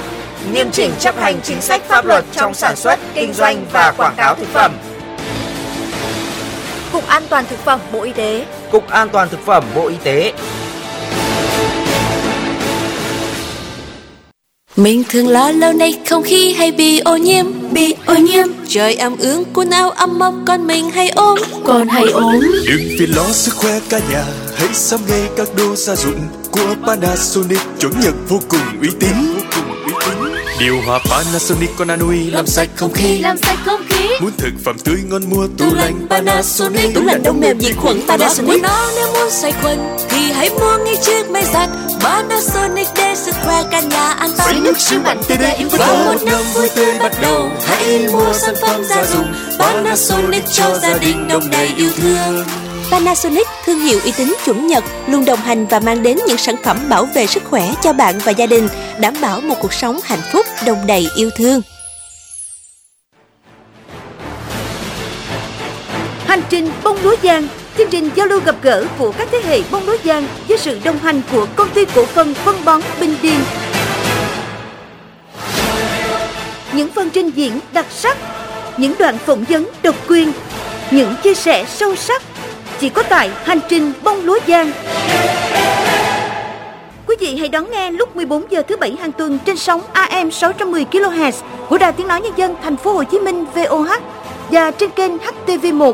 nghiêm 0.54 0.72
chỉnh 0.72 0.92
chấp 1.00 1.18
hành 1.20 1.42
chính 1.44 1.62
sách 1.62 1.82
pháp 1.88 2.06
luật 2.06 2.26
trong 2.32 2.54
sản 2.54 2.76
xuất, 2.76 3.00
kinh 3.14 3.34
doanh 3.34 3.66
và 3.72 3.94
quảng 3.98 4.14
cáo 4.18 4.36
thực 4.36 4.48
phẩm. 4.48 4.72
Cục 6.92 7.08
An 7.08 7.24
toàn 7.30 7.46
thực 7.50 7.60
phẩm 7.60 7.80
Bộ 7.92 8.02
Y 8.02 8.12
tế. 8.12 8.46
Cục 8.72 8.90
An 8.90 9.10
toàn 9.10 9.30
thực 9.30 9.46
phẩm 9.46 9.64
Bộ 9.76 9.88
Y 9.88 9.96
tế. 10.04 10.34
Mình 14.76 15.04
thường 15.10 15.28
lo 15.28 15.52
lâu 15.52 15.74
nay 15.74 16.00
không 16.10 16.24
khí 16.24 16.54
hay 16.54 16.72
bị 16.72 17.00
ô 17.00 17.18
nhiễm, 17.18 17.46
Bị 17.72 17.96
ô 18.06 18.16
nhiễm. 18.16 18.48
Trời 18.68 18.96
ẩm 18.96 19.16
ướt 19.20 19.44
quần 19.54 19.70
áo 19.70 19.90
ấm 19.90 20.20
mốc 20.20 20.34
con 20.48 20.68
mình 20.68 20.90
hay 20.90 21.10
ốm 21.10 21.40
Còn 21.66 21.88
hay 21.88 22.04
ốm 22.04 22.40
Đừng 22.68 22.88
vì 23.00 23.08
lo 23.08 23.24
sức 23.32 23.56
khỏe 23.56 23.80
cả 23.90 24.00
nhà, 24.12 24.24
Hãy 24.56 24.74
sắm 24.74 25.00
ngay 25.10 25.22
các 25.38 25.48
đồ 25.58 25.76
gia 25.76 25.96
dụng 25.96 26.20
Của 26.52 26.76
Panasonic. 26.88 27.60
Chuẩn 27.80 27.94
nhật 28.04 28.14
vô 28.30 28.40
cùng 28.50 28.82
uy 28.82 28.90
tín. 29.00 29.16
Điều 30.62 30.82
hòa 30.86 31.00
Panasonic 31.10 31.70
con 31.78 31.88
Anui 31.88 32.32
làm 32.32 32.48
sạch 32.48 32.70
không 32.76 32.94
khí 32.94 33.20
Làm 33.20 33.38
sạch 33.38 33.58
không 33.66 33.82
khí. 33.90 34.10
Muốn 34.22 34.32
thực 34.38 34.54
phẩm 34.64 34.80
tươi 34.80 34.98
ngon 35.10 35.30
mua 35.30 35.48
tủ 35.58 35.74
lạnh 35.76 36.08
Panasonic. 36.10 36.96
Tủ 36.96 37.02
lạnh 37.02 37.24
đông 37.24 37.40
mềm 37.40 37.60
diệt 37.60 37.76
khuẩn 37.78 38.02
Panasonic. 38.08 38.62
nó 38.62 38.92
nếu 38.96 39.14
muốn 39.14 39.32
sạch 39.32 39.56
khuẩn 39.62 39.80
Thì 40.10 40.32
hãy 40.32 40.50
mua 40.50 40.78
ngay 40.86 40.96
chiếc 41.02 41.30
máy 41.30 41.44
giặt 41.54 41.70
Panasonic 42.02 42.88
để 42.96 43.16
sức 43.16 43.36
khỏe 43.46 43.64
cả 43.72 43.82
nhà 43.82 44.12
an 44.12 44.30
toàn. 44.38 44.50
Xoay 44.50 44.60
nước 44.60 44.80
siêu 44.80 45.00
mạnh 45.04 45.22
TD 45.24 45.78
Và 45.78 46.06
một 46.06 46.24
năm 46.26 46.44
vui 46.54 46.70
tươi 46.76 47.00
bắt 47.00 47.12
đầu 47.22 47.50
Hãy 47.66 48.08
mua 48.12 48.34
sản 48.34 48.56
phẩm 48.62 48.84
gia 48.84 49.06
dụng 49.06 49.34
Panasonic 49.60 50.44
cho 50.54 50.80
gia 50.82 50.98
đình 50.98 51.28
đông 51.28 51.50
đầy 51.52 51.70
yêu 51.78 51.90
thương 51.98 52.46
Panasonic, 52.92 53.48
thương 53.66 53.80
hiệu 53.80 54.00
uy 54.04 54.12
tín 54.18 54.34
chuẩn 54.46 54.68
Nhật, 54.68 54.84
luôn 55.08 55.26
đồng 55.26 55.40
hành 55.40 55.66
và 55.66 55.80
mang 55.80 56.04
đến 56.04 56.18
những 56.28 56.38
sản 56.38 56.56
phẩm 56.64 56.78
bảo 56.90 57.06
vệ 57.06 57.28
sức 57.28 57.44
khỏe 57.44 57.74
cho 57.82 57.94
bạn 57.94 58.20
và 58.24 58.32
gia 58.32 58.46
đình, 58.46 58.68
đảm 59.00 59.14
bảo 59.22 59.42
một 59.42 59.56
cuộc 59.62 59.74
sống 59.74 60.00
hạnh 60.04 60.20
phúc, 60.32 60.46
đồng 60.66 60.88
đầy 60.88 61.08
yêu 61.16 61.30
thương. 61.38 61.62
Hành 66.26 66.42
trình 66.50 66.72
bông 66.84 66.98
lúa 67.04 67.16
giang, 67.24 67.48
chương 67.78 67.90
trình 67.90 68.10
giao 68.16 68.28
lưu 68.28 68.40
gặp 68.40 68.56
gỡ 68.62 68.86
của 68.98 69.12
các 69.12 69.28
thế 69.32 69.42
hệ 69.46 69.62
bông 69.72 69.86
lúa 69.86 69.98
giang 70.06 70.28
với 70.48 70.58
sự 70.58 70.80
đồng 70.84 71.00
hành 71.00 71.22
của 71.32 71.48
công 71.56 71.70
ty 71.70 71.86
cổ 71.96 72.06
phần 72.06 72.34
phân 72.34 72.66
bón 72.66 72.82
Bình 73.00 73.16
Điền. 73.22 73.40
những 76.74 76.90
phần 76.96 77.10
trình 77.10 77.30
diễn 77.36 77.60
đặc 77.74 77.86
sắc, 77.90 78.18
những 78.78 78.94
đoạn 79.00 79.18
phỏng 79.18 79.44
vấn 79.44 79.68
độc 79.84 79.96
quyền, 80.08 80.32
những 80.92 81.16
chia 81.24 81.34
sẻ 81.34 81.66
sâu 81.70 81.96
sắc 81.96 82.22
chỉ 82.82 82.90
có 82.90 83.04
tại 83.10 83.30
hành 83.44 83.60
trình 83.70 83.94
bông 84.04 84.26
lúa 84.26 84.40
giang. 84.48 84.72
Quý 87.08 87.16
vị 87.20 87.38
hãy 87.40 87.50
đón 87.50 87.72
nghe 87.72 87.92
lúc 87.92 88.16
14 88.16 88.52
giờ 88.52 88.62
thứ 88.68 88.78
bảy 88.78 88.96
hàng 89.02 89.12
tuần 89.12 89.40
trên 89.46 89.58
sóng 89.58 89.82
AM 89.94 90.32
610 90.32 90.86
kHz 90.92 91.32
của 91.70 91.78
Đài 91.78 91.92
Tiếng 91.92 92.08
nói 92.08 92.22
Nhân 92.22 92.34
dân 92.36 92.56
Thành 92.64 92.78
phố 92.78 92.94
Hồ 92.94 93.04
Chí 93.04 93.20
Minh 93.20 93.46
VOH 93.56 93.90
và 94.52 94.72
trên 94.72 94.90
kênh 94.90 95.12
HTV1. 95.18 95.94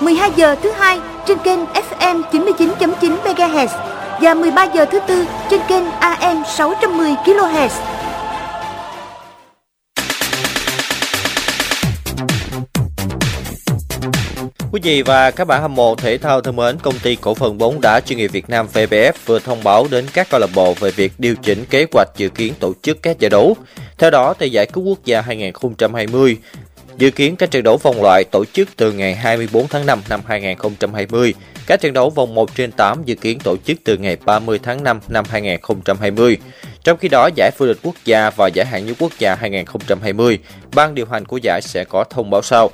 12 0.00 0.30
giờ 0.36 0.56
thứ 0.62 0.70
hai 0.70 1.00
trên 1.26 1.38
kênh 1.38 1.60
FM 1.64 2.22
99.9 2.32 3.16
MHz 3.24 3.68
và 4.20 4.34
13 4.34 4.64
giờ 4.64 4.84
thứ 4.84 4.98
tư 5.06 5.24
trên 5.50 5.60
kênh 5.68 5.90
AM 5.90 6.42
610 6.56 7.14
kHz. 7.24 7.95
Quý 14.76 14.80
vị 14.82 15.02
và 15.02 15.30
các 15.30 15.44
bạn 15.44 15.62
hâm 15.62 15.74
mộ 15.74 15.94
thể 15.94 16.18
thao 16.18 16.40
thân 16.40 16.56
mến, 16.56 16.76
công 16.82 16.98
ty 16.98 17.16
cổ 17.16 17.34
phần 17.34 17.58
bóng 17.58 17.80
đá 17.80 18.00
chuyên 18.00 18.18
nghiệp 18.18 18.32
Việt 18.32 18.50
Nam 18.50 18.66
VBF 18.72 19.12
vừa 19.26 19.38
thông 19.38 19.64
báo 19.64 19.86
đến 19.90 20.06
các 20.12 20.26
câu 20.30 20.40
lạc 20.40 20.50
bộ 20.54 20.74
về 20.74 20.90
việc 20.90 21.12
điều 21.18 21.36
chỉnh 21.36 21.64
kế 21.70 21.86
hoạch 21.92 22.08
dự 22.16 22.28
kiến 22.28 22.54
tổ 22.60 22.72
chức 22.82 23.02
các 23.02 23.18
giải 23.18 23.30
đấu. 23.30 23.56
Theo 23.98 24.10
đó, 24.10 24.34
tại 24.38 24.50
giải 24.50 24.66
cứu 24.66 24.84
quốc 24.84 24.98
gia 25.04 25.20
2020 25.20 26.38
dự 26.98 27.10
kiến 27.10 27.36
các 27.36 27.50
trận 27.50 27.62
đấu 27.62 27.76
vòng 27.76 28.02
loại 28.02 28.24
tổ 28.24 28.44
chức 28.44 28.68
từ 28.76 28.92
ngày 28.92 29.14
24 29.14 29.68
tháng 29.68 29.86
5 29.86 30.02
năm 30.08 30.20
2020. 30.26 31.34
Các 31.66 31.80
trận 31.80 31.92
đấu 31.92 32.10
vòng 32.10 32.34
1 32.34 32.54
trên 32.54 32.72
8 32.72 33.02
dự 33.04 33.14
kiến 33.14 33.38
tổ 33.44 33.56
chức 33.64 33.78
từ 33.84 33.96
ngày 33.96 34.16
30 34.24 34.58
tháng 34.62 34.84
5 34.84 35.00
năm 35.08 35.24
2020. 35.30 36.38
Trong 36.84 36.98
khi 36.98 37.08
đó, 37.08 37.28
giải 37.36 37.50
vô 37.58 37.66
địch 37.66 37.78
quốc 37.82 37.94
gia 38.04 38.30
và 38.30 38.48
giải 38.54 38.66
hạng 38.66 38.86
nhất 38.86 38.96
quốc 38.98 39.12
gia 39.18 39.34
2020, 39.34 40.38
ban 40.74 40.94
điều 40.94 41.06
hành 41.06 41.24
của 41.24 41.38
giải 41.42 41.60
sẽ 41.62 41.84
có 41.84 42.04
thông 42.04 42.30
báo 42.30 42.42
sau. 42.42 42.70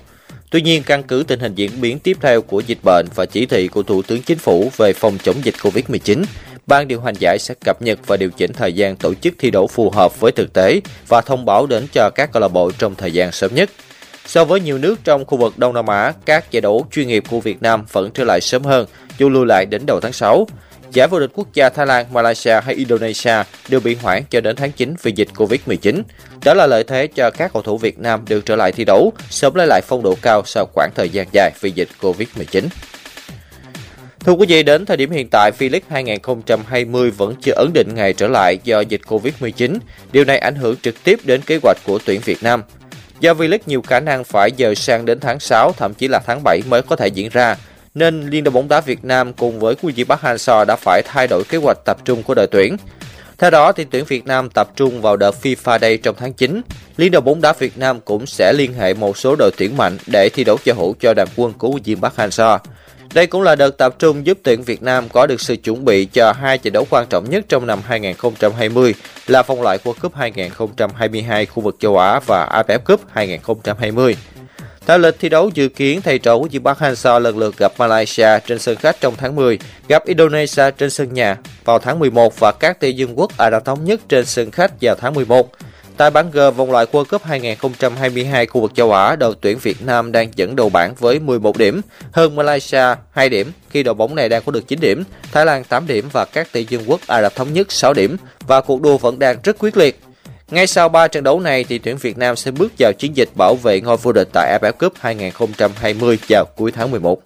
Tuy 0.52 0.62
nhiên, 0.62 0.82
căn 0.82 1.02
cứ 1.02 1.24
tình 1.28 1.40
hình 1.40 1.54
diễn 1.54 1.70
biến 1.80 1.98
tiếp 1.98 2.16
theo 2.20 2.42
của 2.42 2.60
dịch 2.60 2.78
bệnh 2.84 3.06
và 3.14 3.26
chỉ 3.26 3.46
thị 3.46 3.68
của 3.68 3.82
Thủ 3.82 4.02
tướng 4.02 4.22
Chính 4.22 4.38
phủ 4.38 4.70
về 4.76 4.92
phòng 4.92 5.18
chống 5.22 5.36
dịch 5.42 5.54
COVID-19, 5.62 6.24
ban 6.66 6.88
điều 6.88 7.00
hành 7.00 7.14
giải 7.18 7.38
sẽ 7.38 7.54
cập 7.64 7.82
nhật 7.82 7.98
và 8.06 8.16
điều 8.16 8.30
chỉnh 8.30 8.52
thời 8.52 8.72
gian 8.72 8.96
tổ 8.96 9.14
chức 9.14 9.34
thi 9.38 9.50
đấu 9.50 9.66
phù 9.66 9.90
hợp 9.90 10.20
với 10.20 10.32
thực 10.32 10.52
tế 10.52 10.80
và 11.08 11.20
thông 11.20 11.44
báo 11.44 11.66
đến 11.66 11.86
cho 11.92 12.10
các 12.14 12.32
câu 12.32 12.40
lạc 12.40 12.48
bộ 12.48 12.70
trong 12.78 12.94
thời 12.94 13.12
gian 13.12 13.32
sớm 13.32 13.54
nhất. 13.54 13.70
So 14.26 14.44
với 14.44 14.60
nhiều 14.60 14.78
nước 14.78 14.98
trong 15.04 15.24
khu 15.24 15.38
vực 15.38 15.58
Đông 15.58 15.74
Nam 15.74 15.86
Á, 15.86 16.12
các 16.24 16.50
giải 16.50 16.60
đấu 16.60 16.86
chuyên 16.92 17.08
nghiệp 17.08 17.24
của 17.30 17.40
Việt 17.40 17.62
Nam 17.62 17.84
vẫn 17.92 18.10
trở 18.14 18.24
lại 18.24 18.40
sớm 18.40 18.62
hơn, 18.62 18.86
dù 19.18 19.28
lùi 19.28 19.46
lại 19.46 19.66
đến 19.66 19.82
đầu 19.86 20.00
tháng 20.00 20.12
6. 20.12 20.46
Giải 20.92 21.08
vô 21.08 21.20
địch 21.20 21.30
quốc 21.34 21.48
gia 21.54 21.68
Thái 21.68 21.86
Lan, 21.86 22.06
Malaysia 22.12 22.60
hay 22.60 22.74
Indonesia 22.74 23.34
đều 23.68 23.80
bị 23.80 23.96
hoãn 24.02 24.22
cho 24.30 24.40
đến 24.40 24.56
tháng 24.56 24.72
9 24.72 24.94
vì 25.02 25.12
dịch 25.12 25.28
Covid-19. 25.34 26.02
Đó 26.44 26.54
là 26.54 26.66
lợi 26.66 26.84
thế 26.84 27.06
cho 27.06 27.30
các 27.30 27.52
cầu 27.52 27.62
thủ 27.62 27.78
Việt 27.78 27.98
Nam 27.98 28.24
được 28.28 28.46
trở 28.46 28.56
lại 28.56 28.72
thi 28.72 28.84
đấu, 28.84 29.12
sớm 29.30 29.54
lấy 29.54 29.66
lại 29.66 29.80
phong 29.86 30.02
độ 30.02 30.16
cao 30.22 30.42
sau 30.46 30.66
khoảng 30.72 30.90
thời 30.94 31.08
gian 31.08 31.26
dài 31.32 31.52
vì 31.60 31.70
dịch 31.70 31.88
Covid-19. 32.00 32.64
Thưa 34.20 34.32
quý 34.32 34.46
vị, 34.48 34.62
đến 34.62 34.86
thời 34.86 34.96
điểm 34.96 35.10
hiện 35.10 35.28
tại, 35.30 35.50
V-League 35.58 35.80
2020 35.90 37.10
vẫn 37.10 37.34
chưa 37.42 37.52
ấn 37.56 37.70
định 37.74 37.94
ngày 37.94 38.12
trở 38.12 38.28
lại 38.28 38.58
do 38.64 38.80
dịch 38.80 39.00
Covid-19. 39.08 39.78
Điều 40.12 40.24
này 40.24 40.38
ảnh 40.38 40.54
hưởng 40.54 40.76
trực 40.82 41.04
tiếp 41.04 41.18
đến 41.24 41.40
kế 41.46 41.58
hoạch 41.62 41.76
của 41.86 41.98
tuyển 42.04 42.20
Việt 42.24 42.42
Nam. 42.42 42.62
Do 43.20 43.32
V-League 43.32 43.58
nhiều 43.66 43.82
khả 43.82 44.00
năng 44.00 44.24
phải 44.24 44.50
dời 44.58 44.74
sang 44.74 45.04
đến 45.04 45.20
tháng 45.20 45.40
6, 45.40 45.72
thậm 45.76 45.94
chí 45.94 46.08
là 46.08 46.20
tháng 46.26 46.40
7 46.44 46.60
mới 46.68 46.82
có 46.82 46.96
thể 46.96 47.08
diễn 47.08 47.28
ra, 47.28 47.56
nên 47.94 48.30
Liên 48.30 48.44
đoàn 48.44 48.54
bóng 48.54 48.68
đá 48.68 48.80
Việt 48.80 49.04
Nam 49.04 49.32
cùng 49.32 49.60
với 49.60 49.74
Fuji 49.82 50.04
Park 50.04 50.20
Hang-seo 50.20 50.64
đã 50.64 50.76
phải 50.76 51.02
thay 51.04 51.26
đổi 51.26 51.44
kế 51.44 51.58
hoạch 51.58 51.78
tập 51.84 51.96
trung 52.04 52.22
của 52.22 52.34
đội 52.34 52.46
tuyển. 52.46 52.76
Theo 53.38 53.50
đó, 53.50 53.72
thì 53.72 53.84
tuyển 53.90 54.04
Việt 54.04 54.26
Nam 54.26 54.50
tập 54.50 54.68
trung 54.76 55.00
vào 55.00 55.16
đợt 55.16 55.34
FIFA 55.42 55.78
Day 55.78 55.96
trong 55.96 56.16
tháng 56.18 56.32
9. 56.32 56.62
Liên 56.96 57.12
đoàn 57.12 57.24
bóng 57.24 57.40
đá 57.40 57.52
Việt 57.52 57.78
Nam 57.78 58.00
cũng 58.00 58.26
sẽ 58.26 58.52
liên 58.52 58.74
hệ 58.74 58.94
một 58.94 59.16
số 59.16 59.36
đội 59.38 59.50
tuyển 59.56 59.76
mạnh 59.76 59.98
để 60.06 60.28
thi 60.28 60.44
đấu 60.44 60.58
cho 60.64 60.72
hữu 60.74 60.94
cho 61.00 61.14
đoàn 61.14 61.28
quân 61.36 61.52
của 61.52 61.68
Fuji 61.68 62.00
Park 62.00 62.16
Hang-seo. 62.16 62.58
Đây 63.14 63.26
cũng 63.26 63.42
là 63.42 63.56
đợt 63.56 63.78
tập 63.78 63.94
trung 63.98 64.26
giúp 64.26 64.38
tuyển 64.42 64.62
Việt 64.62 64.82
Nam 64.82 65.08
có 65.08 65.26
được 65.26 65.40
sự 65.40 65.56
chuẩn 65.56 65.84
bị 65.84 66.04
cho 66.04 66.32
hai 66.32 66.58
trận 66.58 66.72
đấu 66.72 66.86
quan 66.90 67.06
trọng 67.10 67.30
nhất 67.30 67.44
trong 67.48 67.66
năm 67.66 67.80
2020 67.86 68.94
là 69.26 69.42
vòng 69.42 69.62
loại 69.62 69.78
World 69.84 69.94
Cup 70.02 70.14
2022 70.14 71.46
khu 71.46 71.62
vực 71.62 71.76
châu 71.80 71.98
Á 71.98 72.20
và 72.26 72.62
AFF 72.68 72.78
Cup 72.78 73.00
2020. 73.12 74.16
Theo 74.86 74.98
lịch 74.98 75.14
thi 75.20 75.28
đấu 75.28 75.50
dự 75.54 75.68
kiến, 75.68 76.00
thầy 76.02 76.18
trò 76.18 76.38
của 76.38 76.48
Park 76.64 76.78
Hang-seo 76.78 77.18
lần 77.18 77.38
lượt 77.38 77.58
gặp 77.58 77.72
Malaysia 77.78 78.38
trên 78.46 78.58
sân 78.58 78.76
khách 78.76 79.00
trong 79.00 79.14
tháng 79.16 79.36
10, 79.36 79.58
gặp 79.88 80.04
Indonesia 80.04 80.70
trên 80.70 80.90
sân 80.90 81.14
nhà 81.14 81.36
vào 81.64 81.78
tháng 81.78 81.98
11 81.98 82.40
và 82.40 82.52
các 82.52 82.80
tỷ 82.80 82.92
dương 82.92 83.18
quốc 83.18 83.36
Ả 83.38 83.50
Rập 83.50 83.64
Thống 83.64 83.84
Nhất 83.84 84.00
trên 84.08 84.26
sân 84.26 84.50
khách 84.50 84.72
vào 84.80 84.94
tháng 84.94 85.14
11. 85.14 85.50
Tại 85.96 86.10
bảng 86.10 86.30
G 86.30 86.38
vòng 86.56 86.70
loại 86.70 86.86
World 86.92 87.04
Cup 87.04 87.22
2022 87.24 88.46
khu 88.46 88.60
vực 88.60 88.72
châu 88.74 88.92
Á, 88.92 89.16
đội 89.16 89.34
tuyển 89.40 89.58
Việt 89.58 89.82
Nam 89.82 90.12
đang 90.12 90.30
dẫn 90.36 90.56
đầu 90.56 90.68
bảng 90.68 90.94
với 90.94 91.18
11 91.18 91.58
điểm, 91.58 91.80
hơn 92.12 92.36
Malaysia 92.36 92.94
2 93.10 93.28
điểm 93.28 93.52
khi 93.70 93.82
đội 93.82 93.94
bóng 93.94 94.14
này 94.14 94.28
đang 94.28 94.42
có 94.46 94.52
được 94.52 94.68
9 94.68 94.80
điểm, 94.80 95.04
Thái 95.32 95.46
Lan 95.46 95.64
8 95.64 95.86
điểm 95.86 96.08
và 96.12 96.24
các 96.24 96.52
tỷ 96.52 96.64
dương 96.64 96.82
quốc 96.86 97.00
Ả 97.06 97.22
Rập 97.22 97.34
Thống 97.34 97.52
Nhất 97.52 97.72
6 97.72 97.94
điểm 97.94 98.16
và 98.46 98.60
cuộc 98.60 98.82
đua 98.82 98.98
vẫn 98.98 99.18
đang 99.18 99.36
rất 99.42 99.56
quyết 99.58 99.76
liệt. 99.76 100.00
Ngay 100.52 100.66
sau 100.66 100.88
3 100.88 101.08
trận 101.08 101.24
đấu 101.24 101.40
này 101.40 101.64
thì 101.64 101.78
tuyển 101.78 101.96
Việt 101.96 102.18
Nam 102.18 102.36
sẽ 102.36 102.50
bước 102.50 102.72
vào 102.78 102.92
chiến 102.92 103.16
dịch 103.16 103.28
bảo 103.38 103.54
vệ 103.54 103.80
ngôi 103.80 103.96
vô 103.96 104.12
địch 104.12 104.28
tại 104.32 104.58
AFF 104.58 104.72
Cup 104.72 104.92
2020 105.00 106.18
vào 106.28 106.44
cuối 106.56 106.72
tháng 106.72 106.90
11. 106.90 107.22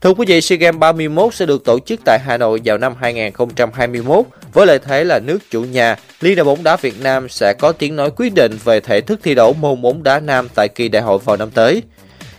Thưa 0.00 0.14
quý 0.14 0.24
vị, 0.28 0.40
SEA 0.40 0.58
Games 0.58 0.78
31 0.78 1.34
sẽ 1.34 1.46
được 1.46 1.64
tổ 1.64 1.78
chức 1.78 2.00
tại 2.04 2.18
Hà 2.24 2.36
Nội 2.36 2.60
vào 2.64 2.78
năm 2.78 2.94
2021 3.00 4.24
với 4.52 4.66
lợi 4.66 4.78
thế 4.78 5.04
là 5.04 5.18
nước 5.18 5.38
chủ 5.50 5.62
nhà. 5.62 5.96
Liên 6.20 6.36
đoàn 6.36 6.46
bóng 6.46 6.62
đá 6.62 6.76
Việt 6.76 7.02
Nam 7.02 7.28
sẽ 7.28 7.54
có 7.58 7.72
tiếng 7.72 7.96
nói 7.96 8.10
quyết 8.16 8.34
định 8.34 8.58
về 8.64 8.80
thể 8.80 9.00
thức 9.00 9.20
thi 9.22 9.34
đấu 9.34 9.52
môn 9.52 9.82
bóng 9.82 10.02
đá 10.02 10.20
nam 10.20 10.48
tại 10.54 10.68
kỳ 10.68 10.88
đại 10.88 11.02
hội 11.02 11.18
vào 11.18 11.36
năm 11.36 11.50
tới. 11.50 11.82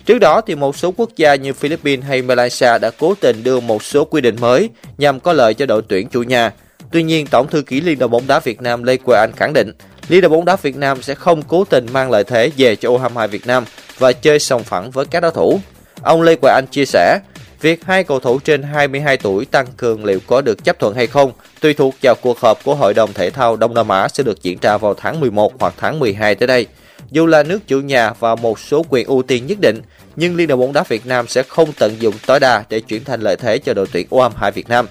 Trước 0.06 0.20
đó 0.20 0.42
thì 0.42 0.56
một 0.56 0.78
số 0.78 0.94
quốc 0.98 1.10
gia 1.16 1.36
như 1.36 1.54
Philippines 1.54 2.06
hay 2.06 2.22
Malaysia 2.22 2.80
đã 2.82 2.92
cố 3.00 3.16
tình 3.16 3.44
đưa 3.44 3.60
một 3.60 3.84
số 3.84 4.06
quy 4.06 4.22
định 4.22 4.36
mới 4.40 4.70
nhằm 4.98 5.20
có 5.20 5.34
lợi 5.34 5.54
cho 5.54 5.66
đội 5.66 5.82
tuyển 5.88 6.08
chủ 6.08 6.24
nhà. 6.24 6.52
Tuy 6.92 7.04
nhiên, 7.04 7.28
Tổng 7.28 7.48
thư 7.48 7.62
ký 7.62 7.82
Liên 7.82 8.00
đoàn 8.00 8.12
bóng 8.12 8.28
đá 8.28 8.40
Việt 8.40 8.62
Nam 8.62 8.84
Lê 8.84 8.98
Quê 8.98 9.18
Anh 9.18 9.32
khẳng 9.36 9.54
định, 9.54 9.72
Liên 10.08 10.22
đoàn 10.22 10.32
bóng 10.32 10.46
đá 10.46 10.56
Việt 10.56 10.76
Nam 10.76 11.02
sẽ 11.02 11.16
không 11.16 11.42
cố 11.42 11.64
tình 11.64 11.86
mang 11.94 12.12
lợi 12.12 12.24
thế 12.24 12.52
về 12.58 12.76
cho 12.76 12.90
U22 12.90 13.28
Việt 13.28 13.48
Nam 13.48 13.66
và 13.98 14.12
chơi 14.12 14.40
sòng 14.40 14.64
phẳng 14.64 14.92
với 14.92 15.06
các 15.06 15.20
đối 15.20 15.32
thủ. 15.32 15.60
Ông 16.02 16.22
Lê 16.22 16.36
Quang 16.36 16.56
Anh 16.56 16.66
chia 16.72 16.86
sẻ, 16.86 17.20
việc 17.62 17.86
hai 17.86 18.04
cầu 18.04 18.20
thủ 18.20 18.40
trên 18.40 18.64
22 18.64 19.18
tuổi 19.18 19.46
tăng 19.46 19.68
cường 19.78 20.06
liệu 20.06 20.20
có 20.28 20.42
được 20.42 20.64
chấp 20.64 20.80
thuận 20.80 20.96
hay 20.96 21.08
không 21.08 21.32
tùy 21.62 21.74
thuộc 21.74 21.96
vào 22.02 22.16
cuộc 22.16 22.40
họp 22.40 22.64
của 22.64 22.76
Hội 22.76 22.94
đồng 22.94 23.14
Thể 23.14 23.30
thao 23.30 23.56
Đông 23.56 23.74
Nam 23.74 23.90
Á 23.90 24.08
sẽ 24.08 24.24
được 24.24 24.44
diễn 24.44 24.58
ra 24.62 24.78
vào 24.78 24.94
tháng 24.94 25.20
11 25.20 25.54
hoặc 25.60 25.74
tháng 25.78 26.00
12 26.00 26.36
tới 26.36 26.48
đây. 26.48 26.68
Dù 27.12 27.26
là 27.26 27.44
nước 27.44 27.68
chủ 27.68 27.80
nhà 27.80 28.14
và 28.20 28.36
một 28.36 28.60
số 28.60 28.86
quyền 28.90 29.08
ưu 29.08 29.24
tiên 29.24 29.48
nhất 29.48 29.58
định, 29.62 29.82
nhưng 30.16 30.36
Liên 30.36 30.48
đoàn 30.48 30.60
bóng 30.60 30.74
đá 30.74 30.84
Việt 30.84 31.06
Nam 31.06 31.28
sẽ 31.28 31.44
không 31.44 31.72
tận 31.80 31.96
dụng 32.00 32.16
tối 32.28 32.40
đa 32.40 32.64
để 32.70 32.80
chuyển 32.80 33.04
thành 33.04 33.22
lợi 33.22 33.36
thế 33.36 33.58
cho 33.58 33.74
đội 33.74 33.88
tuyển 33.92 34.08
U22 34.10 34.52
Việt 34.52 34.70
Nam. 34.70 34.88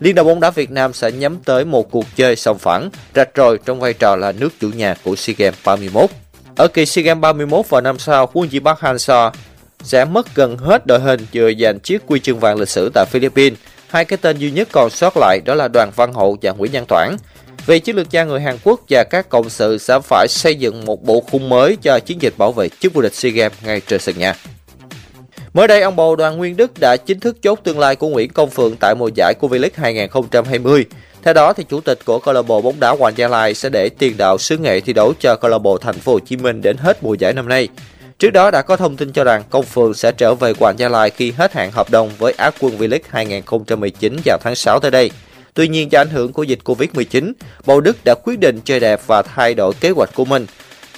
Liên 0.00 0.14
đoàn 0.14 0.26
bóng 0.26 0.40
đá 0.40 0.50
Việt 0.50 0.70
Nam 0.70 0.92
sẽ 0.92 1.12
nhắm 1.12 1.38
tới 1.44 1.64
một 1.64 1.90
cuộc 1.90 2.04
chơi 2.16 2.36
sòng 2.36 2.58
phẳng, 2.58 2.90
rạch 3.14 3.28
ròi 3.36 3.58
trong 3.64 3.80
vai 3.80 3.92
trò 3.92 4.16
là 4.16 4.32
nước 4.32 4.48
chủ 4.60 4.70
nhà 4.76 4.94
của 5.04 5.16
SEA 5.16 5.34
Games 5.38 5.58
31. 5.64 6.10
Ở 6.56 6.68
kỳ 6.68 6.86
SEA 6.86 7.04
Games 7.04 7.20
31 7.20 7.68
vào 7.68 7.80
năm 7.80 7.98
sau, 7.98 8.30
quân 8.32 8.50
di 8.50 8.60
Park 8.60 8.78
Hang-seo 8.78 9.30
sẽ 9.82 10.04
mất 10.04 10.34
gần 10.34 10.56
hết 10.56 10.86
đội 10.86 11.00
hình 11.00 11.26
vừa 11.32 11.52
giành 11.60 11.80
chiếc 11.80 12.02
quy 12.06 12.20
chương 12.20 12.38
vàng 12.38 12.58
lịch 12.58 12.68
sử 12.68 12.90
tại 12.94 13.04
Philippines. 13.10 13.58
Hai 13.88 14.04
cái 14.04 14.16
tên 14.22 14.38
duy 14.38 14.50
nhất 14.50 14.68
còn 14.72 14.90
sót 14.90 15.16
lại 15.16 15.40
đó 15.44 15.54
là 15.54 15.68
Đoàn 15.68 15.90
Văn 15.96 16.12
Hậu 16.12 16.38
và 16.42 16.52
Nguyễn 16.52 16.72
Văn 16.72 16.84
Toản. 16.88 17.16
Vì 17.66 17.78
chiến 17.78 17.96
lược 17.96 18.10
gia 18.10 18.24
người 18.24 18.40
Hàn 18.40 18.58
Quốc 18.64 18.80
và 18.88 19.04
các 19.04 19.28
cộng 19.28 19.50
sự 19.50 19.78
sẽ 19.78 19.98
phải 20.00 20.26
xây 20.28 20.54
dựng 20.54 20.84
một 20.84 21.02
bộ 21.02 21.20
khung 21.30 21.48
mới 21.48 21.76
cho 21.82 21.98
chiến 21.98 22.22
dịch 22.22 22.34
bảo 22.38 22.52
vệ 22.52 22.68
chức 22.80 22.94
vô 22.94 23.02
địch 23.02 23.14
SEA 23.14 23.32
Games 23.32 23.58
ngay 23.64 23.80
trên 23.80 24.00
sân 24.00 24.18
nhà. 24.18 24.34
Mới 25.54 25.68
đây, 25.68 25.82
ông 25.82 25.96
bầu 25.96 26.16
Đoàn 26.16 26.36
Nguyên 26.36 26.56
Đức 26.56 26.80
đã 26.80 26.96
chính 26.96 27.20
thức 27.20 27.42
chốt 27.42 27.60
tương 27.64 27.78
lai 27.78 27.96
của 27.96 28.08
Nguyễn 28.08 28.30
Công 28.30 28.50
Phượng 28.50 28.76
tại 28.76 28.94
mùa 28.94 29.10
giải 29.14 29.34
của 29.40 29.48
V-League 29.48 29.70
2020. 29.74 30.86
Theo 31.22 31.34
đó, 31.34 31.52
thì 31.52 31.64
chủ 31.64 31.80
tịch 31.80 31.98
của 32.04 32.18
câu 32.18 32.34
lạc 32.34 32.42
bộ 32.42 32.60
bóng 32.60 32.80
đá 32.80 32.90
Hoàng 32.90 33.14
Gia 33.16 33.28
Lai 33.28 33.54
sẽ 33.54 33.68
để 33.68 33.88
tiền 33.88 34.16
đạo 34.16 34.38
xứ 34.38 34.58
nghệ 34.58 34.80
thi 34.80 34.92
đấu 34.92 35.12
cho 35.20 35.36
câu 35.36 35.50
lạc 35.50 35.58
bộ 35.58 35.78
Thành 35.78 35.98
phố 35.98 36.12
Hồ 36.12 36.18
Chí 36.18 36.36
Minh 36.36 36.62
đến 36.62 36.76
hết 36.76 37.02
mùa 37.02 37.14
giải 37.14 37.32
năm 37.32 37.48
nay. 37.48 37.68
Trước 38.18 38.30
đó 38.30 38.50
đã 38.50 38.62
có 38.62 38.76
thông 38.76 38.96
tin 38.96 39.12
cho 39.12 39.24
rằng 39.24 39.42
Công 39.50 39.64
Phượng 39.64 39.94
sẽ 39.94 40.12
trở 40.12 40.34
về 40.34 40.52
Hoàng 40.60 40.78
Gia 40.78 40.88
Lai 40.88 41.10
khi 41.10 41.30
hết 41.30 41.52
hạn 41.52 41.70
hợp 41.72 41.90
đồng 41.90 42.10
với 42.18 42.32
Á 42.32 42.50
quân 42.60 42.78
V-League 42.78 43.00
2019 43.08 44.16
vào 44.24 44.38
tháng 44.42 44.54
6 44.54 44.80
tới 44.80 44.90
đây. 44.90 45.10
Tuy 45.54 45.68
nhiên 45.68 45.92
do 45.92 46.00
ảnh 46.00 46.10
hưởng 46.10 46.32
của 46.32 46.42
dịch 46.42 46.60
Covid-19, 46.64 47.32
Bầu 47.66 47.80
Đức 47.80 47.96
đã 48.04 48.14
quyết 48.24 48.38
định 48.38 48.60
chơi 48.64 48.80
đẹp 48.80 49.00
và 49.06 49.22
thay 49.22 49.54
đổi 49.54 49.74
kế 49.80 49.90
hoạch 49.90 50.14
của 50.14 50.24
mình. 50.24 50.46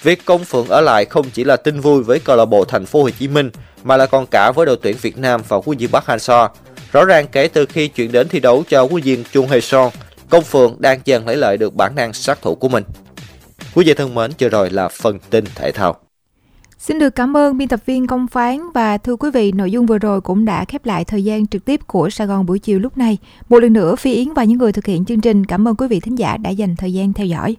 Việc 0.02 0.24
Công 0.24 0.44
Phượng 0.44 0.68
ở 0.68 0.80
lại 0.80 1.04
không 1.04 1.30
chỉ 1.30 1.44
là 1.44 1.56
tin 1.56 1.80
vui 1.80 2.02
với 2.02 2.18
câu 2.18 2.36
lạc 2.36 2.44
bộ 2.44 2.64
Thành 2.64 2.86
phố 2.86 3.02
Hồ 3.02 3.10
Chí 3.10 3.28
Minh 3.28 3.50
mà 3.84 3.96
là 3.96 4.06
còn 4.06 4.26
cả 4.26 4.52
với 4.52 4.66
đội 4.66 4.76
tuyển 4.82 4.96
Việt 5.02 5.18
Nam 5.18 5.40
và 5.48 5.60
huấn 5.64 5.78
viên 5.78 5.90
Park 5.90 6.04
Hang-seo. 6.04 6.48
Rõ 6.92 7.04
ràng 7.04 7.26
kể 7.32 7.48
từ 7.48 7.66
khi 7.66 7.88
chuyển 7.88 8.12
đến 8.12 8.28
thi 8.28 8.40
đấu 8.40 8.64
cho 8.68 8.86
huấn 8.90 9.02
viên 9.02 9.24
Chung 9.32 9.48
Hae 9.48 9.60
Son, 9.60 9.92
Công 10.30 10.44
Phượng 10.44 10.76
đang 10.78 11.00
dần 11.04 11.26
lấy 11.26 11.36
lại 11.36 11.56
được 11.56 11.74
bản 11.74 11.94
năng 11.94 12.12
sát 12.12 12.42
thủ 12.42 12.54
của 12.54 12.68
mình. 12.68 12.84
Quý 13.74 13.84
vị 13.86 13.94
thân 13.94 14.14
mến, 14.14 14.30
vừa 14.38 14.48
rồi 14.48 14.70
là 14.70 14.88
phần 14.88 15.18
tin 15.30 15.44
thể 15.54 15.72
thao. 15.72 15.96
Xin 16.78 16.98
được 16.98 17.10
cảm 17.10 17.36
ơn 17.36 17.58
biên 17.58 17.68
tập 17.68 17.80
viên 17.86 18.06
Công 18.06 18.26
Phán 18.26 18.60
và 18.74 18.98
thưa 18.98 19.16
quý 19.16 19.30
vị, 19.30 19.52
nội 19.52 19.70
dung 19.70 19.86
vừa 19.86 19.98
rồi 19.98 20.20
cũng 20.20 20.44
đã 20.44 20.64
khép 20.64 20.86
lại 20.86 21.04
thời 21.04 21.24
gian 21.24 21.46
trực 21.46 21.64
tiếp 21.64 21.80
của 21.86 22.10
Sài 22.10 22.26
Gòn 22.26 22.46
buổi 22.46 22.58
chiều 22.58 22.78
lúc 22.78 22.98
này. 22.98 23.18
Một 23.48 23.58
lần 23.58 23.72
nữa, 23.72 23.96
Phi 23.96 24.14
Yến 24.14 24.34
và 24.34 24.44
những 24.44 24.58
người 24.58 24.72
thực 24.72 24.86
hiện 24.86 25.04
chương 25.04 25.20
trình 25.20 25.46
cảm 25.46 25.68
ơn 25.68 25.76
quý 25.76 25.88
vị 25.88 26.00
thính 26.00 26.18
giả 26.18 26.36
đã 26.36 26.50
dành 26.50 26.76
thời 26.76 26.92
gian 26.92 27.12
theo 27.12 27.26
dõi. 27.26 27.56